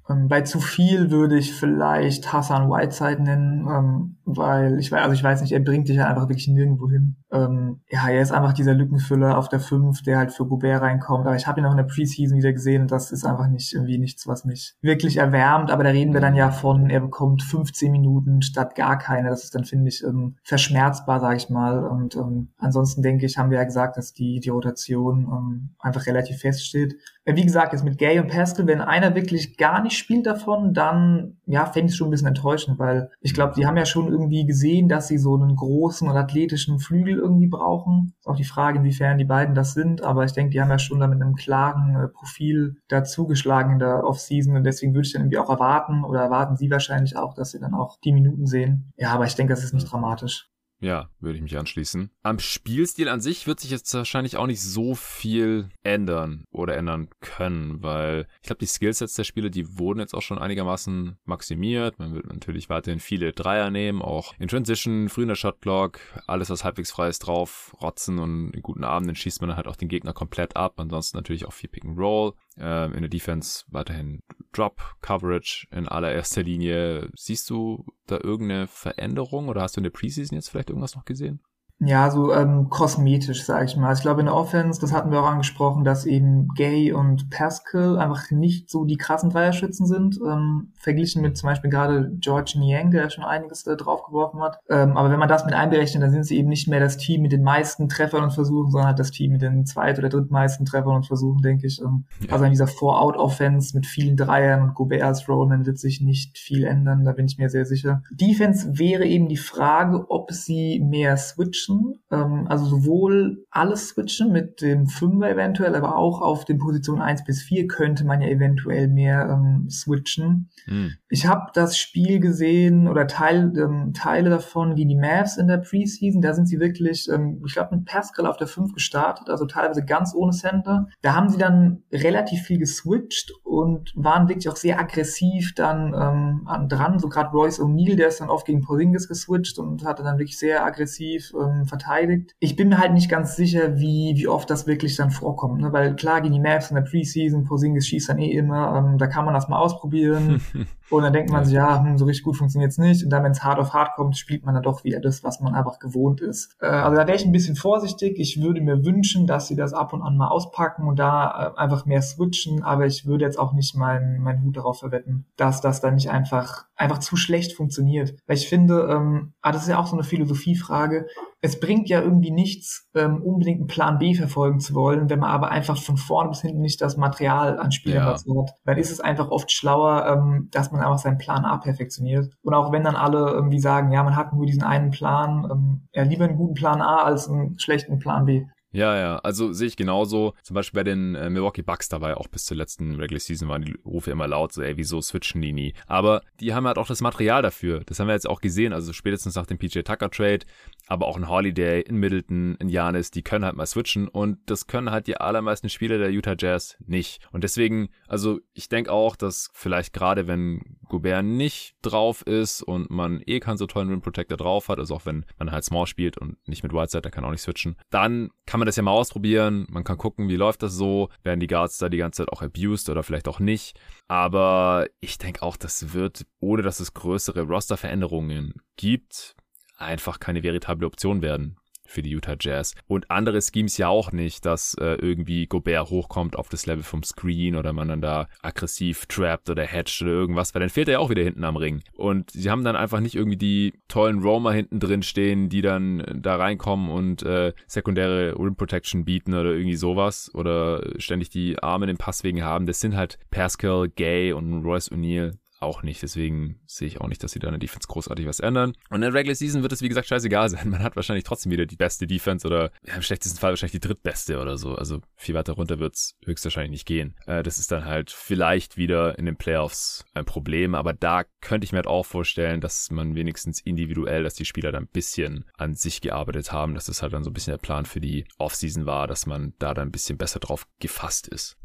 Ähm, 0.10 0.28
bei 0.28 0.42
zu 0.42 0.60
viel 0.60 1.12
würde 1.12 1.38
ich 1.38 1.54
vielleicht 1.54 2.34
Hassan 2.34 2.70
Whiteside 2.70 3.22
nennen, 3.22 3.68
ähm, 3.70 4.18
weil 4.26 4.80
ich 4.80 4.92
weiß, 4.92 5.02
also 5.02 5.14
ich 5.14 5.24
weiß 5.24 5.42
nicht, 5.42 5.52
er 5.52 5.60
bringt 5.60 5.88
dich 5.88 5.98
ja 5.98 6.08
einfach 6.08 6.28
wirklich 6.30 6.48
nirgendwo 6.48 6.90
hin. 6.90 7.16
Ähm, 7.32 7.82
ja, 7.90 8.08
er 8.10 8.22
ist 8.22 8.32
einfach 8.32 8.54
dieser 8.54 8.74
Lückenfüller 8.74 9.38
auf 9.38 9.50
der 9.50 9.60
5, 9.60 10.02
der 10.04 10.18
halt 10.18 10.32
für 10.32 10.46
Gobert 10.46 10.82
reinkommt. 10.82 11.26
Aber 11.26 11.36
ich 11.36 11.48
habe 11.48 11.60
ihn 11.60 11.66
auch 11.66 11.72
in 11.72 11.78
der 11.78 11.84
Preseason 11.84 12.38
wieder 12.38 12.54
gesehen 12.54 12.84
und 12.84 12.92
das 12.92 13.12
ist 13.12 13.26
einfach 13.26 13.48
nicht 13.48 13.74
irgendwie 13.74 13.98
nichts, 13.98 14.28
was 14.28 14.46
mich 14.46 14.76
wirklich 14.82 15.18
erwärmt. 15.18 15.72
Aber 15.72 15.84
da 15.84 15.92
reden 15.92 16.14
wir 16.14 16.22
dann 16.22 16.36
ja 16.36 16.52
von, 16.52 16.90
er 16.90 17.02
bekommt 17.02 17.44
15 17.44 17.92
Minuten 17.92 18.42
statt 18.42 18.76
gar 18.76 18.98
keine. 18.98 19.30
Das 19.30 19.44
ist 19.44 19.56
dann, 19.56 19.66
finde 19.66 19.90
ich, 19.90 20.04
ähm, 20.04 20.38
verschmerzbar, 20.44 21.20
sage 21.20 21.38
ich 21.38 21.50
mal. 21.50 21.86
Und 21.86 22.16
ähm, 22.16 22.50
ansonsten 22.58 23.02
denke 23.02 23.26
ich, 23.26 23.38
haben 23.38 23.52
wir 23.52 23.58
ja 23.60 23.64
gesagt, 23.64 23.98
dass 23.98 24.14
die, 24.14 24.40
die 24.40 24.50
Rotation 24.50 25.28
ähm, 25.32 25.70
einfach 25.80 26.08
relativ 26.08 26.40
feststeht. 26.40 26.96
Wie 27.36 27.44
gesagt, 27.44 27.74
jetzt 27.74 27.84
mit 27.84 27.98
Gay 27.98 28.20
und 28.20 28.30
Pascal, 28.30 28.68
wenn 28.68 28.82
einer 28.82 29.16
wirklich 29.16 29.58
gar 29.58 29.82
nicht 29.82 29.98
spielt 29.98 30.26
davon, 30.26 30.74
dann 30.74 31.38
ja, 31.46 31.66
fände 31.66 31.92
ich 31.92 31.98
schon 31.98 32.08
ein 32.08 32.12
bisschen 32.12 32.28
enttäuschend, 32.28 32.80
weil 32.80 33.10
ich 33.22 33.34
glaube, 33.34 33.54
die 33.56 33.66
haben 33.66 33.78
ja 33.78 33.86
schon 33.86 34.08
irgendwie 34.08 34.46
gesehen, 34.46 34.88
dass 34.88 35.08
sie 35.08 35.18
so 35.18 35.36
einen 35.36 35.56
großen 35.56 36.08
und 36.08 36.16
athletischen 36.16 36.80
Flügel 36.80 37.18
irgendwie 37.18 37.48
brauchen. 37.48 38.14
Ist 38.20 38.28
auch 38.28 38.36
die 38.36 38.44
Frage, 38.44 38.80
inwiefern 38.80 39.18
die 39.18 39.26
beiden 39.26 39.56
das 39.56 39.74
sind, 39.74 40.04
aber 40.04 40.26
ich 40.26 40.34
denke, 40.34 40.52
die 40.52 40.62
haben 40.62 40.70
ja 40.70 40.80
schon 40.80 41.00
da 41.00 41.08
mit 41.08 41.22
einem 41.22 41.36
klaren 41.36 41.96
äh, 41.96 42.08
Profil 42.08 42.78
dazugeschlagen 42.88 43.74
in 43.74 43.80
der 43.80 44.04
Offseason 44.04 44.56
und 44.56 44.64
deswegen 44.64 44.94
würde 44.94 45.08
ich 45.08 45.14
dann 45.14 45.24
irgendwie 45.24 45.40
auch 45.40 45.50
erwarten 45.50 46.04
oder 46.04 46.22
erwarten 46.22 46.56
sie 46.58 46.70
wahrscheinlich 46.70 47.18
auch, 47.18 47.34
dass 47.34 47.52
sie 47.52 47.60
dann 47.60 47.74
auch 47.74 47.98
die 48.04 48.14
Minuten 48.14 48.46
sehen. 48.46 48.92
Ja, 48.98 49.12
aber 49.12 49.26
ich 49.26 49.36
denke, 49.36 49.54
das 49.54 49.64
ist 49.64 49.74
nicht 49.74 49.92
dramatisch. 49.92 50.50
Ja, 50.82 51.10
würde 51.20 51.36
ich 51.36 51.42
mich 51.42 51.58
anschließen. 51.58 52.10
Am 52.24 52.40
Spielstil 52.40 53.10
an 53.10 53.20
sich 53.20 53.48
wird 53.48 53.60
sich 53.60 53.70
jetzt 53.70 53.94
wahrscheinlich 53.94 54.38
auch 54.38 54.48
nicht 54.48 54.62
so 54.62 54.96
viel 54.96 55.70
ändern 55.84 56.46
oder 56.52 56.78
ändern 56.78 57.10
können, 57.20 57.84
weil 57.84 58.28
ich 58.42 58.48
glaube, 58.48 58.60
die 58.60 58.66
Skillsets 58.66 59.14
der 59.14 59.26
Spieler, 59.26 59.50
die 59.50 59.78
wurden 59.78 60.00
jetzt 60.00 60.14
auch 60.14 60.22
schon 60.22 60.40
einigermaßen 60.40 61.18
maximiert. 61.26 62.00
Man 62.00 62.14
wird 62.14 62.28
natürlich 62.28 62.70
weiterhin 62.70 63.02
viele 63.02 63.34
Dreier 63.34 63.72
nehmen, 63.72 64.02
auch 64.02 64.34
in 64.40 64.48
Transition, 64.48 65.10
früh 65.10 65.24
in 65.24 65.28
der 65.28 65.36
Shotclock, 65.36 66.00
alles 66.28 66.50
was 66.50 66.64
halbwegs 66.64 66.92
frei 66.92 67.10
ist 67.10 67.20
drauf, 67.20 67.76
rotzen 67.82 68.20
und 68.20 68.52
in 68.52 68.62
guten 68.62 68.86
Abenden 68.86 69.18
schießt 69.18 69.42
man 69.42 69.50
dann 69.50 69.58
halt 69.58 69.68
auch 69.68 69.76
den 69.76 69.90
Gegner 69.90 70.14
komplett 70.14 70.56
ab. 70.56 70.76
Ansonsten 70.78 71.18
natürlich 71.18 71.46
auch 71.46 71.54
viel 71.54 71.70
Pick 71.70 71.84
and 71.84 72.00
Roll. 72.00 72.34
Ähm, 72.58 72.94
in 72.94 73.02
der 73.02 73.10
Defense 73.10 73.64
weiterhin 73.70 74.22
Drop 74.52 74.82
Coverage 75.02 75.68
in 75.72 75.88
allererster 75.88 76.44
Linie. 76.44 77.10
Siehst 77.16 77.50
du 77.50 77.86
da 78.08 78.20
irgendeine 78.22 78.68
Veränderung 78.68 79.48
oder 79.48 79.62
hast 79.62 79.76
du 79.76 79.80
in 79.80 79.84
der 79.84 79.92
Preseason 79.92 80.36
jetzt 80.36 80.50
vielleicht 80.50 80.70
irgendwas 80.70 80.96
noch 80.96 81.06
gesehen? 81.06 81.42
Ja, 81.82 82.12
so 82.12 82.34
ähm, 82.34 82.70
kosmetisch, 82.70 83.46
sage 83.46 83.66
ich 83.66 83.78
mal. 83.78 83.88
Also 83.88 84.00
ich 84.00 84.04
glaube, 84.04 84.20
in 84.20 84.26
der 84.26 84.36
Offense, 84.36 84.82
das 84.82 84.92
hatten 84.92 85.12
wir 85.12 85.22
auch 85.22 85.30
angesprochen, 85.30 85.86
dass 85.86 86.06
eben 86.06 86.50
Gay 86.56 86.92
und 86.92 87.30
Pascal 87.30 87.98
einfach 87.98 88.32
nicht 88.32 88.70
so 88.70 88.84
die 88.84 88.98
krassen 88.98 89.30
Dreierschützen 89.30 89.86
sind, 89.86 90.20
ähm, 90.26 90.74
verglichen 90.78 91.22
mit 91.22 91.38
zum 91.38 91.48
Beispiel 91.48 91.70
gerade 91.70 92.12
George 92.20 92.56
Niang, 92.58 92.92
der 92.92 93.10
schon 93.10 93.24
einiges 93.24 93.64
da 93.64 93.76
draufgeworfen 93.76 94.42
hat. 94.42 94.60
Ähm, 94.70 94.98
aber 94.98 95.10
wenn 95.10 95.20
man 95.20 95.30
das 95.30 95.46
mit 95.46 95.54
einberechnet, 95.54 96.04
dann 96.04 96.12
sind 96.12 96.26
sie 96.26 96.38
eben 96.38 96.50
nicht 96.50 96.68
mehr 96.68 96.82
das 96.82 96.98
Team 96.98 97.22
mit 97.22 97.32
den 97.32 97.44
meisten 97.44 97.88
Treffern 97.88 98.24
und 98.26 98.32
Versuchen, 98.32 98.72
sondern 98.72 98.88
halt 98.90 99.00
das 99.00 99.12
Team 99.12 99.32
mit 99.32 99.42
den 99.42 99.66
zweit- 99.66 100.00
oder 100.00 100.10
drittmeisten 100.10 100.66
Treffern 100.66 100.98
und 100.98 101.08
Versuchen, 101.08 101.42
denke 101.42 101.66
ich. 101.66 101.80
Ähm, 101.82 102.04
ja. 102.20 102.34
Also 102.34 102.44
in 102.44 102.52
dieser 102.52 102.68
Four-Out-Offense 102.68 103.74
mit 103.78 103.86
vielen 103.86 104.18
Dreiern 104.18 104.64
und 104.64 104.76
Gobert 104.76 105.04
als 105.04 105.30
Rollman 105.30 105.66
wird 105.66 105.80
sich 105.80 106.02
nicht 106.02 106.38
viel 106.38 106.66
ändern, 106.66 107.06
da 107.06 107.14
bin 107.14 107.26
ich 107.26 107.38
mir 107.38 107.50
sehr 107.50 107.66
sicher. 107.66 108.04
Defense 108.12 108.78
wäre 108.78 109.06
eben 109.06 109.30
die 109.30 109.38
Frage, 109.38 110.06
ob 110.10 110.32
sie 110.32 110.82
mehr 110.82 111.16
switchen 111.16 111.69
switchen, 111.70 112.00
ähm, 112.12 112.48
also 112.50 112.66
sowohl 112.66 113.46
alles 113.50 113.90
switchen 113.90 114.32
mit 114.32 114.62
dem 114.62 114.88
Fünfer 114.88 115.30
eventuell, 115.30 115.76
aber 115.76 115.98
auch 115.98 116.22
auf 116.22 116.46
den 116.46 116.58
Positionen 116.58 117.02
1 117.02 117.24
bis 117.24 117.42
4 117.44 117.68
könnte 117.68 118.06
man 118.06 118.22
ja 118.22 118.28
eventuell 118.28 118.88
mehr 118.88 119.30
ähm, 119.30 119.70
switchen. 119.70 120.50
Mhm. 120.68 120.94
Ich 121.10 121.28
habe 121.28 121.52
das 121.54 121.78
Spiel 121.78 122.20
gesehen 122.20 122.88
oder 122.88 123.08
Teil, 123.08 123.54
ähm, 123.58 123.94
Teile 123.94 124.30
davon 124.30 124.76
gegen 124.76 124.90
die 124.90 124.96
Mavs 124.96 125.38
in 125.38 125.48
der 125.48 125.58
Preseason, 125.58 126.22
da 126.22 126.34
sind 126.34 126.48
sie 126.48 126.60
wirklich, 126.60 127.08
ähm, 127.10 127.42
ich 127.46 127.54
glaube, 127.54 127.76
mit 127.76 127.86
Pascal 127.86 128.26
auf 128.26 128.38
der 128.38 128.48
5 128.48 128.74
gestartet, 128.74 129.30
also 129.30 129.46
teilweise 129.46 129.86
ganz 129.86 130.14
ohne 130.16 130.32
Center. 130.32 130.88
Da 131.02 131.16
haben 131.16 131.30
sie 131.30 131.38
dann 131.38 131.84
relativ 131.92 132.42
viel 132.44 132.60
geswitcht 132.60 133.32
und 133.44 133.92
waren 133.96 134.28
wirklich 134.28 134.50
auch 134.50 134.56
sehr 134.56 134.80
aggressiv 134.80 135.54
dann 135.56 135.94
ähm, 135.94 136.68
dran, 136.68 137.00
so 137.00 137.10
gerade 137.10 137.32
Royce 137.32 137.60
O'Neill, 137.60 137.96
der 137.96 138.08
ist 138.08 138.22
dann 138.22 138.30
oft 138.30 138.46
gegen 138.46 138.62
Porzingis 138.62 139.08
geswitcht 139.08 139.58
und 139.60 139.86
hatte 139.86 140.04
dann 140.04 140.18
wirklich 140.18 140.38
sehr 140.38 140.66
aggressiv 140.66 141.34
ähm, 141.40 141.59
ähm, 141.62 141.68
verteidigt. 141.68 142.36
Ich 142.40 142.56
bin 142.56 142.70
mir 142.70 142.78
halt 142.78 142.94
nicht 142.94 143.10
ganz 143.10 143.36
sicher, 143.36 143.78
wie, 143.80 144.14
wie 144.16 144.28
oft 144.28 144.50
das 144.50 144.68
wirklich 144.68 144.96
dann 144.96 145.12
vorkommt, 145.12 145.62
ne? 145.62 145.72
weil 145.74 145.96
klar 145.96 146.22
gegen 146.22 146.34
die 146.34 146.40
Maps 146.40 146.70
in 146.70 146.76
der 146.76 146.84
Preseason, 146.84 147.46
Porzingis 147.46 147.88
schießt 147.88 148.10
dann 148.10 148.20
eh 148.20 148.32
immer, 148.32 148.76
ähm, 148.78 148.98
da 148.98 149.08
kann 149.08 149.26
man 149.26 149.34
das 149.34 149.50
mal 149.50 149.60
ausprobieren 149.60 150.42
und 150.90 151.04
dann 151.04 151.14
denkt 151.14 151.32
man 151.32 151.46
sich, 151.46 151.54
ja, 151.54 151.84
hm, 151.84 151.98
so 151.98 152.06
richtig 152.06 152.24
gut 152.24 152.38
funktioniert's 152.38 152.78
nicht 152.78 153.04
und 153.04 153.10
dann, 153.10 153.24
wenn 153.24 153.32
es 153.32 153.44
hart 153.44 153.60
auf 153.60 153.74
hart 153.74 153.96
kommt, 153.96 154.18
spielt 154.18 154.46
man 154.46 154.54
dann 154.54 154.64
doch 154.64 154.84
wieder 154.84 155.00
das, 155.00 155.24
was 155.24 155.40
man 155.40 155.54
einfach 155.54 155.80
gewohnt 155.80 156.22
ist. 156.22 156.56
Äh, 156.62 156.68
also 156.68 156.96
da 156.96 157.08
wäre 157.08 157.18
ich 157.18 157.26
ein 157.26 157.32
bisschen 157.32 157.56
vorsichtig. 157.56 158.20
Ich 158.20 158.42
würde 158.42 158.62
mir 158.62 158.84
wünschen, 158.86 159.28
dass 159.28 159.48
sie 159.48 159.56
das 159.56 159.74
ab 159.74 159.94
und 159.94 160.02
an 160.02 160.18
mal 160.18 160.30
auspacken 160.30 160.88
und 160.88 161.00
da 161.00 161.54
äh, 161.56 161.60
einfach 161.60 161.86
mehr 161.86 162.02
switchen, 162.02 162.64
aber 162.64 162.86
ich 162.86 163.06
würde 163.06 163.26
jetzt 163.26 163.40
auch 163.40 163.54
nicht 163.54 163.76
meinen 163.76 164.22
mein 164.22 164.44
Hut 164.44 164.58
darauf 164.58 164.80
verwetten, 164.80 165.26
dass 165.38 165.62
das 165.62 165.82
dann 165.82 165.96
nicht 165.96 166.10
einfach 166.10 166.66
einfach 166.76 167.00
zu 167.00 167.18
schlecht 167.18 167.54
funktioniert. 167.54 168.16
Weil 168.26 168.38
ich 168.38 168.48
finde, 168.48 168.88
ähm, 168.90 169.34
ah, 169.42 169.52
das 169.52 169.64
ist 169.64 169.70
ja 169.70 169.80
auch 169.80 169.88
so 169.88 169.96
eine 169.96 170.04
Philosophiefrage, 170.04 171.08
es 171.42 171.60
bringt 171.60 171.88
ja 171.88 172.02
irgendwie 172.02 172.32
nichts, 172.32 172.90
ähm, 172.96 173.22
unbedingt 173.22 173.60
einen 173.60 173.68
Plan 173.68 173.98
B 173.98 174.14
verfolgen 174.14 174.60
zu 174.60 174.74
wollen, 174.76 175.10
wenn 175.10 175.20
man 175.20 175.30
aber 175.30 175.52
einfach 175.52 175.82
von 175.82 175.96
vorne 175.96 176.30
bis 176.30 176.42
hinten 176.42 176.60
nicht 176.60 176.82
das 176.82 176.98
Material 176.98 177.60
an 177.60 177.72
Spielern 177.72 178.06
ja. 178.06 178.14
hat. 178.14 178.56
Dann 178.66 178.78
ist 178.78 178.92
es 178.92 179.00
einfach 179.00 179.30
oft 179.30 179.52
schlauer, 179.52 180.06
ähm, 180.08 180.50
dass 180.52 180.72
man 180.72 180.79
einfach 180.82 181.00
seinen 181.00 181.18
Plan 181.18 181.46
A 181.46 181.58
perfektioniert. 181.58 182.32
Und 182.42 182.54
auch 182.54 182.72
wenn 182.72 182.84
dann 182.84 182.96
alle 182.96 183.30
irgendwie 183.32 183.60
sagen, 183.60 183.92
ja, 183.92 184.04
man 184.04 184.16
hat 184.16 184.34
nur 184.34 184.46
diesen 184.46 184.64
einen 184.64 184.92
Plan, 184.92 185.48
ähm, 185.52 185.82
ja, 185.94 186.04
lieber 186.04 186.26
einen 186.26 186.38
guten 186.38 186.54
Plan 186.54 186.82
A 186.82 187.04
als 187.04 187.30
einen 187.30 187.58
schlechten 187.60 188.00
Plan 188.00 188.26
B. 188.26 188.46
Ja, 188.72 188.96
ja, 188.98 189.18
also 189.20 189.52
sehe 189.52 189.68
ich 189.68 189.76
genauso. 189.76 190.36
Zum 190.44 190.54
Beispiel 190.54 190.80
bei 190.80 190.84
den 190.84 191.16
äh, 191.16 191.30
Milwaukee 191.30 191.64
Bucks 191.64 191.90
dabei, 191.90 192.16
auch 192.16 192.28
bis 192.28 192.46
zur 192.46 192.56
letzten 192.56 192.96
Regular 192.96 193.20
Season 193.20 193.50
waren 193.50 193.64
die 193.64 193.76
Rufe 193.84 194.12
immer 194.12 194.28
laut, 194.28 194.54
so 194.54 194.62
ey, 194.62 194.78
wieso 194.78 195.02
switchen 195.02 195.42
die 195.42 195.54
nie? 195.54 195.74
Aber 195.88 196.22
die 196.40 196.54
haben 196.54 196.68
halt 196.68 196.78
auch 196.78 196.88
das 196.88 197.02
Material 197.02 197.42
dafür. 197.42 197.82
Das 197.86 198.00
haben 198.00 198.08
wir 198.08 198.14
jetzt 198.14 198.30
auch 198.30 198.42
gesehen, 198.42 198.72
also 198.72 198.94
spätestens 198.94 199.36
nach 199.36 199.48
dem 199.48 199.58
PJ 199.58 199.80
Tucker 199.80 200.12
Trade, 200.12 200.46
aber 200.88 201.08
auch 201.08 201.18
ein 201.18 201.30
Holiday, 201.30 201.82
in 201.82 201.98
Middleton, 201.98 202.58
in 202.60 202.70
Janis, 202.70 203.10
die 203.10 203.24
können 203.24 203.46
halt 203.46 203.56
mal 203.56 203.66
switchen 203.66 204.08
und 204.08 204.38
das 204.46 204.68
können 204.68 204.92
halt 204.92 205.08
die 205.08 205.18
allermeisten 205.18 205.70
Spieler 205.70 205.98
der 205.98 206.12
Utah 206.12 206.36
Jazz 206.38 206.78
nicht. 206.86 207.22
Und 207.32 207.44
deswegen, 207.44 207.90
also 208.08 208.40
ich 208.54 208.70
denke 208.70 208.92
auch, 208.92 209.16
dass 209.16 209.50
vielleicht 209.54 209.94
gerade 209.94 210.28
wenn 210.28 210.78
Gobert 210.90 211.24
nicht 211.24 211.76
drauf 211.82 212.22
ist 212.24 212.62
und 212.62 212.90
man 212.90 213.22
eh 213.26 213.40
keinen 213.40 213.58
so 213.58 213.68
tollen 213.68 213.90
Rim 213.90 214.02
Protector 214.02 214.38
drauf 214.38 214.70
hat, 214.70 214.80
also 214.80 214.96
auch 214.96 215.06
wenn 215.06 215.26
man 215.38 215.52
halt 215.52 215.64
Small 215.64 215.88
spielt 215.88 216.18
und 216.18 216.38
nicht 216.48 216.64
mit 216.64 216.74
Whiteside, 216.74 217.02
der 217.02 217.12
kann 217.12 217.24
auch 217.24 217.32
nicht 217.32 217.42
switchen, 217.42 217.76
dann 217.90 218.30
kann 218.46 218.59
kann 218.60 218.66
man 218.66 218.68
das 218.68 218.76
ja 218.76 218.84
mal 218.84 218.92
ausprobieren. 218.92 219.66
Man 219.70 219.86
kann 219.86 219.98
gucken, 219.98 220.28
wie 220.28 220.36
läuft 220.36 220.64
das 220.64 220.74
so. 220.74 221.08
Werden 221.24 221.40
die 221.40 221.48
Guards 221.48 221.78
da 221.78 221.88
die 221.88 221.96
ganze 221.96 222.24
Zeit 222.24 222.34
auch 222.34 222.42
abused 222.42 222.90
oder 222.90 223.04
vielleicht 223.04 223.30
auch 223.30 223.40
nicht. 223.40 223.80
Aber 224.10 224.86
ich 225.00 225.18
denke 225.18 225.44
auch, 225.44 225.56
das 225.56 225.94
wird, 225.94 226.26
ohne 226.42 226.62
dass 226.62 226.82
es 226.82 226.94
größere 226.94 227.44
Rosterveränderungen 227.44 228.56
gibt, 228.76 229.38
einfach 229.78 230.20
keine 230.20 230.44
veritable 230.44 230.86
Option 230.86 231.22
werden 231.22 231.56
für 231.90 232.02
die 232.02 232.12
Utah 232.12 232.36
Jazz. 232.40 232.76
Und 232.88 233.10
andere 233.10 233.42
Schemes 233.42 233.78
ja 233.78 233.90
auch 233.90 234.12
nicht, 234.12 234.46
dass 234.46 234.76
äh, 234.76 234.96
irgendwie 234.96 235.48
Gobert 235.48 235.90
hochkommt 235.90 236.36
auf 236.36 236.50
das 236.50 236.66
Level 236.66 236.84
vom 236.84 237.04
Screen 237.04 237.56
oder 237.56 237.74
man 237.74 237.88
dann 237.88 238.02
da 238.02 238.28
aggressiv 238.42 239.06
trappt 239.08 239.50
oder 239.50 239.66
hatcht 239.66 240.02
oder 240.02 240.12
irgendwas, 240.12 240.54
weil 240.54 240.62
dann 240.62 240.70
fehlt 240.70 240.88
er 240.88 240.94
ja 240.94 241.00
auch 241.00 241.10
wieder 241.10 241.24
hinten 241.24 241.44
am 241.44 241.58
Ring. 241.58 241.82
Und 241.96 242.32
sie 242.32 242.50
haben 242.50 242.64
dann 242.64 242.76
einfach 242.76 243.00
nicht 243.00 243.16
irgendwie 243.16 243.38
die 243.38 243.74
tollen 243.88 244.22
Roamer 244.22 244.52
hinten 244.52 244.80
drin 244.80 245.04
stehen, 245.04 245.50
die 245.50 245.62
dann 245.62 246.04
da 246.22 246.36
reinkommen 246.36 246.90
und 246.90 247.24
äh, 247.24 247.54
sekundäre 247.68 248.38
Rim 248.38 248.56
Protection 248.56 249.06
bieten 249.06 249.34
oder 249.34 249.52
irgendwie 249.52 249.76
sowas 249.76 250.32
oder 250.34 250.84
ständig 250.98 251.30
die 251.30 251.58
Arme 251.60 251.86
in 251.86 251.90
den 251.90 251.98
Passwegen 251.98 252.44
haben. 252.44 252.66
Das 252.66 252.80
sind 252.80 252.96
halt 252.96 253.18
Pascal, 253.32 253.90
Gay 253.90 254.34
und 254.34 254.64
Royce 254.64 254.92
O'Neill 254.92 255.34
auch 255.60 255.84
nicht. 255.84 256.02
Deswegen 256.02 256.60
sehe 256.66 256.88
ich 256.88 257.02
auch 257.02 257.08
nicht, 257.08 257.24
dass 257.24 257.32
sie 257.32 257.40
da 257.40 257.48
in 257.48 257.54
der 257.54 257.60
Defense 257.60 257.88
großartig 257.88 258.26
was 258.26 258.40
ändern. 258.40 258.74
Und 258.90 258.96
in 258.96 259.02
der 259.02 259.14
Regular 259.14 259.36
Season 259.36 259.62
wird 259.62 259.72
es, 259.72 259.82
wie 259.82 259.90
gesagt, 259.90 260.08
scheißegal 260.08 260.50
sein. 260.50 260.70
Man 260.70 260.84
hat 260.84 260.96
wahrscheinlich 260.96 261.24
trotzdem 261.24 261.52
wieder 261.52 261.66
die 261.66 261.76
beste 261.76 262.08
Defense 262.08 262.46
oder 262.46 262.72
ja, 262.86 262.96
im 262.96 263.02
schlechtesten 263.02 263.40
Fall 263.40 263.52
wahrscheinlich 263.52 263.80
die 263.80 263.88
drittbeste 263.88 264.40
oder 264.40 264.58
so. 264.58 264.76
Also 264.76 265.02
viel 265.16 265.36
weiter 265.36 265.54
runter 265.54 265.80
wird 265.80 265.96
es 265.96 266.16
höchstwahrscheinlich 266.26 266.72
nicht 266.72 266.86
gehen. 266.86 267.16
Äh, 267.26 267.44
das 267.44 267.58
ist 267.58 267.72
dann 267.72 267.86
halt 267.86 268.12
vielleicht 268.12 268.78
wieder 268.78 269.18
in 269.18 269.26
den 269.26 269.36
Playoffs 269.36 270.06
ein 270.14 270.26
Problem. 270.26 270.76
Aber 270.76 270.94
da 270.94 271.24
könnte 271.42 271.66
ich 271.66 271.72
mir 271.72 271.78
halt 271.78 271.88
auch 271.88 272.06
vorstellen, 272.06 272.62
dass 272.62 272.92
man 272.92 273.16
wenigstens 273.16 273.60
individuell, 273.62 274.24
dass 274.24 274.36
die 274.36 274.46
Spieler 274.46 274.72
da 274.72 274.78
ein 274.78 274.88
bisschen 274.88 275.46
an 275.58 275.76
sich 275.76 276.02
gearbeitet 276.02 276.52
haben. 276.52 276.74
Dass 276.74 276.86
das 276.86 277.02
halt 277.02 277.14
dann 277.14 277.24
so 277.24 277.30
ein 277.30 277.34
bisschen 277.34 277.52
der 277.52 277.60
Plan 277.60 277.86
für 277.86 278.02
die 278.02 278.26
Offseason 278.38 278.86
war, 278.86 279.08
dass 279.08 279.26
man 279.26 279.54
da 279.60 279.74
dann 279.74 279.90
ein 279.90 279.92
bisschen 279.92 280.18
besser 280.18 280.40
drauf 280.40 280.68
gefasst 280.80 281.28
ist. 281.28 281.58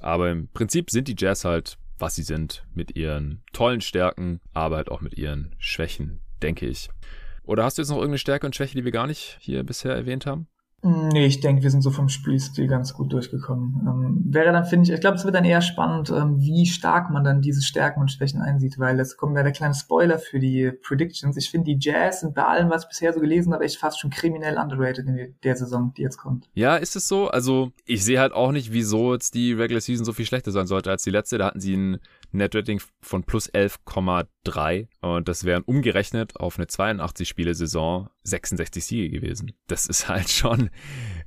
Aber 0.00 0.30
im 0.30 0.48
Prinzip 0.48 0.90
sind 0.90 1.08
die 1.08 1.14
Jazz 1.16 1.44
halt 1.44 1.78
was 2.02 2.16
sie 2.16 2.24
sind, 2.24 2.66
mit 2.74 2.96
ihren 2.96 3.44
tollen 3.52 3.80
Stärken, 3.80 4.40
aber 4.52 4.76
halt 4.76 4.90
auch 4.90 5.00
mit 5.00 5.16
ihren 5.16 5.54
Schwächen, 5.58 6.20
denke 6.42 6.66
ich. 6.66 6.90
Oder 7.44 7.62
hast 7.62 7.78
du 7.78 7.82
jetzt 7.82 7.90
noch 7.90 7.96
irgendeine 7.96 8.18
Stärke 8.18 8.44
und 8.44 8.56
Schwäche, 8.56 8.76
die 8.76 8.84
wir 8.84 8.90
gar 8.90 9.06
nicht 9.06 9.38
hier 9.40 9.62
bisher 9.62 9.94
erwähnt 9.94 10.26
haben? 10.26 10.48
Nee, 10.84 11.26
ich 11.26 11.38
denke, 11.38 11.62
wir 11.62 11.70
sind 11.70 11.82
so 11.82 11.92
vom 11.92 12.08
Spielstil 12.08 12.66
ganz 12.66 12.92
gut 12.92 13.12
durchgekommen. 13.12 13.86
Ähm, 13.86 14.22
wäre 14.24 14.50
dann, 14.50 14.64
finde 14.64 14.88
ich, 14.88 14.92
ich 14.92 15.00
glaube, 15.00 15.16
es 15.16 15.24
wird 15.24 15.36
dann 15.36 15.44
eher 15.44 15.60
spannend, 15.60 16.10
ähm, 16.10 16.40
wie 16.40 16.66
stark 16.66 17.08
man 17.10 17.22
dann 17.22 17.40
diese 17.40 17.62
Stärken 17.62 18.00
und 18.00 18.10
Schwächen 18.10 18.40
einsieht, 18.40 18.80
weil 18.80 18.98
jetzt 18.98 19.16
kommt 19.16 19.36
ja 19.36 19.44
der 19.44 19.52
kleine 19.52 19.74
Spoiler 19.74 20.18
für 20.18 20.40
die 20.40 20.72
Predictions. 20.82 21.36
Ich 21.36 21.50
finde, 21.50 21.72
die 21.72 21.78
Jazz 21.78 22.20
sind 22.20 22.34
bei 22.34 22.44
allem, 22.44 22.68
was 22.68 22.82
ich 22.82 22.88
bisher 22.88 23.12
so 23.12 23.20
gelesen 23.20 23.54
habe, 23.54 23.64
echt 23.64 23.78
fast 23.78 24.00
schon 24.00 24.10
kriminell 24.10 24.58
underrated 24.58 25.06
in 25.06 25.34
der 25.44 25.56
Saison, 25.56 25.92
die 25.96 26.02
jetzt 26.02 26.16
kommt. 26.16 26.48
Ja, 26.54 26.74
ist 26.74 26.96
es 26.96 27.06
so? 27.06 27.28
Also, 27.28 27.70
ich 27.84 28.04
sehe 28.04 28.18
halt 28.18 28.32
auch 28.32 28.50
nicht, 28.50 28.72
wieso 28.72 29.12
jetzt 29.12 29.34
die 29.34 29.52
Regular 29.52 29.80
Season 29.80 30.04
so 30.04 30.12
viel 30.12 30.26
schlechter 30.26 30.50
sein 30.50 30.66
sollte 30.66 30.90
als 30.90 31.04
die 31.04 31.10
letzte. 31.10 31.38
Da 31.38 31.46
hatten 31.46 31.60
sie 31.60 31.74
einen 31.74 32.00
Netrating 32.32 32.80
von 33.00 33.24
plus 33.24 33.50
11,3 33.50 34.88
und 35.00 35.28
das 35.28 35.44
wären 35.44 35.62
umgerechnet 35.62 36.36
auf 36.36 36.58
eine 36.58 36.66
82-Spiele-Saison 36.66 38.08
66 38.24 38.84
Siege 38.84 39.10
gewesen. 39.10 39.52
Das 39.66 39.86
ist 39.86 40.08
halt 40.08 40.28
schon 40.30 40.70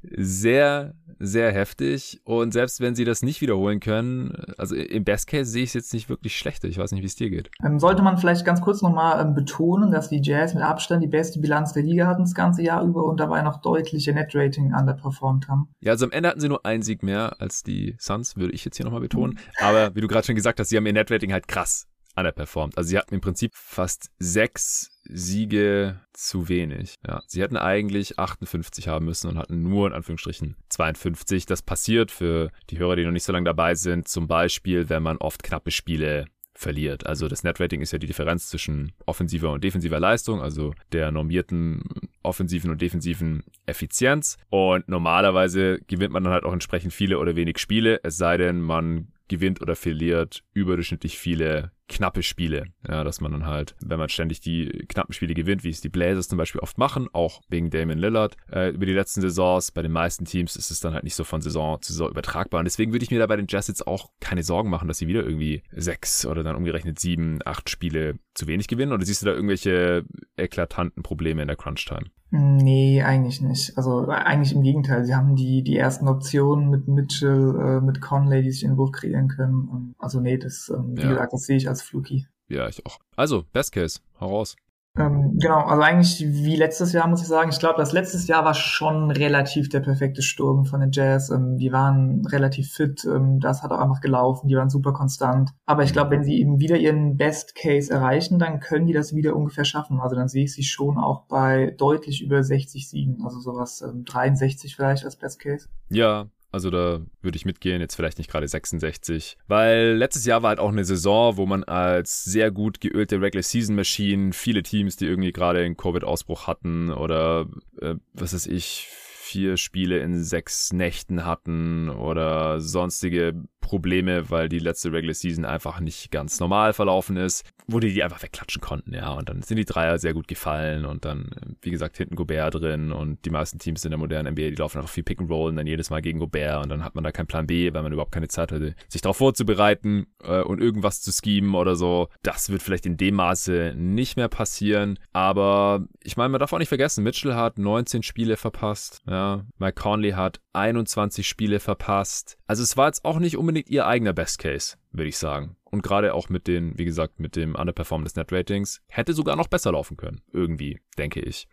sehr, 0.02 0.96
sehr 1.20 1.52
heftig 1.52 2.22
und 2.24 2.54
selbst 2.54 2.82
wenn 2.82 2.96
sie 2.96 3.06
das 3.06 3.22
nicht 3.22 3.42
wiederholen 3.42 3.80
können, 3.80 4.34
also 4.58 4.76
im 4.76 5.04
Best 5.04 5.28
Case 5.28 5.50
sehe 5.50 5.64
ich 5.64 5.70
es 5.70 5.74
jetzt 5.74 5.94
nicht 5.94 6.10
wirklich 6.10 6.38
schlechter. 6.38 6.68
Ich 6.68 6.78
weiß 6.78 6.92
nicht, 6.92 7.02
wie 7.02 7.08
es 7.08 7.16
dir 7.16 7.30
geht. 7.30 7.50
Ähm, 7.64 7.80
sollte 7.80 8.02
man 8.02 8.18
vielleicht 8.18 8.46
ganz 8.46 8.62
kurz 8.62 8.82
nochmal 8.82 9.22
ähm, 9.22 9.34
betonen, 9.34 9.92
dass 9.92 10.10
die 10.10 10.22
Jazz 10.22 10.54
mit 10.54 10.64
Abstand 10.64 11.04
die 11.04 11.08
beste 11.08 11.40
Bilanz 11.40 11.74
der 11.74 11.84
Liga 11.84 12.08
hatten 12.08 12.24
das 12.24 12.34
ganze 12.34 12.64
Jahr 12.64 12.84
über 12.84 13.04
und 13.04 13.20
dabei 13.20 13.42
noch 13.42 13.62
deutliche 13.62 14.14
Net-Rating 14.14 14.74
underperformed 14.74 15.48
haben. 15.48 15.70
Ja, 15.80 15.92
also 15.92 16.06
am 16.06 16.12
Ende 16.12 16.30
hatten 16.30 16.40
sie 16.40 16.50
nur 16.50 16.66
einen 16.66 16.84
Sieg 16.84 17.04
mehr 17.04 17.36
als 17.40 17.64
die 17.64 17.96
Suns, 18.00 18.36
würde 18.36 18.54
ich 18.54 18.66
jetzt 18.66 18.78
hier 18.78 18.86
nochmal 18.86 19.02
betonen. 19.02 19.40
Aber 19.60 19.96
wie 19.96 20.02
du 20.02 20.08
gerade 20.08 20.26
schon 20.26 20.36
gesagt 20.36 20.60
hast, 20.60 20.70
sie 20.70 20.78
haben 20.78 20.86
Net-Rating 20.96 21.32
halt 21.32 21.48
krass 21.48 21.88
underperformed. 22.16 22.78
Also 22.78 22.90
sie 22.90 22.98
hatten 22.98 23.14
im 23.14 23.22
Prinzip 23.22 23.52
fast 23.56 24.10
sechs 24.20 24.90
Siege 25.04 26.00
zu 26.14 26.50
wenig. 26.50 26.96
Ja, 27.06 27.22
sie 27.28 27.42
hätten 27.42 27.58
eigentlich 27.58 28.18
58 28.18 28.88
haben 28.88 29.06
müssen 29.06 29.30
und 29.30 29.38
hatten 29.38 29.62
nur 29.62 29.88
in 29.88 29.94
Anführungsstrichen 29.94 30.56
52. 30.70 31.46
Das 31.46 31.62
passiert 31.62 32.12
für 32.12 32.52
die 32.70 32.80
Hörer, 32.80 32.96
die 32.96 33.04
noch 33.04 33.12
nicht 33.12 33.26
so 33.26 33.34
lange 33.34 33.46
dabei 33.46 33.76
sind, 33.76 34.08
zum 34.08 34.28
Beispiel, 34.28 34.90
wenn 34.90 35.04
man 35.04 35.18
oft 35.18 35.44
knappe 35.44 35.72
Spiele 35.72 36.26
verliert. 36.58 37.06
Also 37.06 37.28
das 37.28 37.44
Netrating 37.44 37.82
ist 37.82 37.92
ja 37.92 38.00
die 38.00 38.08
Differenz 38.08 38.48
zwischen 38.48 38.94
offensiver 39.06 39.52
und 39.52 39.64
defensiver 39.64 40.00
Leistung, 40.00 40.42
also 40.42 40.74
der 40.94 41.12
normierten 41.12 41.84
offensiven 42.24 42.72
und 42.72 42.82
defensiven 42.82 43.44
Effizienz. 43.66 44.38
Und 44.50 44.88
normalerweise 44.88 45.80
gewinnt 45.88 46.14
man 46.14 46.24
dann 46.24 46.32
halt 46.32 46.46
auch 46.46 46.54
entsprechend 46.54 46.94
viele 46.94 47.20
oder 47.20 47.36
wenig 47.36 47.60
Spiele, 47.60 48.00
es 48.04 48.18
sei 48.18 48.38
denn, 48.38 48.62
man 48.62 49.10
gewinnt 49.28 49.62
oder 49.62 49.76
verliert 49.76 50.44
überdurchschnittlich 50.54 51.18
viele 51.18 51.72
knappe 51.88 52.24
Spiele. 52.24 52.66
Ja, 52.88 53.04
dass 53.04 53.22
man 53.22 53.32
dann 53.32 53.46
halt, 53.46 53.76
wenn 53.80 54.00
man 54.00 54.10
ständig 54.10 54.40
die 54.40 54.86
knappen 54.88 55.14
Spiele 55.14 55.34
gewinnt, 55.34 55.64
wie 55.64 55.70
es 55.70 55.82
die 55.82 55.90
Blazers 55.90 56.28
zum 56.28 56.38
Beispiel 56.38 56.62
oft 56.62 56.78
machen, 56.78 57.08
auch 57.14 57.42
wegen 57.48 57.70
Damon 57.70 57.98
Lillard 57.98 58.36
äh, 58.52 58.70
über 58.70 58.86
die 58.86 58.94
letzten 58.94 59.22
Saisons, 59.22 59.72
bei 59.72 59.82
den 59.82 59.92
meisten 59.92 60.26
Teams 60.26 60.56
ist 60.56 60.72
es 60.72 60.80
dann 60.80 60.94
halt 60.94 61.04
nicht 61.04 61.16
so 61.16 61.24
von 61.24 61.42
Saison 61.42 61.82
zu 61.82 61.94
Saison 61.94 62.10
übertragbar. 62.10 62.60
Und 62.60 62.66
deswegen 62.66 62.92
würde 62.92 63.04
ich 63.04 63.12
mir 63.12 63.20
da 63.20 63.28
bei 63.28 63.36
den 63.38 63.48
Jazz 63.48 63.68
jetzt 63.68 63.88
auch 63.88 64.10
keine 64.20 64.44
Sorgen 64.44 64.70
machen, 64.70 64.88
dass 64.88 64.98
sie 64.98 65.08
wieder 65.08 65.24
irgendwie 65.24 65.64
sechs 65.72 66.26
oder 66.26 66.44
dann 66.44 66.56
umgerechnet 66.56 67.00
sieben, 67.00 67.40
acht 67.46 67.70
Spiele 67.70 68.18
zu 68.36 68.48
wenig 68.48 68.68
gewinnen. 68.68 68.92
Oder 68.92 69.06
siehst 69.06 69.22
du 69.22 69.26
da 69.26 69.34
irgendwelche 69.34 70.06
eklatanten 70.38 71.02
Probleme 71.02 71.42
in 71.42 71.48
der 71.48 71.58
Crunch-Time? 71.58 72.06
Nee, 72.32 73.02
eigentlich 73.02 73.42
nicht. 73.42 73.78
Also 73.78 74.08
eigentlich 74.08 74.54
im 74.54 74.62
Gegenteil. 74.62 75.06
Sie 75.06 75.16
haben 75.16 75.36
die, 75.36 75.64
die 75.64 75.78
ersten 75.78 76.08
Optionen 76.08 76.70
mit 76.70 76.88
Mitchell, 76.88 77.56
äh, 77.60 77.82
mit 77.82 78.02
Conley, 78.02 78.44
die 78.44 78.52
sich 78.52 78.64
in 78.64 78.72
den 78.72 78.78
Wurf 78.78 78.92
kreieren 78.92 79.30
können. 79.30 79.96
Also 79.98 80.20
nee, 80.20 80.38
das, 80.38 80.72
ähm, 80.76 80.98
wie 80.98 81.02
ja. 81.02 81.10
gesagt, 81.10 81.34
das 81.34 81.44
sehe 81.44 81.58
ich 81.58 81.70
als 81.70 81.82
fluky. 81.82 82.28
Ja, 82.48 82.68
ich 82.68 82.86
auch. 82.86 83.00
Also, 83.16 83.44
Best 83.54 83.72
Case, 83.72 84.00
hau 84.20 84.38
raus. 84.38 84.56
Ähm, 84.98 85.38
genau, 85.40 85.60
also 85.60 85.82
eigentlich 85.82 86.24
wie 86.26 86.56
letztes 86.56 86.94
Jahr 86.94 87.08
muss 87.08 87.22
ich 87.22 87.28
sagen. 87.28 87.50
Ich 87.50 87.60
glaube, 87.60 87.78
das 87.78 87.92
letztes 87.92 88.28
Jahr 88.28 88.46
war 88.46 88.54
schon 88.54 89.12
relativ 89.12 89.68
der 89.68 89.82
perfekte 89.82 90.22
Sturm 90.22 90.66
von 90.66 90.80
den 90.80 90.92
Jazz. 90.92 91.30
Ähm, 91.30 91.58
die 91.58 91.72
waren 91.72 92.26
relativ 92.26 92.72
fit, 92.72 93.06
ähm, 93.06 93.40
das 93.40 93.62
hat 93.62 93.72
auch 93.72 93.80
einfach 93.80 94.00
gelaufen, 94.00 94.48
die 94.48 94.56
waren 94.56 94.70
super 94.70 94.94
konstant. 94.94 95.52
Aber 95.66 95.84
ich 95.84 95.92
glaube, 95.92 96.12
wenn 96.12 96.24
sie 96.24 96.40
eben 96.40 96.60
wieder 96.60 96.78
ihren 96.78 97.18
Best 97.18 97.56
Case 97.56 97.92
erreichen, 97.92 98.40
dann 98.40 98.60
können 98.60 98.86
die 98.88 98.94
das 98.94 99.14
wieder 99.14 99.36
ungefähr 99.36 99.66
schaffen. 99.66 100.00
Also 100.00 100.16
dann 100.16 100.30
sehe 100.30 100.46
ich 100.46 100.54
sie 100.54 100.64
schon 100.64 100.98
auch 100.98 101.24
bei 101.28 101.76
deutlich 101.78 102.24
über 102.24 102.42
60 102.42 102.90
Siegen, 102.90 103.22
also 103.24 103.40
sowas 103.40 103.84
63 104.06 104.72
ähm, 104.72 104.76
vielleicht 104.76 105.04
als 105.04 105.18
Best 105.18 105.40
Case. 105.40 105.68
Ja, 105.90 106.28
also 106.56 106.70
da 106.70 107.02
würde 107.22 107.36
ich 107.36 107.44
mitgehen, 107.44 107.82
jetzt 107.82 107.96
vielleicht 107.96 108.18
nicht 108.18 108.32
gerade 108.32 108.48
66. 108.48 109.38
Weil 109.48 109.96
letztes 109.98 110.26
Jahr 110.26 110.42
war 110.42 110.50
halt 110.50 110.60
auch 110.60 110.72
eine 110.72 110.86
Saison, 110.86 111.36
wo 111.36 111.46
man 111.46 111.66
als 111.66 112.24
sehr 112.24 112.50
gut 112.50 112.80
geölte 112.80 113.20
Regular 113.20 113.44
Season 113.44 113.76
Machine 113.76 114.32
viele 114.32 114.64
Teams, 114.64 114.96
die 114.96 115.06
irgendwie 115.06 115.34
gerade 115.34 115.60
einen 115.60 115.76
Covid-Ausbruch 115.76 116.48
hatten 116.48 116.92
oder 116.92 117.48
äh, 117.82 117.96
was 118.14 118.34
weiß 118.34 118.48
ich, 118.48 118.88
vier 118.90 119.58
Spiele 119.58 120.00
in 120.00 120.24
sechs 120.24 120.72
Nächten 120.72 121.26
hatten 121.26 121.90
oder 121.90 122.62
sonstige 122.62 123.34
Probleme, 123.66 124.30
weil 124.30 124.48
die 124.48 124.60
letzte 124.60 124.94
Regular 124.94 125.16
Season 125.16 125.44
einfach 125.44 125.80
nicht 125.80 126.12
ganz 126.12 126.40
normal 126.40 126.72
verlaufen 126.74 127.18
ist, 127.18 127.44
wo 127.68 127.80
die 127.80 127.92
die 127.92 128.04
einfach 128.04 128.22
wegklatschen 128.22 128.62
konnten, 128.62 128.94
ja. 128.94 129.12
Und 129.14 129.28
dann 129.28 129.42
sind 129.42 129.58
die 129.58 129.66
Dreier 129.66 129.98
sehr 129.98 130.14
gut 130.14 130.28
gefallen 130.28 130.86
und 130.86 131.04
dann, 131.04 131.32
wie 131.62 131.72
gesagt, 131.72 131.98
hinten 131.98 132.16
Gobert 132.16 132.54
drin 132.54 132.92
und 132.92 133.26
die 133.26 133.32
meisten 133.32 133.58
Teams 133.58 133.84
in 133.84 133.90
der 133.90 133.98
modernen 133.98 134.34
NBA, 134.34 134.50
die 134.50 134.56
laufen 134.56 134.78
einfach 134.78 134.92
viel 134.92 135.04
Pick 135.04 135.20
and 135.20 135.32
Roll 135.32 135.50
und 135.50 135.56
dann 135.56 135.66
jedes 135.66 135.90
Mal 135.90 136.02
gegen 136.02 136.20
Gobert 136.20 136.64
und 136.64 136.70
dann 136.70 136.84
hat 136.84 136.94
man 136.94 137.04
da 137.04 137.12
keinen 137.12 137.26
Plan 137.26 137.48
B, 137.48 137.74
weil 137.74 137.82
man 137.82 137.92
überhaupt 137.92 138.12
keine 138.12 138.28
Zeit 138.28 138.52
hatte, 138.52 138.76
sich 138.88 139.02
darauf 139.02 139.18
vorzubereiten 139.18 140.06
äh, 140.24 140.42
und 140.42 140.62
irgendwas 140.62 141.02
zu 141.02 141.12
schemen 141.12 141.56
oder 141.56 141.76
so. 141.76 142.10
Das 142.22 142.52
wird 142.52 142.62
vielleicht 142.62 142.86
in 142.86 142.98
dem 142.98 143.16
Maße 143.16 143.74
nicht 143.76 144.16
mehr 144.16 144.30
passieren, 144.30 145.00
aber 145.12 145.86
ich 146.04 146.18
meine, 146.18 146.30
man 146.30 146.40
darf 146.40 146.54
auch 146.54 146.60
nicht 146.60 146.70
vergessen, 146.70 147.04
Mitchell 147.04 147.34
hat 147.34 147.58
19 147.58 148.04
Spiele 148.04 148.38
verpasst, 148.38 149.02
ja. 149.10 149.44
Mike 149.58 149.82
Conley 149.82 150.12
hat 150.12 150.40
21 150.54 151.28
Spiele 151.28 151.60
verpasst. 151.60 152.38
Also 152.48 152.62
es 152.62 152.78
war 152.78 152.88
jetzt 152.88 153.06
auch 153.06 153.20
nicht 153.20 153.38
unbedingt 153.38 153.55
ihr 153.64 153.86
eigener 153.88 154.14
Best 154.14 154.40
Case, 154.40 154.78
würde 154.92 155.10
ich 155.10 155.18
sagen. 155.18 155.56
Und 155.64 155.82
gerade 155.82 156.14
auch 156.14 156.30
mit 156.30 156.48
den, 156.48 156.78
wie 156.78 156.86
gesagt, 156.86 157.20
mit 157.20 157.36
dem 157.36 157.56
Underperform 157.56 158.04
des 158.04 158.16
Net 158.16 158.32
Ratings 158.32 158.82
hätte 158.88 159.14
sogar 159.14 159.36
noch 159.36 159.48
besser 159.48 159.74
laufen 159.74 159.98
können. 159.98 160.22
Irgendwie, 160.32 160.80
denke 160.98 161.20
ich. 161.20 161.48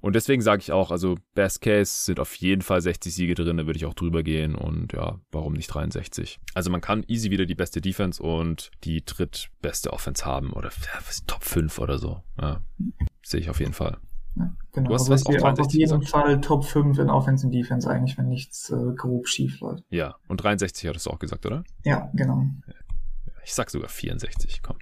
Und 0.00 0.14
deswegen 0.14 0.42
sage 0.42 0.60
ich 0.60 0.70
auch, 0.70 0.90
also 0.90 1.16
Best 1.34 1.60
Case 1.60 2.04
sind 2.04 2.20
auf 2.20 2.34
jeden 2.36 2.62
Fall 2.62 2.80
60 2.80 3.12
Siege 3.12 3.34
drin, 3.34 3.56
da 3.56 3.66
würde 3.66 3.76
ich 3.76 3.86
auch 3.86 3.94
drüber 3.94 4.22
gehen 4.22 4.54
und 4.54 4.92
ja, 4.92 5.18
warum 5.32 5.54
nicht 5.54 5.66
63? 5.68 6.38
Also 6.54 6.70
man 6.70 6.80
kann 6.80 7.04
easy 7.08 7.30
wieder 7.30 7.46
die 7.46 7.56
beste 7.56 7.80
Defense 7.80 8.22
und 8.22 8.70
die 8.84 9.04
drittbeste 9.04 9.92
Offense 9.92 10.24
haben 10.24 10.52
oder 10.52 10.70
Top 11.26 11.42
5 11.42 11.78
oder 11.78 11.98
so. 11.98 12.22
Ja, 12.40 12.62
sehe 13.22 13.40
ich 13.40 13.50
auf 13.50 13.58
jeden 13.58 13.72
Fall. 13.72 13.98
Ja, 14.36 14.52
genau. 14.72 14.88
Du 14.88 14.94
hast 14.94 15.10
also 15.10 15.12
was 15.12 15.26
auch 15.26 15.58
auf 15.58 15.72
jeden 15.72 16.00
gesagt? 16.00 16.08
Fall 16.08 16.40
Top 16.40 16.64
5 16.64 16.98
in 16.98 17.10
Offense 17.10 17.46
und 17.46 17.52
Defense 17.52 17.88
eigentlich, 17.88 18.18
wenn 18.18 18.28
nichts 18.28 18.70
äh, 18.70 18.92
grob 18.96 19.28
schief 19.28 19.60
läuft. 19.60 19.84
Ja, 19.90 20.16
und 20.28 20.42
63 20.42 20.88
hattest 20.88 21.06
du 21.06 21.10
auch 21.10 21.18
gesagt, 21.18 21.46
oder? 21.46 21.64
Ja, 21.84 22.10
genau. 22.14 22.46
Ich 23.44 23.54
sag 23.54 23.70
sogar 23.70 23.88
64, 23.88 24.62
komm. 24.62 24.78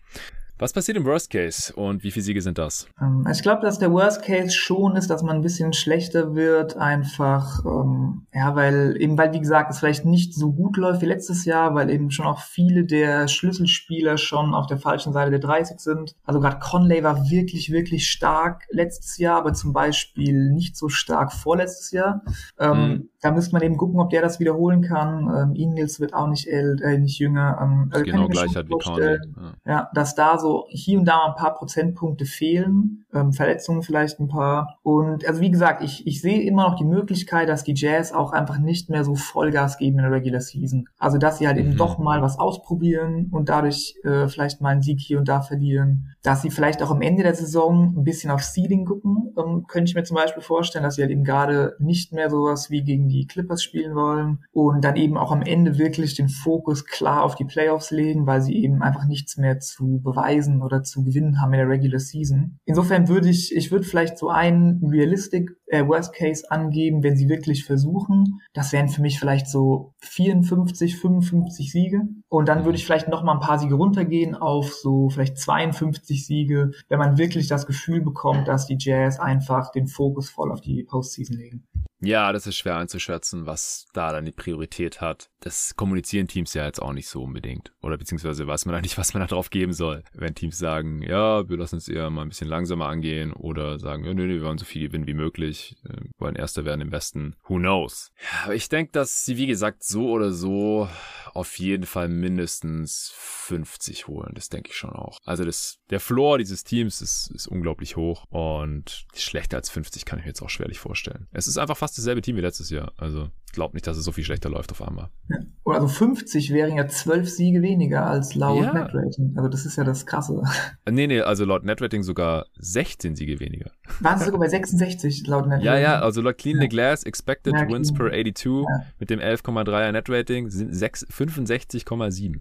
Was 0.62 0.72
passiert 0.72 0.96
im 0.96 1.04
Worst 1.04 1.28
Case 1.28 1.72
und 1.72 2.04
wie 2.04 2.12
viele 2.12 2.22
Siege 2.22 2.40
sind 2.40 2.56
das? 2.56 2.86
Ähm, 3.00 3.26
ich 3.28 3.42
glaube, 3.42 3.62
dass 3.62 3.80
der 3.80 3.90
Worst 3.90 4.22
Case 4.22 4.52
schon 4.52 4.94
ist, 4.94 5.10
dass 5.10 5.24
man 5.24 5.34
ein 5.34 5.42
bisschen 5.42 5.72
schlechter 5.72 6.36
wird, 6.36 6.76
einfach, 6.76 7.64
ähm, 7.64 8.28
ja, 8.32 8.54
weil 8.54 8.94
eben, 8.96 9.18
weil 9.18 9.32
wie 9.32 9.40
gesagt, 9.40 9.72
es 9.72 9.80
vielleicht 9.80 10.04
nicht 10.04 10.34
so 10.34 10.52
gut 10.52 10.76
läuft 10.76 11.02
wie 11.02 11.06
letztes 11.06 11.46
Jahr, 11.46 11.74
weil 11.74 11.90
eben 11.90 12.12
schon 12.12 12.26
auch 12.26 12.38
viele 12.38 12.84
der 12.84 13.26
Schlüsselspieler 13.26 14.18
schon 14.18 14.54
auf 14.54 14.68
der 14.68 14.78
falschen 14.78 15.12
Seite 15.12 15.32
der 15.32 15.40
30 15.40 15.80
sind. 15.80 16.14
Also 16.22 16.38
gerade 16.38 16.60
Conley 16.60 17.02
war 17.02 17.28
wirklich, 17.28 17.72
wirklich 17.72 18.08
stark 18.08 18.62
letztes 18.70 19.18
Jahr, 19.18 19.38
aber 19.38 19.54
zum 19.54 19.72
Beispiel 19.72 20.52
nicht 20.52 20.76
so 20.76 20.88
stark 20.88 21.32
vorletztes 21.32 21.90
Jahr. 21.90 22.22
Ähm, 22.60 22.78
mhm. 22.78 23.08
Da 23.22 23.30
müsste 23.30 23.52
man 23.52 23.62
eben 23.62 23.76
gucken, 23.76 24.00
ob 24.00 24.10
der 24.10 24.20
das 24.20 24.40
wiederholen 24.40 24.82
kann. 24.82 25.30
Ähm, 25.34 25.54
Ingels 25.54 26.00
wird 26.00 26.12
auch 26.12 26.26
nicht 26.26 26.48
älter, 26.48 26.84
äh, 26.84 26.98
nicht 26.98 27.20
jünger. 27.20 27.56
Ähm, 27.62 27.88
also 27.92 28.04
genau 28.04 28.26
gleich 28.26 28.56
hat 28.56 28.68
wie 28.68 28.74
Conley. 28.82 29.18
Ja. 29.36 29.54
ja, 29.64 29.90
dass 29.94 30.16
da 30.16 30.38
so 30.38 30.66
hier 30.68 30.98
und 30.98 31.04
da 31.04 31.18
mal 31.18 31.28
ein 31.28 31.36
paar 31.36 31.54
Prozentpunkte 31.54 32.24
fehlen, 32.24 33.06
ähm, 33.14 33.32
Verletzungen 33.32 33.82
vielleicht 33.82 34.18
ein 34.18 34.26
paar. 34.26 34.76
Und 34.82 35.24
also 35.24 35.40
wie 35.40 35.52
gesagt, 35.52 35.84
ich, 35.84 36.04
ich 36.04 36.20
sehe 36.20 36.42
immer 36.42 36.68
noch 36.68 36.76
die 36.76 36.84
Möglichkeit, 36.84 37.48
dass 37.48 37.62
die 37.62 37.74
Jazz 37.76 38.12
auch 38.12 38.32
einfach 38.32 38.58
nicht 38.58 38.90
mehr 38.90 39.04
so 39.04 39.14
Vollgas 39.14 39.78
geben 39.78 39.98
in 39.98 40.04
der 40.04 40.12
Regular 40.12 40.40
Season. 40.40 40.88
Also 40.98 41.16
dass 41.18 41.38
sie 41.38 41.46
halt 41.46 41.58
mhm. 41.58 41.62
eben 41.62 41.76
doch 41.76 41.98
mal 41.98 42.22
was 42.22 42.40
ausprobieren 42.40 43.28
und 43.30 43.48
dadurch 43.48 43.94
äh, 44.02 44.26
vielleicht 44.26 44.60
mal 44.60 44.70
einen 44.70 44.82
Sieg 44.82 44.98
hier 45.00 45.18
und 45.18 45.28
da 45.28 45.42
verlieren. 45.42 46.08
Dass 46.24 46.42
sie 46.42 46.50
vielleicht 46.50 46.82
auch 46.82 46.90
am 46.90 47.02
Ende 47.02 47.22
der 47.22 47.36
Saison 47.36 47.94
ein 47.96 48.04
bisschen 48.04 48.32
auf 48.32 48.42
Seeding 48.42 48.84
gucken, 48.84 49.32
ähm, 49.38 49.64
könnte 49.68 49.90
ich 49.90 49.94
mir 49.94 50.02
zum 50.02 50.16
Beispiel 50.16 50.42
vorstellen, 50.42 50.82
dass 50.82 50.96
sie 50.96 51.02
halt 51.02 51.12
eben 51.12 51.24
gerade 51.24 51.76
nicht 51.78 52.12
mehr 52.12 52.28
sowas 52.28 52.68
wie 52.70 52.82
gegen 52.82 53.11
die 53.12 53.26
Clippers 53.26 53.62
spielen 53.62 53.94
wollen 53.94 54.44
und 54.52 54.82
dann 54.82 54.96
eben 54.96 55.16
auch 55.16 55.32
am 55.32 55.42
Ende 55.42 55.78
wirklich 55.78 56.14
den 56.14 56.28
Fokus 56.28 56.84
klar 56.86 57.22
auf 57.22 57.34
die 57.34 57.44
Playoffs 57.44 57.90
legen, 57.90 58.26
weil 58.26 58.42
sie 58.42 58.56
eben 58.56 58.82
einfach 58.82 59.06
nichts 59.06 59.36
mehr 59.36 59.60
zu 59.60 60.00
beweisen 60.02 60.62
oder 60.62 60.82
zu 60.82 61.04
gewinnen 61.04 61.40
haben 61.40 61.52
in 61.52 61.60
der 61.60 61.68
Regular 61.68 62.00
Season. 62.00 62.58
Insofern 62.64 63.08
würde 63.08 63.28
ich, 63.28 63.54
ich 63.54 63.70
würde 63.70 63.86
vielleicht 63.86 64.18
so 64.18 64.28
einen 64.28 64.84
Realistic 64.84 65.50
äh, 65.72 65.86
Worst 65.86 66.14
Case 66.14 66.50
angeben, 66.50 67.02
wenn 67.02 67.16
sie 67.16 67.28
wirklich 67.28 67.64
versuchen. 67.64 68.40
Das 68.52 68.72
wären 68.72 68.88
für 68.88 69.00
mich 69.00 69.18
vielleicht 69.18 69.48
so 69.48 69.94
54, 70.00 70.96
55 70.96 71.72
Siege. 71.72 72.02
Und 72.28 72.48
dann 72.48 72.64
würde 72.64 72.76
ich 72.76 72.84
vielleicht 72.84 73.08
noch 73.08 73.22
mal 73.22 73.34
ein 73.34 73.40
paar 73.40 73.58
Siege 73.58 73.74
runtergehen 73.74 74.34
auf 74.34 74.72
so 74.72 75.08
vielleicht 75.08 75.38
52 75.38 76.26
Siege, 76.26 76.72
wenn 76.88 76.98
man 76.98 77.18
wirklich 77.18 77.48
das 77.48 77.66
Gefühl 77.66 78.02
bekommt, 78.02 78.48
dass 78.48 78.66
die 78.66 78.76
Jazz 78.78 79.18
einfach 79.18 79.72
den 79.72 79.86
Fokus 79.86 80.28
voll 80.28 80.52
auf 80.52 80.60
die 80.60 80.84
Postseason 80.84 81.36
legen. 81.36 81.66
Ja, 82.04 82.32
das 82.32 82.48
ist 82.48 82.56
schwer 82.56 82.76
einzuschätzen, 82.76 83.46
was 83.46 83.86
da 83.92 84.10
dann 84.10 84.24
die 84.24 84.32
Priorität 84.32 85.00
hat. 85.00 85.30
Das 85.38 85.76
kommunizieren 85.76 86.26
Teams 86.26 86.52
ja 86.52 86.64
jetzt 86.64 86.82
auch 86.82 86.92
nicht 86.92 87.08
so 87.08 87.22
unbedingt. 87.22 87.72
Oder 87.80 87.96
beziehungsweise 87.96 88.46
weiß 88.46 88.66
man 88.66 88.72
da 88.74 88.80
nicht, 88.80 88.98
was 88.98 89.14
man 89.14 89.20
da 89.20 89.28
drauf 89.28 89.50
geben 89.50 89.72
soll. 89.72 90.02
Wenn 90.12 90.34
Teams 90.34 90.58
sagen, 90.58 91.02
ja, 91.02 91.48
wir 91.48 91.56
lassen 91.56 91.76
es 91.76 91.88
eher 91.88 92.10
mal 92.10 92.22
ein 92.22 92.28
bisschen 92.30 92.48
langsamer 92.48 92.88
angehen 92.88 93.32
oder 93.32 93.78
sagen, 93.78 94.04
ja, 94.04 94.14
nö, 94.14 94.26
nö, 94.26 94.34
wir 94.40 94.46
wollen 94.46 94.58
so 94.58 94.64
viel 94.64 94.88
gewinnen 94.88 95.06
wie 95.06 95.14
möglich, 95.14 95.76
wir 95.84 95.94
äh, 95.94 96.04
wollen 96.18 96.34
Erster 96.34 96.64
werden 96.64 96.80
im 96.80 96.90
Westen. 96.90 97.36
Who 97.44 97.56
knows? 97.58 98.10
Ja, 98.20 98.44
aber 98.44 98.54
ich 98.56 98.68
denke, 98.68 98.90
dass 98.92 99.24
sie, 99.24 99.36
wie 99.36 99.46
gesagt, 99.46 99.84
so 99.84 100.10
oder 100.10 100.32
so 100.32 100.88
auf 101.34 101.58
jeden 101.58 101.86
Fall 101.86 102.08
mindestens 102.08 103.12
50 103.16 104.06
holen. 104.06 104.32
Das 104.34 104.48
denke 104.48 104.70
ich 104.70 104.76
schon 104.76 104.90
auch. 104.90 105.18
Also 105.24 105.44
das, 105.44 105.78
der 105.90 106.00
Floor 106.00 106.38
dieses 106.38 106.64
Teams 106.64 107.00
ist, 107.00 107.30
ist 107.34 107.46
unglaublich 107.46 107.96
hoch 107.96 108.24
und 108.30 109.06
schlechter 109.14 109.56
als 109.56 109.70
50 109.70 110.04
kann 110.04 110.18
ich 110.18 110.24
mir 110.24 110.30
jetzt 110.30 110.42
auch 110.42 110.50
schwerlich 110.50 110.78
vorstellen. 110.78 111.28
Es 111.32 111.46
ist 111.46 111.58
einfach 111.58 111.76
fast 111.76 111.96
dasselbe 111.98 112.22
Team 112.22 112.36
wie 112.36 112.42
letztes 112.42 112.70
Jahr. 112.70 112.92
Also 112.96 113.30
glaube 113.52 113.74
nicht, 113.74 113.86
dass 113.86 113.96
es 113.96 114.04
so 114.04 114.12
viel 114.12 114.24
schlechter 114.24 114.50
läuft 114.50 114.72
auf 114.72 114.82
einmal. 114.82 115.08
Ja. 115.28 115.38
Also 115.64 115.86
50 115.86 116.52
wären 116.52 116.76
ja 116.76 116.88
12 116.88 117.28
Siege 117.28 117.62
weniger 117.62 118.06
als 118.06 118.34
laut 118.34 118.64
ja. 118.64 118.72
Netrating. 118.72 119.34
Also 119.36 119.48
das 119.48 119.64
ist 119.64 119.76
ja 119.76 119.84
das 119.84 120.06
Krasse. 120.06 120.42
Nee, 120.90 121.06
nee, 121.06 121.20
also 121.20 121.44
laut 121.44 121.64
Netrating 121.64 122.02
sogar 122.02 122.46
16 122.58 123.14
Siege 123.14 123.38
weniger. 123.38 123.70
Waren 124.00 124.18
sie 124.18 124.24
sogar 124.24 124.40
bei 124.40 124.48
66 124.48 125.26
laut 125.26 125.44
Netrating? 125.44 125.66
Ja, 125.66 125.78
ja, 125.78 126.00
also 126.00 126.20
laut 126.20 126.38
Clean 126.38 126.56
ja. 126.56 126.62
the 126.62 126.68
Glass 126.68 127.04
Expected 127.04 127.54
ja, 127.54 127.68
Wins 127.68 127.94
per 127.94 128.10
82 128.10 128.66
mit 128.98 129.10
dem 129.10 129.20
11,3er 129.20 129.92
Netrating 129.92 130.50
sind 130.50 130.72
65,7. 130.72 132.40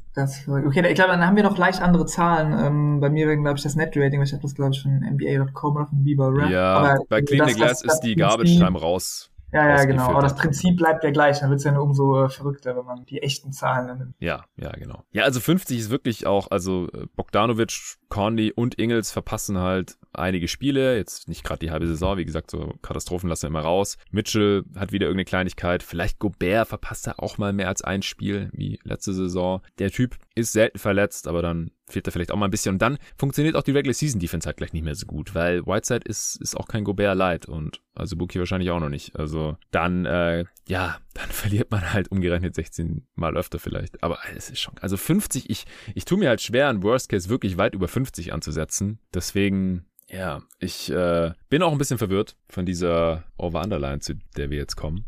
Okay, 0.67 0.87
ich 0.89 0.95
glaube, 0.95 1.11
dann 1.11 1.25
haben 1.25 1.35
wir 1.35 1.43
noch 1.43 1.57
leicht 1.57 1.81
andere 1.81 2.05
Zahlen. 2.07 2.53
Ähm, 2.53 2.99
bei 2.99 3.09
mir 3.09 3.27
wäre, 3.27 3.37
glaube 3.37 3.57
ich, 3.57 3.63
das 3.63 3.75
Netrating, 3.75 4.21
ich 4.21 4.33
habe 4.33 4.41
das, 4.41 4.55
glaube 4.55 4.71
ich, 4.73 4.81
von 4.81 4.91
NBA.com 4.91 5.75
oder 5.75 5.85
von 5.85 6.03
Bieber 6.03 6.33
Rap. 6.33 6.49
Ja, 6.49 6.73
Aber 6.73 7.03
bei 7.07 7.21
Clean 7.21 7.45
das, 7.45 7.53
the 7.53 7.55
Glass 7.55 7.81
ist 7.83 7.99
die 8.01 8.15
Garbage 8.15 8.57
Time 8.57 8.79
raus 8.79 9.30
ja, 9.53 9.67
ja, 9.67 9.85
genau. 9.85 10.09
Aber 10.09 10.21
das 10.21 10.35
Prinzip 10.35 10.77
bleibt 10.77 11.03
ja 11.03 11.11
gleich. 11.11 11.39
Dann 11.39 11.49
wird 11.49 11.59
es 11.59 11.63
ja 11.63 11.71
nur 11.71 11.83
umso 11.83 12.23
äh, 12.23 12.29
verrückter, 12.29 12.75
wenn 12.77 12.85
man 12.85 13.05
die 13.05 13.21
echten 13.21 13.51
Zahlen 13.51 13.97
nimmt. 13.97 14.15
Ja, 14.19 14.45
ja, 14.55 14.71
genau. 14.71 15.03
Ja, 15.11 15.23
also 15.23 15.39
50 15.39 15.77
ist 15.77 15.89
wirklich 15.89 16.25
auch, 16.25 16.49
also 16.51 16.87
äh, 16.93 17.05
Bogdanovic, 17.15 17.97
Conley 18.11 18.51
und 18.51 18.77
Ingels 18.77 19.11
verpassen 19.11 19.57
halt 19.57 19.97
einige 20.13 20.47
Spiele. 20.47 20.97
Jetzt 20.97 21.27
nicht 21.27 21.43
gerade 21.43 21.59
die 21.65 21.71
halbe 21.71 21.87
Saison, 21.87 22.17
wie 22.17 22.25
gesagt, 22.25 22.51
so 22.51 22.75
Katastrophen 22.81 23.29
lassen 23.29 23.43
wir 23.43 23.47
immer 23.47 23.61
raus. 23.61 23.97
Mitchell 24.11 24.63
hat 24.75 24.91
wieder 24.91 25.07
irgendeine 25.07 25.25
Kleinigkeit. 25.25 25.81
Vielleicht 25.81 26.19
Gobert 26.19 26.67
verpasst 26.67 27.07
er 27.07 27.23
auch 27.23 27.37
mal 27.37 27.53
mehr 27.53 27.69
als 27.69 27.81
ein 27.81 28.01
Spiel, 28.01 28.49
wie 28.53 28.79
letzte 28.83 29.13
Saison. 29.13 29.61
Der 29.79 29.91
Typ 29.91 30.17
ist 30.35 30.51
selten 30.51 30.77
verletzt, 30.77 31.27
aber 31.27 31.41
dann 31.41 31.71
fehlt 31.87 32.07
er 32.07 32.11
vielleicht 32.11 32.31
auch 32.31 32.37
mal 32.37 32.45
ein 32.45 32.51
bisschen. 32.51 32.75
Und 32.75 32.81
dann 32.81 32.97
funktioniert 33.17 33.55
auch 33.55 33.63
die 33.63 33.71
Regular 33.71 33.93
Season 33.93 34.19
Defense 34.19 34.45
halt 34.45 34.57
gleich 34.57 34.73
nicht 34.73 34.83
mehr 34.83 34.95
so 34.95 35.05
gut, 35.05 35.33
weil 35.33 35.65
Whiteside 35.65 36.05
ist, 36.05 36.35
ist 36.41 36.55
auch 36.55 36.67
kein 36.67 36.83
Gobert 36.83 37.17
Light 37.17 37.47
und 37.47 37.81
also 37.95 38.15
Buki 38.17 38.39
wahrscheinlich 38.39 38.71
auch 38.71 38.79
noch 38.79 38.89
nicht. 38.89 39.17
Also 39.17 39.57
dann, 39.71 40.05
äh, 40.05 40.45
ja, 40.67 40.97
dann 41.13 41.29
verliert 41.31 41.71
man 41.71 41.93
halt 41.93 42.11
umgerechnet 42.11 42.55
16 42.55 43.07
Mal 43.15 43.37
öfter 43.37 43.59
vielleicht. 43.59 44.03
Aber 44.03 44.19
es 44.35 44.49
ist 44.49 44.59
schon, 44.59 44.77
also 44.79 44.97
50, 44.97 45.49
ich, 45.49 45.65
ich 45.93 46.05
tue 46.05 46.17
mir 46.17 46.29
halt 46.29 46.41
schwer, 46.41 46.69
ein 46.69 46.83
Worst 46.83 47.09
Case 47.09 47.29
wirklich 47.29 47.57
weit 47.57 47.75
über 47.75 47.87
50 47.87 48.33
anzusetzen. 48.33 48.99
Deswegen, 49.13 49.85
ja, 50.07 50.41
ich 50.59 50.91
äh, 50.91 51.31
bin 51.49 51.63
auch 51.63 51.71
ein 51.71 51.77
bisschen 51.77 51.97
verwirrt 51.97 52.35
von 52.49 52.65
dieser 52.65 53.23
Over-Underline, 53.37 53.99
zu 53.99 54.15
der 54.37 54.49
wir 54.49 54.57
jetzt 54.57 54.75
kommen. 54.75 55.05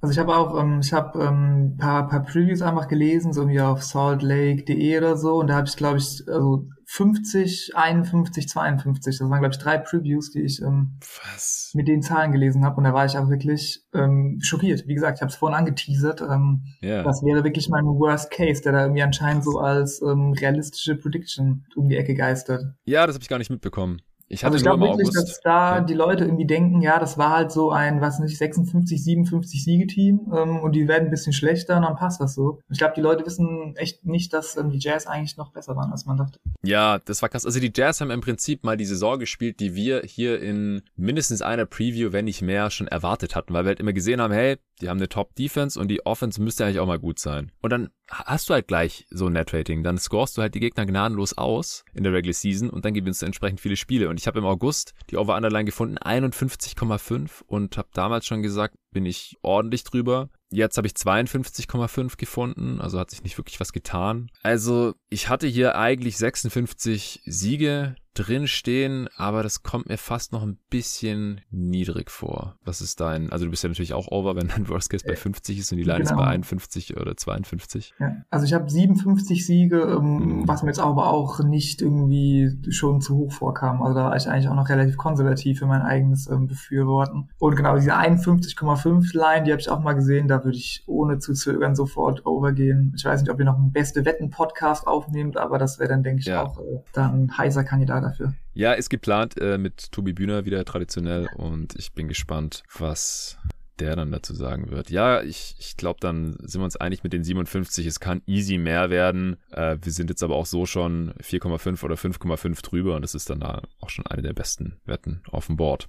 Also 0.00 0.12
ich 0.12 0.18
habe 0.18 0.36
auch, 0.36 0.60
ähm, 0.60 0.80
ich 0.80 0.92
habe 0.92 1.18
ähm, 1.22 1.76
paar, 1.78 2.08
paar 2.08 2.22
Previews 2.22 2.62
einfach 2.62 2.86
gelesen, 2.88 3.32
so 3.32 3.48
wie 3.48 3.60
auf 3.60 3.82
saltlake.de 3.82 4.98
oder 4.98 5.16
so, 5.16 5.40
und 5.40 5.48
da 5.48 5.56
habe 5.56 5.66
ich, 5.66 5.76
glaube 5.76 5.98
ich, 5.98 6.22
also 6.28 6.68
50, 6.90 7.72
51, 7.74 8.48
52. 8.48 9.18
Das 9.18 9.28
waren, 9.28 9.40
glaube 9.40 9.54
ich, 9.54 9.58
drei 9.58 9.76
Previews, 9.76 10.30
die 10.30 10.40
ich 10.40 10.62
ähm, 10.62 10.98
Was? 11.22 11.72
mit 11.74 11.86
den 11.86 12.00
Zahlen 12.00 12.32
gelesen 12.32 12.64
habe. 12.64 12.76
Und 12.78 12.84
da 12.84 12.94
war 12.94 13.04
ich 13.04 13.18
auch 13.18 13.28
wirklich 13.28 13.82
ähm, 13.92 14.38
schockiert. 14.40 14.86
Wie 14.86 14.94
gesagt, 14.94 15.18
ich 15.18 15.20
habe 15.20 15.30
es 15.30 15.36
vorhin 15.36 15.58
angeteasert. 15.58 16.22
Ähm, 16.22 16.64
yeah. 16.82 17.02
Das 17.02 17.22
wäre 17.22 17.44
wirklich 17.44 17.68
mein 17.68 17.84
Worst 17.84 18.30
Case, 18.30 18.62
der 18.62 18.72
da 18.72 18.82
irgendwie 18.82 19.02
anscheinend 19.02 19.44
so 19.44 19.58
als 19.58 20.00
ähm, 20.00 20.32
realistische 20.32 20.96
Prediction 20.96 21.66
um 21.76 21.90
die 21.90 21.96
Ecke 21.96 22.14
geistert. 22.14 22.62
Ja, 22.86 23.06
das 23.06 23.16
habe 23.16 23.22
ich 23.22 23.28
gar 23.28 23.38
nicht 23.38 23.50
mitbekommen. 23.50 24.00
Ich 24.30 24.44
hatte 24.44 24.54
also 24.54 24.56
ich 24.58 24.62
glaube 24.62 24.84
wirklich, 24.84 25.08
August. 25.08 25.16
dass 25.16 25.40
da 25.40 25.76
ja. 25.76 25.80
die 25.80 25.94
Leute 25.94 26.24
irgendwie 26.24 26.46
denken, 26.46 26.82
ja, 26.82 26.98
das 26.98 27.16
war 27.16 27.30
halt 27.30 27.50
so 27.50 27.70
ein, 27.70 28.00
was 28.00 28.18
nicht, 28.18 28.36
56, 28.36 29.02
57 29.02 29.64
Siegeteam 29.64 30.32
ähm, 30.34 30.60
und 30.60 30.72
die 30.72 30.86
werden 30.86 31.04
ein 31.06 31.10
bisschen 31.10 31.32
schlechter 31.32 31.76
und 31.76 31.82
dann 31.82 31.96
passt 31.96 32.20
das 32.20 32.34
so. 32.34 32.60
Ich 32.70 32.78
glaube, 32.78 32.92
die 32.94 33.00
Leute 33.00 33.24
wissen 33.24 33.74
echt 33.76 34.04
nicht, 34.04 34.32
dass 34.34 34.56
ähm, 34.56 34.70
die 34.70 34.78
Jazz 34.78 35.06
eigentlich 35.06 35.36
noch 35.38 35.52
besser 35.52 35.76
waren, 35.76 35.90
als 35.90 36.04
man 36.04 36.18
dachte. 36.18 36.38
Ja, 36.62 36.98
das 36.98 37.22
war 37.22 37.30
krass. 37.30 37.46
Also 37.46 37.58
die 37.58 37.72
Jazz 37.74 38.00
haben 38.00 38.10
im 38.10 38.20
Prinzip 38.20 38.64
mal 38.64 38.76
die 38.76 38.84
Saison 38.84 39.18
gespielt, 39.18 39.60
die 39.60 39.74
wir 39.74 40.02
hier 40.04 40.40
in 40.40 40.82
mindestens 40.96 41.40
einer 41.40 41.64
Preview, 41.64 42.12
wenn 42.12 42.26
nicht 42.26 42.42
mehr, 42.42 42.70
schon 42.70 42.88
erwartet 42.88 43.34
hatten, 43.34 43.54
weil 43.54 43.64
wir 43.64 43.68
halt 43.68 43.80
immer 43.80 43.94
gesehen 43.94 44.20
haben, 44.20 44.32
hey, 44.32 44.56
die 44.80 44.88
haben 44.88 44.98
eine 44.98 45.08
Top-Defense 45.08 45.80
und 45.80 45.88
die 45.88 46.04
Offense 46.04 46.40
müsste 46.40 46.64
eigentlich 46.64 46.80
auch 46.80 46.86
mal 46.86 46.98
gut 46.98 47.18
sein. 47.18 47.50
Und 47.62 47.72
dann 47.72 47.90
hast 48.10 48.48
du 48.48 48.54
halt 48.54 48.68
gleich 48.68 49.06
so 49.10 49.26
ein 49.26 49.32
Net-Rating. 49.32 49.82
Dann 49.82 49.98
scorest 49.98 50.36
du 50.36 50.42
halt 50.42 50.54
die 50.54 50.60
Gegner 50.60 50.86
gnadenlos 50.86 51.36
aus 51.36 51.84
in 51.94 52.04
der 52.04 52.12
Regular 52.12 52.34
Season 52.34 52.70
und 52.70 52.84
dann 52.84 52.94
gewinnst 52.94 53.22
du 53.22 53.26
entsprechend 53.26 53.60
viele 53.60 53.76
Spiele. 53.76 54.08
Und 54.08 54.18
ich 54.18 54.26
habe 54.26 54.38
im 54.38 54.46
August 54.46 54.94
die 55.10 55.16
Over-Underline 55.16 55.64
gefunden, 55.64 55.98
51,5 55.98 57.42
und 57.46 57.76
habe 57.76 57.88
damals 57.92 58.26
schon 58.26 58.42
gesagt, 58.42 58.76
bin 58.90 59.06
ich 59.06 59.36
ordentlich 59.42 59.84
drüber. 59.84 60.30
Jetzt 60.50 60.78
habe 60.78 60.86
ich 60.86 60.94
52,5 60.94 62.16
gefunden, 62.16 62.80
also 62.80 62.98
hat 62.98 63.10
sich 63.10 63.22
nicht 63.22 63.36
wirklich 63.36 63.60
was 63.60 63.72
getan. 63.72 64.30
Also 64.42 64.94
ich 65.10 65.28
hatte 65.28 65.46
hier 65.46 65.76
eigentlich 65.76 66.16
56 66.16 67.20
Siege 67.26 67.96
drin 68.18 68.48
stehen, 68.48 69.08
aber 69.16 69.42
das 69.42 69.62
kommt 69.62 69.88
mir 69.88 69.96
fast 69.96 70.32
noch 70.32 70.42
ein 70.42 70.58
bisschen 70.70 71.40
niedrig 71.50 72.10
vor. 72.10 72.56
Was 72.64 72.80
ist 72.80 73.00
dein, 73.00 73.30
also 73.30 73.44
du 73.44 73.50
bist 73.50 73.62
ja 73.62 73.68
natürlich 73.68 73.94
auch 73.94 74.08
over, 74.10 74.34
wenn 74.34 74.48
dein 74.48 74.68
Worst 74.68 74.90
Case 74.90 75.04
bei 75.06 75.14
50 75.14 75.58
ist 75.58 75.72
und 75.72 75.78
die 75.78 75.84
Line 75.84 76.00
genau. 76.00 76.10
ist 76.10 76.16
bei 76.16 76.26
51 76.26 76.96
oder 76.96 77.16
52. 77.16 77.94
Ja, 78.00 78.16
also 78.30 78.44
ich 78.44 78.54
habe 78.54 78.68
57 78.68 79.46
Siege, 79.46 79.80
ähm, 79.80 80.40
mhm. 80.40 80.48
was 80.48 80.62
mir 80.62 80.70
jetzt 80.70 80.80
aber 80.80 81.08
auch 81.08 81.40
nicht 81.44 81.80
irgendwie 81.80 82.58
schon 82.70 83.00
zu 83.00 83.16
hoch 83.16 83.32
vorkam. 83.32 83.82
Also 83.82 83.94
da 83.94 84.04
war 84.06 84.16
ich 84.16 84.28
eigentlich 84.28 84.48
auch 84.48 84.54
noch 84.54 84.68
relativ 84.68 84.96
konservativ 84.96 85.60
für 85.60 85.66
mein 85.66 85.82
eigenes 85.82 86.28
ähm, 86.28 86.48
Befürworten. 86.48 87.28
Und 87.38 87.56
genau 87.56 87.76
diese 87.76 87.96
51,5 87.96 89.16
Line, 89.16 89.44
die 89.44 89.52
habe 89.52 89.60
ich 89.60 89.70
auch 89.70 89.80
mal 89.80 89.94
gesehen, 89.94 90.28
da 90.28 90.44
würde 90.44 90.56
ich 90.56 90.82
ohne 90.86 91.18
zu 91.18 91.34
zögern 91.34 91.76
sofort 91.76 92.26
overgehen. 92.26 92.92
Ich 92.96 93.04
weiß 93.04 93.22
nicht, 93.22 93.30
ob 93.30 93.38
ihr 93.38 93.44
noch 93.44 93.58
einen 93.58 93.72
beste 93.72 94.04
Wetten 94.04 94.30
Podcast 94.30 94.86
aufnehmt, 94.86 95.36
aber 95.36 95.58
das 95.58 95.78
wäre 95.78 95.88
dann 95.88 96.02
denke 96.02 96.20
ich 96.20 96.26
ja. 96.26 96.42
auch 96.42 96.58
äh, 96.58 96.80
dann 96.92 97.24
ein 97.24 97.38
heißer 97.38 97.64
Kandidat 97.64 98.04
dafür. 98.10 98.34
Ja, 98.54 98.72
ist 98.72 98.90
geplant 98.90 99.40
äh, 99.40 99.58
mit 99.58 99.92
Tobi 99.92 100.12
Bühner 100.12 100.44
wieder 100.44 100.64
traditionell 100.64 101.28
und 101.36 101.74
ich 101.76 101.92
bin 101.92 102.08
gespannt, 102.08 102.62
was 102.76 103.38
der 103.78 103.96
dann 103.96 104.10
dazu 104.10 104.34
sagen 104.34 104.70
wird. 104.70 104.90
Ja, 104.90 105.22
ich, 105.22 105.54
ich 105.58 105.76
glaube, 105.76 106.00
dann 106.00 106.36
sind 106.40 106.60
wir 106.60 106.64
uns 106.64 106.76
einig 106.76 107.04
mit 107.04 107.12
den 107.12 107.22
57. 107.22 107.86
Es 107.86 108.00
kann 108.00 108.22
easy 108.26 108.58
mehr 108.58 108.90
werden. 108.90 109.36
Äh, 109.50 109.78
wir 109.80 109.92
sind 109.92 110.10
jetzt 110.10 110.22
aber 110.22 110.36
auch 110.36 110.46
so 110.46 110.66
schon 110.66 111.12
4,5 111.22 111.84
oder 111.84 111.94
5,5 111.94 112.62
drüber 112.62 112.96
und 112.96 113.02
das 113.02 113.14
ist 113.14 113.30
dann 113.30 113.40
da 113.40 113.62
auch 113.80 113.90
schon 113.90 114.06
eine 114.06 114.22
der 114.22 114.32
besten 114.32 114.80
Wetten 114.84 115.22
auf 115.30 115.46
dem 115.46 115.56
Board. 115.56 115.88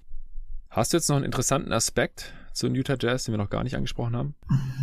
Hast 0.70 0.94
du 0.94 0.98
jetzt 0.98 1.10
noch 1.10 1.16
einen 1.16 1.26
interessanten 1.26 1.74
Aspekt 1.74 2.34
zu 2.54 2.68
den 2.68 2.76
Utah 2.76 2.96
Jazz, 3.00 3.24
den 3.24 3.34
wir 3.34 3.38
noch 3.38 3.50
gar 3.50 3.64
nicht 3.64 3.76
angesprochen 3.76 4.16
haben? 4.16 4.36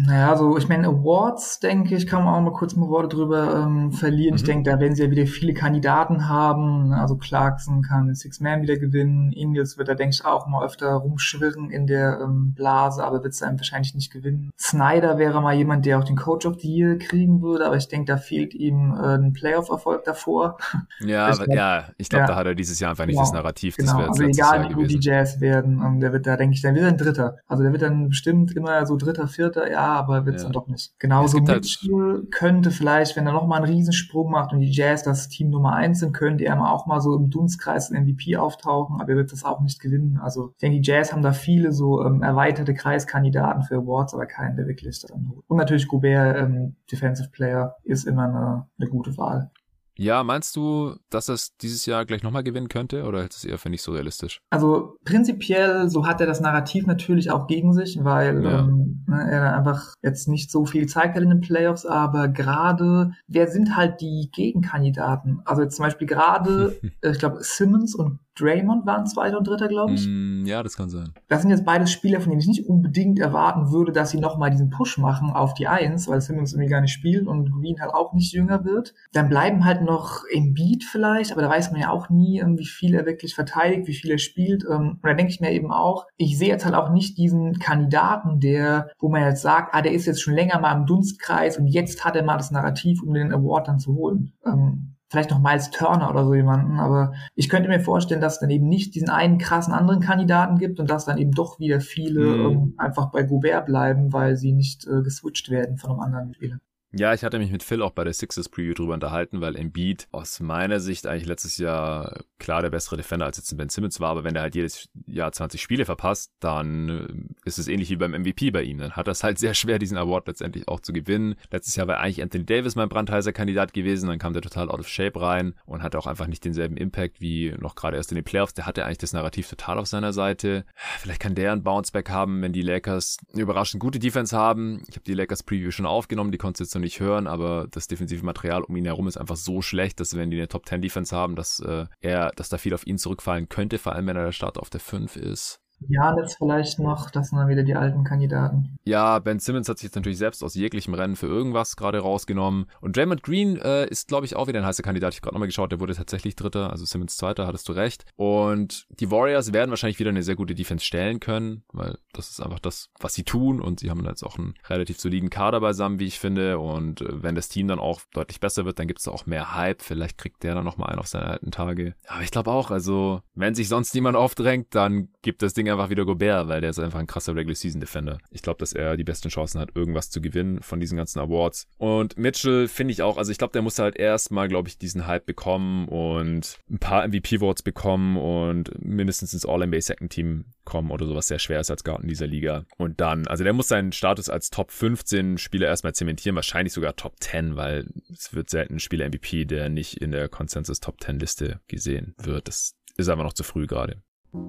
Naja, 0.04 0.36
so 0.36 0.56
ich 0.56 0.68
meine, 0.68 0.88
Awards, 0.88 1.60
denke 1.60 1.94
ich, 1.94 2.06
kann 2.06 2.24
man 2.24 2.34
auch 2.34 2.40
mal 2.40 2.52
kurz 2.52 2.76
mal 2.76 2.88
Worte 2.88 3.16
drüber 3.16 3.62
ähm, 3.62 3.92
verlieren. 3.92 4.32
Mhm. 4.32 4.36
Ich 4.36 4.44
denke, 4.44 4.70
da 4.70 4.80
werden 4.80 4.94
sie 4.94 5.04
ja 5.04 5.10
wieder 5.10 5.26
viele 5.26 5.54
Kandidaten 5.54 6.28
haben. 6.28 6.92
Also 6.92 7.16
Clarkson 7.16 7.82
kann 7.82 8.14
Six 8.14 8.40
Man 8.40 8.62
wieder 8.62 8.76
gewinnen. 8.76 9.32
Ingles 9.32 9.78
wird 9.78 9.88
da, 9.88 9.94
denke 9.94 10.14
ich, 10.14 10.24
auch 10.24 10.46
mal 10.46 10.64
öfter 10.64 10.92
rumschwirren 10.92 11.70
in 11.70 11.86
der 11.86 12.20
ähm, 12.22 12.54
Blase, 12.54 13.04
aber 13.04 13.22
wird 13.22 13.32
es 13.32 13.40
dann 13.40 13.58
wahrscheinlich 13.58 13.94
nicht 13.94 14.12
gewinnen. 14.12 14.50
Snyder 14.58 15.18
wäre 15.18 15.40
mal 15.40 15.54
jemand, 15.54 15.86
der 15.86 15.98
auch 15.98 16.04
den 16.04 16.16
Coach 16.16 16.46
of 16.46 16.60
the 16.60 16.68
Year 16.68 16.98
kriegen 16.98 17.42
würde, 17.42 17.66
aber 17.66 17.76
ich 17.76 17.88
denke, 17.88 18.06
da 18.12 18.16
fehlt 18.16 18.54
ihm 18.54 18.94
äh, 18.94 19.14
ein 19.16 19.32
Playoff-Erfolg 19.32 20.04
davor. 20.04 20.58
Ja, 21.00 21.30
ich 21.30 21.36
glaub, 21.36 21.48
ja, 21.54 21.84
ich 21.98 22.08
glaube, 22.08 22.22
ja. 22.22 22.26
da 22.28 22.36
hat 22.36 22.46
er 22.46 22.54
dieses 22.54 22.80
Jahr 22.80 22.90
einfach 22.90 23.06
nicht 23.06 23.14
genau, 23.14 23.24
das 23.24 23.32
Narrativ. 23.32 23.76
Genau. 23.76 23.98
Das 23.98 24.08
also 24.08 24.22
egal, 24.24 24.68
wie 24.68 24.74
gut 24.74 24.90
die 24.90 24.98
Jazz 25.00 25.40
werden, 25.40 25.82
ähm, 25.84 26.00
der 26.00 26.12
wird 26.12 26.26
da, 26.26 26.36
denke 26.36 26.54
ich, 26.54 26.62
dann 26.62 26.74
wird 26.74 26.84
ein 26.84 26.96
Dritter. 26.96 27.36
Also 27.46 27.55
der 27.62 27.72
wird 27.72 27.82
dann 27.82 28.08
bestimmt 28.08 28.54
immer 28.54 28.84
so 28.86 28.96
Dritter, 28.96 29.28
Vierter, 29.28 29.70
ja, 29.70 29.86
aber 29.86 30.26
wird 30.26 30.36
es 30.36 30.42
ja. 30.42 30.48
dann 30.48 30.52
doch 30.52 30.68
nicht. 30.68 30.98
Genauso 30.98 31.38
Mitchell 31.38 31.90
halt 31.92 32.32
könnte 32.32 32.70
vielleicht, 32.70 33.16
wenn 33.16 33.26
er 33.26 33.32
nochmal 33.32 33.62
einen 33.62 33.72
Riesensprung 33.72 34.30
macht 34.30 34.52
und 34.52 34.60
die 34.60 34.70
Jazz 34.70 35.02
das 35.02 35.28
Team 35.28 35.50
Nummer 35.50 35.74
eins 35.74 36.00
sind, 36.00 36.12
könnte 36.12 36.44
er 36.44 36.56
mal 36.56 36.72
auch 36.72 36.86
mal 36.86 37.00
so 37.00 37.16
im 37.16 37.30
Dunstkreis 37.30 37.90
MVP 37.90 38.36
auftauchen, 38.36 39.00
aber 39.00 39.10
er 39.10 39.16
wird 39.16 39.32
das 39.32 39.44
auch 39.44 39.60
nicht 39.60 39.80
gewinnen. 39.80 40.18
Also 40.22 40.50
ich 40.54 40.60
denke, 40.60 40.80
die 40.80 40.86
Jazz 40.86 41.12
haben 41.12 41.22
da 41.22 41.32
viele 41.32 41.72
so 41.72 42.04
ähm, 42.04 42.22
erweiterte 42.22 42.74
Kreiskandidaten 42.74 43.62
für 43.62 43.76
Awards, 43.76 44.14
aber 44.14 44.26
keinen, 44.26 44.56
der 44.56 44.66
wirklich 44.66 45.00
dann 45.06 45.28
holt. 45.30 45.44
Und 45.46 45.56
natürlich 45.56 45.88
Gobert, 45.88 46.36
ähm, 46.38 46.76
Defensive 46.90 47.30
Player, 47.30 47.76
ist 47.84 48.04
immer 48.04 48.24
eine, 48.24 48.66
eine 48.78 48.88
gute 48.88 49.16
Wahl. 49.16 49.50
Ja, 49.98 50.22
meinst 50.22 50.56
du, 50.56 50.96
dass 51.10 51.28
es 51.28 51.56
dieses 51.56 51.86
Jahr 51.86 52.04
gleich 52.04 52.22
nochmal 52.22 52.44
gewinnen 52.44 52.68
könnte 52.68 53.04
oder 53.04 53.22
ist 53.22 53.36
es 53.36 53.44
eher 53.44 53.58
für 53.58 53.70
nicht 53.70 53.82
so 53.82 53.92
realistisch? 53.92 54.40
Also 54.50 54.96
prinzipiell, 55.04 55.88
so 55.88 56.06
hat 56.06 56.20
er 56.20 56.26
das 56.26 56.40
Narrativ 56.40 56.86
natürlich 56.86 57.30
auch 57.30 57.46
gegen 57.46 57.72
sich, 57.72 57.98
weil 58.02 58.44
ja. 58.44 58.60
ähm, 58.60 59.04
ne, 59.06 59.30
er 59.30 59.56
einfach 59.56 59.94
jetzt 60.02 60.28
nicht 60.28 60.50
so 60.50 60.66
viel 60.66 60.86
Zeit 60.86 61.14
hat 61.14 61.22
in 61.22 61.30
den 61.30 61.40
Playoffs, 61.40 61.86
aber 61.86 62.28
gerade, 62.28 63.12
wer 63.26 63.48
sind 63.48 63.76
halt 63.76 64.00
die 64.00 64.28
Gegenkandidaten? 64.32 65.40
Also 65.44 65.62
jetzt 65.62 65.76
zum 65.76 65.84
Beispiel 65.84 66.06
gerade, 66.06 66.78
ich 67.02 67.18
glaube, 67.18 67.38
Simmons 67.40 67.94
und 67.94 68.18
Draymond 68.38 68.86
waren 68.86 69.06
zweiter 69.06 69.38
und 69.38 69.46
dritter, 69.46 69.68
glaube 69.68 69.94
ich. 69.94 70.06
Mm, 70.06 70.44
ja, 70.44 70.62
das 70.62 70.76
kann 70.76 70.90
sein. 70.90 71.12
Das 71.28 71.42
sind 71.42 71.50
jetzt 71.50 71.64
beides 71.64 71.90
Spieler, 71.90 72.20
von 72.20 72.30
denen 72.30 72.40
ich 72.40 72.46
nicht 72.46 72.68
unbedingt 72.68 73.18
erwarten 73.18 73.72
würde, 73.72 73.92
dass 73.92 74.10
sie 74.10 74.20
nochmal 74.20 74.50
diesen 74.50 74.70
Push 74.70 74.98
machen 74.98 75.30
auf 75.30 75.54
die 75.54 75.66
Eins, 75.66 76.06
weil 76.08 76.20
Simmons 76.20 76.52
irgendwie 76.52 76.70
gar 76.70 76.80
nicht 76.80 76.92
spielt 76.92 77.26
und 77.26 77.50
Green 77.50 77.80
halt 77.80 77.92
auch 77.92 78.12
nicht 78.12 78.32
jünger 78.32 78.64
wird. 78.64 78.94
Dann 79.12 79.28
bleiben 79.28 79.64
halt 79.64 79.82
noch 79.82 80.22
Embiid 80.30 80.84
vielleicht, 80.84 81.32
aber 81.32 81.42
da 81.42 81.48
weiß 81.48 81.72
man 81.72 81.80
ja 81.80 81.90
auch 81.90 82.10
nie, 82.10 82.40
ähm, 82.40 82.58
wie 82.58 82.66
viel 82.66 82.94
er 82.94 83.06
wirklich 83.06 83.34
verteidigt, 83.34 83.86
wie 83.86 83.94
viel 83.94 84.10
er 84.10 84.18
spielt. 84.18 84.64
Ähm, 84.64 84.98
und 85.02 85.04
da 85.04 85.14
denke 85.14 85.32
ich 85.32 85.40
mir 85.40 85.52
eben 85.52 85.72
auch, 85.72 86.06
ich 86.16 86.38
sehe 86.38 86.48
jetzt 86.48 86.64
halt 86.64 86.74
auch 86.74 86.90
nicht 86.90 87.16
diesen 87.16 87.58
Kandidaten, 87.58 88.40
der, 88.40 88.90
wo 88.98 89.08
man 89.08 89.22
jetzt 89.22 89.42
sagt, 89.42 89.74
ah, 89.74 89.82
der 89.82 89.92
ist 89.92 90.06
jetzt 90.06 90.20
schon 90.20 90.34
länger 90.34 90.60
mal 90.60 90.76
im 90.76 90.86
Dunstkreis 90.86 91.58
und 91.58 91.66
jetzt 91.66 92.04
hat 92.04 92.16
er 92.16 92.22
mal 92.22 92.36
das 92.36 92.50
Narrativ, 92.50 93.02
um 93.02 93.14
den 93.14 93.32
Award 93.32 93.68
dann 93.68 93.78
zu 93.78 93.94
holen. 93.94 94.32
Ähm, 94.44 94.95
vielleicht 95.16 95.30
noch 95.30 95.40
Miles 95.40 95.70
Turner 95.70 96.10
oder 96.10 96.26
so 96.26 96.34
jemanden, 96.34 96.78
aber 96.78 97.14
ich 97.34 97.48
könnte 97.48 97.70
mir 97.70 97.80
vorstellen, 97.80 98.20
dass 98.20 98.34
es 98.34 98.40
dann 98.40 98.50
eben 98.50 98.68
nicht 98.68 98.94
diesen 98.94 99.08
einen 99.08 99.38
krassen 99.38 99.72
anderen 99.72 100.00
Kandidaten 100.00 100.58
gibt 100.58 100.78
und 100.78 100.90
dass 100.90 101.06
dann 101.06 101.16
eben 101.16 101.32
doch 101.32 101.58
wieder 101.58 101.80
viele 101.80 102.20
mhm. 102.20 102.46
ähm, 102.46 102.74
einfach 102.76 103.10
bei 103.10 103.22
Gobert 103.22 103.64
bleiben, 103.64 104.12
weil 104.12 104.36
sie 104.36 104.52
nicht 104.52 104.86
äh, 104.86 105.02
geswitcht 105.02 105.48
werden 105.48 105.78
von 105.78 105.92
einem 105.92 106.00
anderen 106.00 106.34
Spieler. 106.34 106.58
Ja, 106.98 107.12
ich 107.12 107.24
hatte 107.24 107.38
mich 107.38 107.50
mit 107.50 107.62
Phil 107.62 107.82
auch 107.82 107.90
bei 107.90 108.04
der 108.04 108.14
Sixers 108.14 108.48
Preview 108.48 108.72
drüber 108.72 108.94
unterhalten, 108.94 109.42
weil 109.42 109.54
Embiid 109.54 110.08
aus 110.12 110.40
meiner 110.40 110.80
Sicht 110.80 111.06
eigentlich 111.06 111.26
letztes 111.26 111.58
Jahr 111.58 112.24
klar 112.38 112.62
der 112.62 112.70
bessere 112.70 112.96
Defender 112.96 113.26
als 113.26 113.36
jetzt 113.36 113.54
Ben 113.54 113.68
Simmons 113.68 114.00
war, 114.00 114.10
aber 114.10 114.24
wenn 114.24 114.34
er 114.34 114.40
halt 114.40 114.54
jedes 114.54 114.88
Jahr 115.06 115.30
20 115.30 115.60
Spiele 115.60 115.84
verpasst, 115.84 116.32
dann 116.40 116.88
äh, 116.88 117.46
ist 117.46 117.58
es 117.58 117.68
ähnlich 117.68 117.90
wie 117.90 117.96
beim 117.96 118.12
MVP 118.12 118.50
bei 118.50 118.62
ihm. 118.62 118.78
Dann 118.78 118.92
hat 118.92 119.08
das 119.08 119.22
halt 119.22 119.38
sehr 119.38 119.52
schwer, 119.52 119.78
diesen 119.78 119.98
Award 119.98 120.26
letztendlich 120.28 120.68
auch 120.68 120.80
zu 120.80 120.94
gewinnen. 120.94 121.34
Letztes 121.50 121.76
Jahr 121.76 121.86
war 121.86 122.00
eigentlich 122.00 122.22
Anthony 122.22 122.46
Davis 122.46 122.76
mein 122.76 122.88
brandheißer 122.88 123.34
Kandidat 123.34 123.74
gewesen, 123.74 124.08
dann 124.08 124.18
kam 124.18 124.32
der 124.32 124.40
total 124.40 124.70
out 124.70 124.80
of 124.80 124.88
shape 124.88 125.20
rein 125.20 125.54
und 125.66 125.82
hatte 125.82 125.98
auch 125.98 126.06
einfach 126.06 126.28
nicht 126.28 126.46
denselben 126.46 126.78
Impact 126.78 127.20
wie 127.20 127.54
noch 127.58 127.74
gerade 127.74 127.98
erst 127.98 128.10
in 128.10 128.16
den 128.16 128.24
Playoffs. 128.24 128.54
Der 128.54 128.64
hatte 128.64 128.86
eigentlich 128.86 128.98
das 128.98 129.12
Narrativ 129.12 129.50
total 129.50 129.78
auf 129.78 129.86
seiner 129.86 130.14
Seite. 130.14 130.64
Vielleicht 130.98 131.20
kann 131.20 131.34
der 131.34 131.52
ein 131.52 131.62
Bounceback 131.62 132.08
haben, 132.08 132.40
wenn 132.40 132.54
die 132.54 132.62
Lakers 132.62 133.18
eine 133.34 133.42
überraschend 133.42 133.82
gute 133.82 133.98
Defense 133.98 134.34
haben. 134.34 134.82
Ich 134.88 134.96
habe 134.96 135.04
die 135.04 135.14
Lakers 135.14 135.42
Preview 135.42 135.70
schon 135.70 135.84
aufgenommen, 135.84 136.32
die 136.32 136.38
konntest 136.38 136.60
jetzt 136.60 136.74
noch 136.74 136.85
nicht 136.86 137.00
hören, 137.00 137.26
aber 137.26 137.66
das 137.70 137.86
defensive 137.86 138.24
Material 138.24 138.62
um 138.62 138.76
ihn 138.76 138.84
herum 138.84 139.08
ist 139.08 139.16
einfach 139.16 139.36
so 139.36 139.60
schlecht, 139.60 140.00
dass 140.00 140.16
wenn 140.16 140.30
die 140.30 140.38
eine 140.38 140.48
Top 140.48 140.66
10 140.66 140.80
Defense 140.80 141.14
haben, 141.14 141.36
dass 141.36 141.60
äh, 141.60 141.86
er, 142.00 142.30
dass 142.36 142.48
da 142.48 142.58
viel 142.58 142.74
auf 142.74 142.86
ihn 142.86 142.98
zurückfallen 142.98 143.48
könnte, 143.48 143.78
vor 143.78 143.92
allem 143.92 144.06
wenn 144.06 144.16
er 144.16 144.24
der 144.24 144.32
Starter 144.32 144.60
auf 144.60 144.70
der 144.70 144.80
5 144.80 145.16
ist. 145.16 145.60
Janitz 145.88 146.36
vielleicht 146.36 146.78
noch, 146.78 147.10
das 147.10 147.28
sind 147.28 147.38
dann 147.38 147.48
wieder 147.48 147.62
die 147.62 147.74
alten 147.74 148.04
Kandidaten. 148.04 148.76
Ja, 148.84 149.18
Ben 149.18 149.38
Simmons 149.38 149.68
hat 149.68 149.78
sich 149.78 149.84
jetzt 149.84 149.96
natürlich 149.96 150.18
selbst 150.18 150.42
aus 150.42 150.54
jeglichem 150.54 150.94
Rennen 150.94 151.16
für 151.16 151.26
irgendwas 151.26 151.76
gerade 151.76 151.98
rausgenommen. 151.98 152.66
Und 152.80 152.96
Draymond 152.96 153.22
Green 153.22 153.56
äh, 153.56 153.86
ist, 153.86 154.08
glaube 154.08 154.26
ich, 154.26 154.36
auch 154.36 154.46
wieder 154.46 154.60
ein 154.60 154.66
heißer 154.66 154.82
Kandidat. 154.82 155.12
Ich 155.12 155.18
habe 155.18 155.24
gerade 155.24 155.34
nochmal 155.34 155.48
geschaut, 155.48 155.72
der 155.72 155.80
wurde 155.80 155.94
tatsächlich 155.94 156.34
Dritter, 156.36 156.70
also 156.70 156.84
Simmons 156.84 157.16
Zweiter, 157.16 157.46
hattest 157.46 157.68
du 157.68 157.72
recht. 157.72 158.06
Und 158.16 158.86
die 158.90 159.10
Warriors 159.10 159.52
werden 159.52 159.70
wahrscheinlich 159.70 159.98
wieder 159.98 160.10
eine 160.10 160.22
sehr 160.22 160.36
gute 160.36 160.54
Defense 160.54 160.84
stellen 160.84 161.20
können, 161.20 161.62
weil 161.72 161.98
das 162.12 162.30
ist 162.30 162.40
einfach 162.40 162.58
das, 162.58 162.90
was 162.98 163.14
sie 163.14 163.24
tun. 163.24 163.60
Und 163.60 163.80
sie 163.80 163.90
haben 163.90 164.04
jetzt 164.04 164.22
auch 164.22 164.38
einen 164.38 164.54
relativ 164.68 164.98
soliden 164.98 165.30
Kader 165.30 165.60
beisammen, 165.60 165.98
wie 165.98 166.06
ich 166.06 166.18
finde. 166.18 166.58
Und 166.58 167.02
äh, 167.02 167.22
wenn 167.22 167.34
das 167.34 167.48
Team 167.48 167.68
dann 167.68 167.78
auch 167.78 168.00
deutlich 168.12 168.40
besser 168.40 168.64
wird, 168.64 168.78
dann 168.78 168.88
gibt 168.88 169.00
es 169.00 169.08
auch 169.08 169.26
mehr 169.26 169.54
Hype. 169.54 169.82
Vielleicht 169.82 170.16
kriegt 170.16 170.42
der 170.42 170.54
dann 170.54 170.64
nochmal 170.64 170.90
einen 170.90 171.00
auf 171.00 171.06
seine 171.06 171.26
alten 171.26 171.50
Tage. 171.50 171.94
Aber 172.08 172.22
ich 172.22 172.30
glaube 172.30 172.50
auch, 172.50 172.70
also 172.70 173.20
wenn 173.34 173.54
sich 173.54 173.68
sonst 173.68 173.94
niemand 173.94 174.16
aufdrängt, 174.16 174.74
dann 174.74 175.08
gibt 175.22 175.42
das 175.42 175.54
Ding 175.54 175.65
Ding 175.66 175.72
einfach 175.72 175.90
wieder 175.90 176.04
Gobert, 176.04 176.48
weil 176.48 176.60
der 176.60 176.70
ist 176.70 176.78
einfach 176.78 177.00
ein 177.00 177.06
krasser 177.06 177.34
Regular 177.34 177.56
Season 177.56 177.80
Defender. 177.80 178.18
Ich 178.30 178.42
glaube, 178.42 178.58
dass 178.58 178.72
er 178.72 178.96
die 178.96 179.04
besten 179.04 179.28
Chancen 179.28 179.60
hat, 179.60 179.74
irgendwas 179.74 180.10
zu 180.10 180.20
gewinnen 180.20 180.62
von 180.62 180.78
diesen 180.80 180.96
ganzen 180.96 181.18
Awards. 181.18 181.66
Und 181.76 182.16
Mitchell 182.16 182.68
finde 182.68 182.92
ich 182.92 183.02
auch, 183.02 183.18
also 183.18 183.32
ich 183.32 183.38
glaube, 183.38 183.52
der 183.52 183.62
muss 183.62 183.78
halt 183.78 183.96
erstmal, 183.96 184.48
glaube 184.48 184.68
ich, 184.68 184.78
diesen 184.78 185.06
Hype 185.06 185.26
bekommen 185.26 185.88
und 185.88 186.58
ein 186.70 186.78
paar 186.78 187.06
MVP-Votes 187.06 187.62
bekommen 187.62 188.16
und 188.16 188.70
mindestens 188.82 189.34
ins 189.34 189.44
All-NBA 189.44 189.80
Second 189.80 190.12
Team 190.12 190.44
kommen 190.64 190.90
oder 190.90 191.06
sowas 191.06 191.28
sehr 191.28 191.38
schwer 191.38 191.60
ist 191.60 191.70
als 191.70 191.84
Guard 191.84 192.02
in 192.02 192.08
dieser 192.08 192.26
Liga. 192.26 192.64
Und 192.76 193.00
dann, 193.00 193.26
also 193.26 193.44
der 193.44 193.52
muss 193.52 193.68
seinen 193.68 193.92
Status 193.92 194.28
als 194.28 194.50
Top 194.50 194.70
15 194.70 195.38
Spieler 195.38 195.66
erstmal 195.66 195.94
zementieren, 195.94 196.36
wahrscheinlich 196.36 196.72
sogar 196.72 196.94
Top 196.96 197.14
10, 197.20 197.56
weil 197.56 197.88
es 198.12 198.34
wird 198.34 198.50
selten 198.50 198.76
ein 198.76 198.80
Spieler 198.80 199.08
MVP, 199.08 199.44
der 199.44 199.68
nicht 199.68 200.00
in 200.00 200.12
der 200.12 200.28
Consensus 200.28 200.80
Top 200.80 201.00
10 201.00 201.18
Liste 201.18 201.60
gesehen 201.66 202.14
wird. 202.18 202.48
Das 202.48 202.74
ist 202.96 203.08
einfach 203.08 203.24
noch 203.24 203.32
zu 203.32 203.42
früh 203.42 203.66
gerade. 203.66 204.02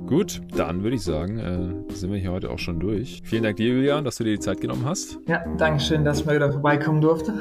Gut, 0.07 0.41
dann 0.55 0.83
würde 0.83 0.95
ich 0.95 1.03
sagen, 1.03 1.37
äh, 1.37 1.93
sind 1.93 2.13
wir 2.13 2.17
hier 2.17 2.31
heute 2.31 2.49
auch 2.49 2.59
schon 2.59 2.79
durch. 2.79 3.21
Vielen 3.25 3.43
Dank 3.43 3.57
dir, 3.57 3.73
Julian, 3.73 4.05
dass 4.05 4.15
du 4.15 4.23
dir 4.23 4.31
die 4.31 4.39
Zeit 4.39 4.61
genommen 4.61 4.85
hast. 4.85 5.19
Ja, 5.27 5.43
danke 5.57 5.81
schön, 5.81 6.05
dass 6.05 6.21
ich 6.21 6.25
mal 6.25 6.35
wieder 6.35 6.49
vorbeikommen 6.49 7.01
durfte. 7.01 7.33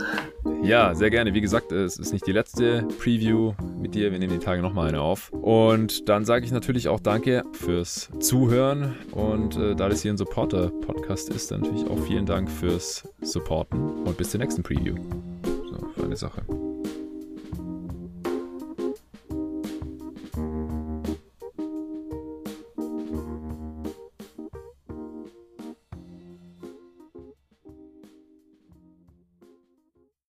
Ja, 0.62 0.92
sehr 0.94 1.10
gerne. 1.10 1.32
Wie 1.32 1.40
gesagt, 1.40 1.70
es 1.70 1.96
ist 1.96 2.12
nicht 2.12 2.26
die 2.26 2.32
letzte 2.32 2.82
Preview 2.98 3.52
mit 3.78 3.94
dir. 3.94 4.10
Wir 4.10 4.18
nehmen 4.18 4.32
die 4.32 4.44
Tage 4.44 4.62
nochmal 4.62 4.88
eine 4.88 5.00
auf. 5.00 5.30
Und 5.30 6.08
dann 6.08 6.24
sage 6.24 6.44
ich 6.44 6.50
natürlich 6.50 6.88
auch 6.88 6.98
Danke 6.98 7.44
fürs 7.52 8.10
Zuhören. 8.18 8.96
Und 9.12 9.56
äh, 9.56 9.76
da 9.76 9.88
das 9.88 10.02
hier 10.02 10.12
ein 10.12 10.16
Supporter-Podcast 10.16 11.28
ist, 11.30 11.52
dann 11.52 11.60
natürlich 11.60 11.88
auch 11.88 11.98
vielen 12.00 12.26
Dank 12.26 12.50
fürs 12.50 13.08
Supporten. 13.20 13.78
Und 14.04 14.16
bis 14.16 14.30
zur 14.30 14.40
nächsten 14.40 14.64
Preview. 14.64 14.96
So, 15.44 15.86
für 15.94 16.04
eine 16.04 16.16
Sache. 16.16 16.42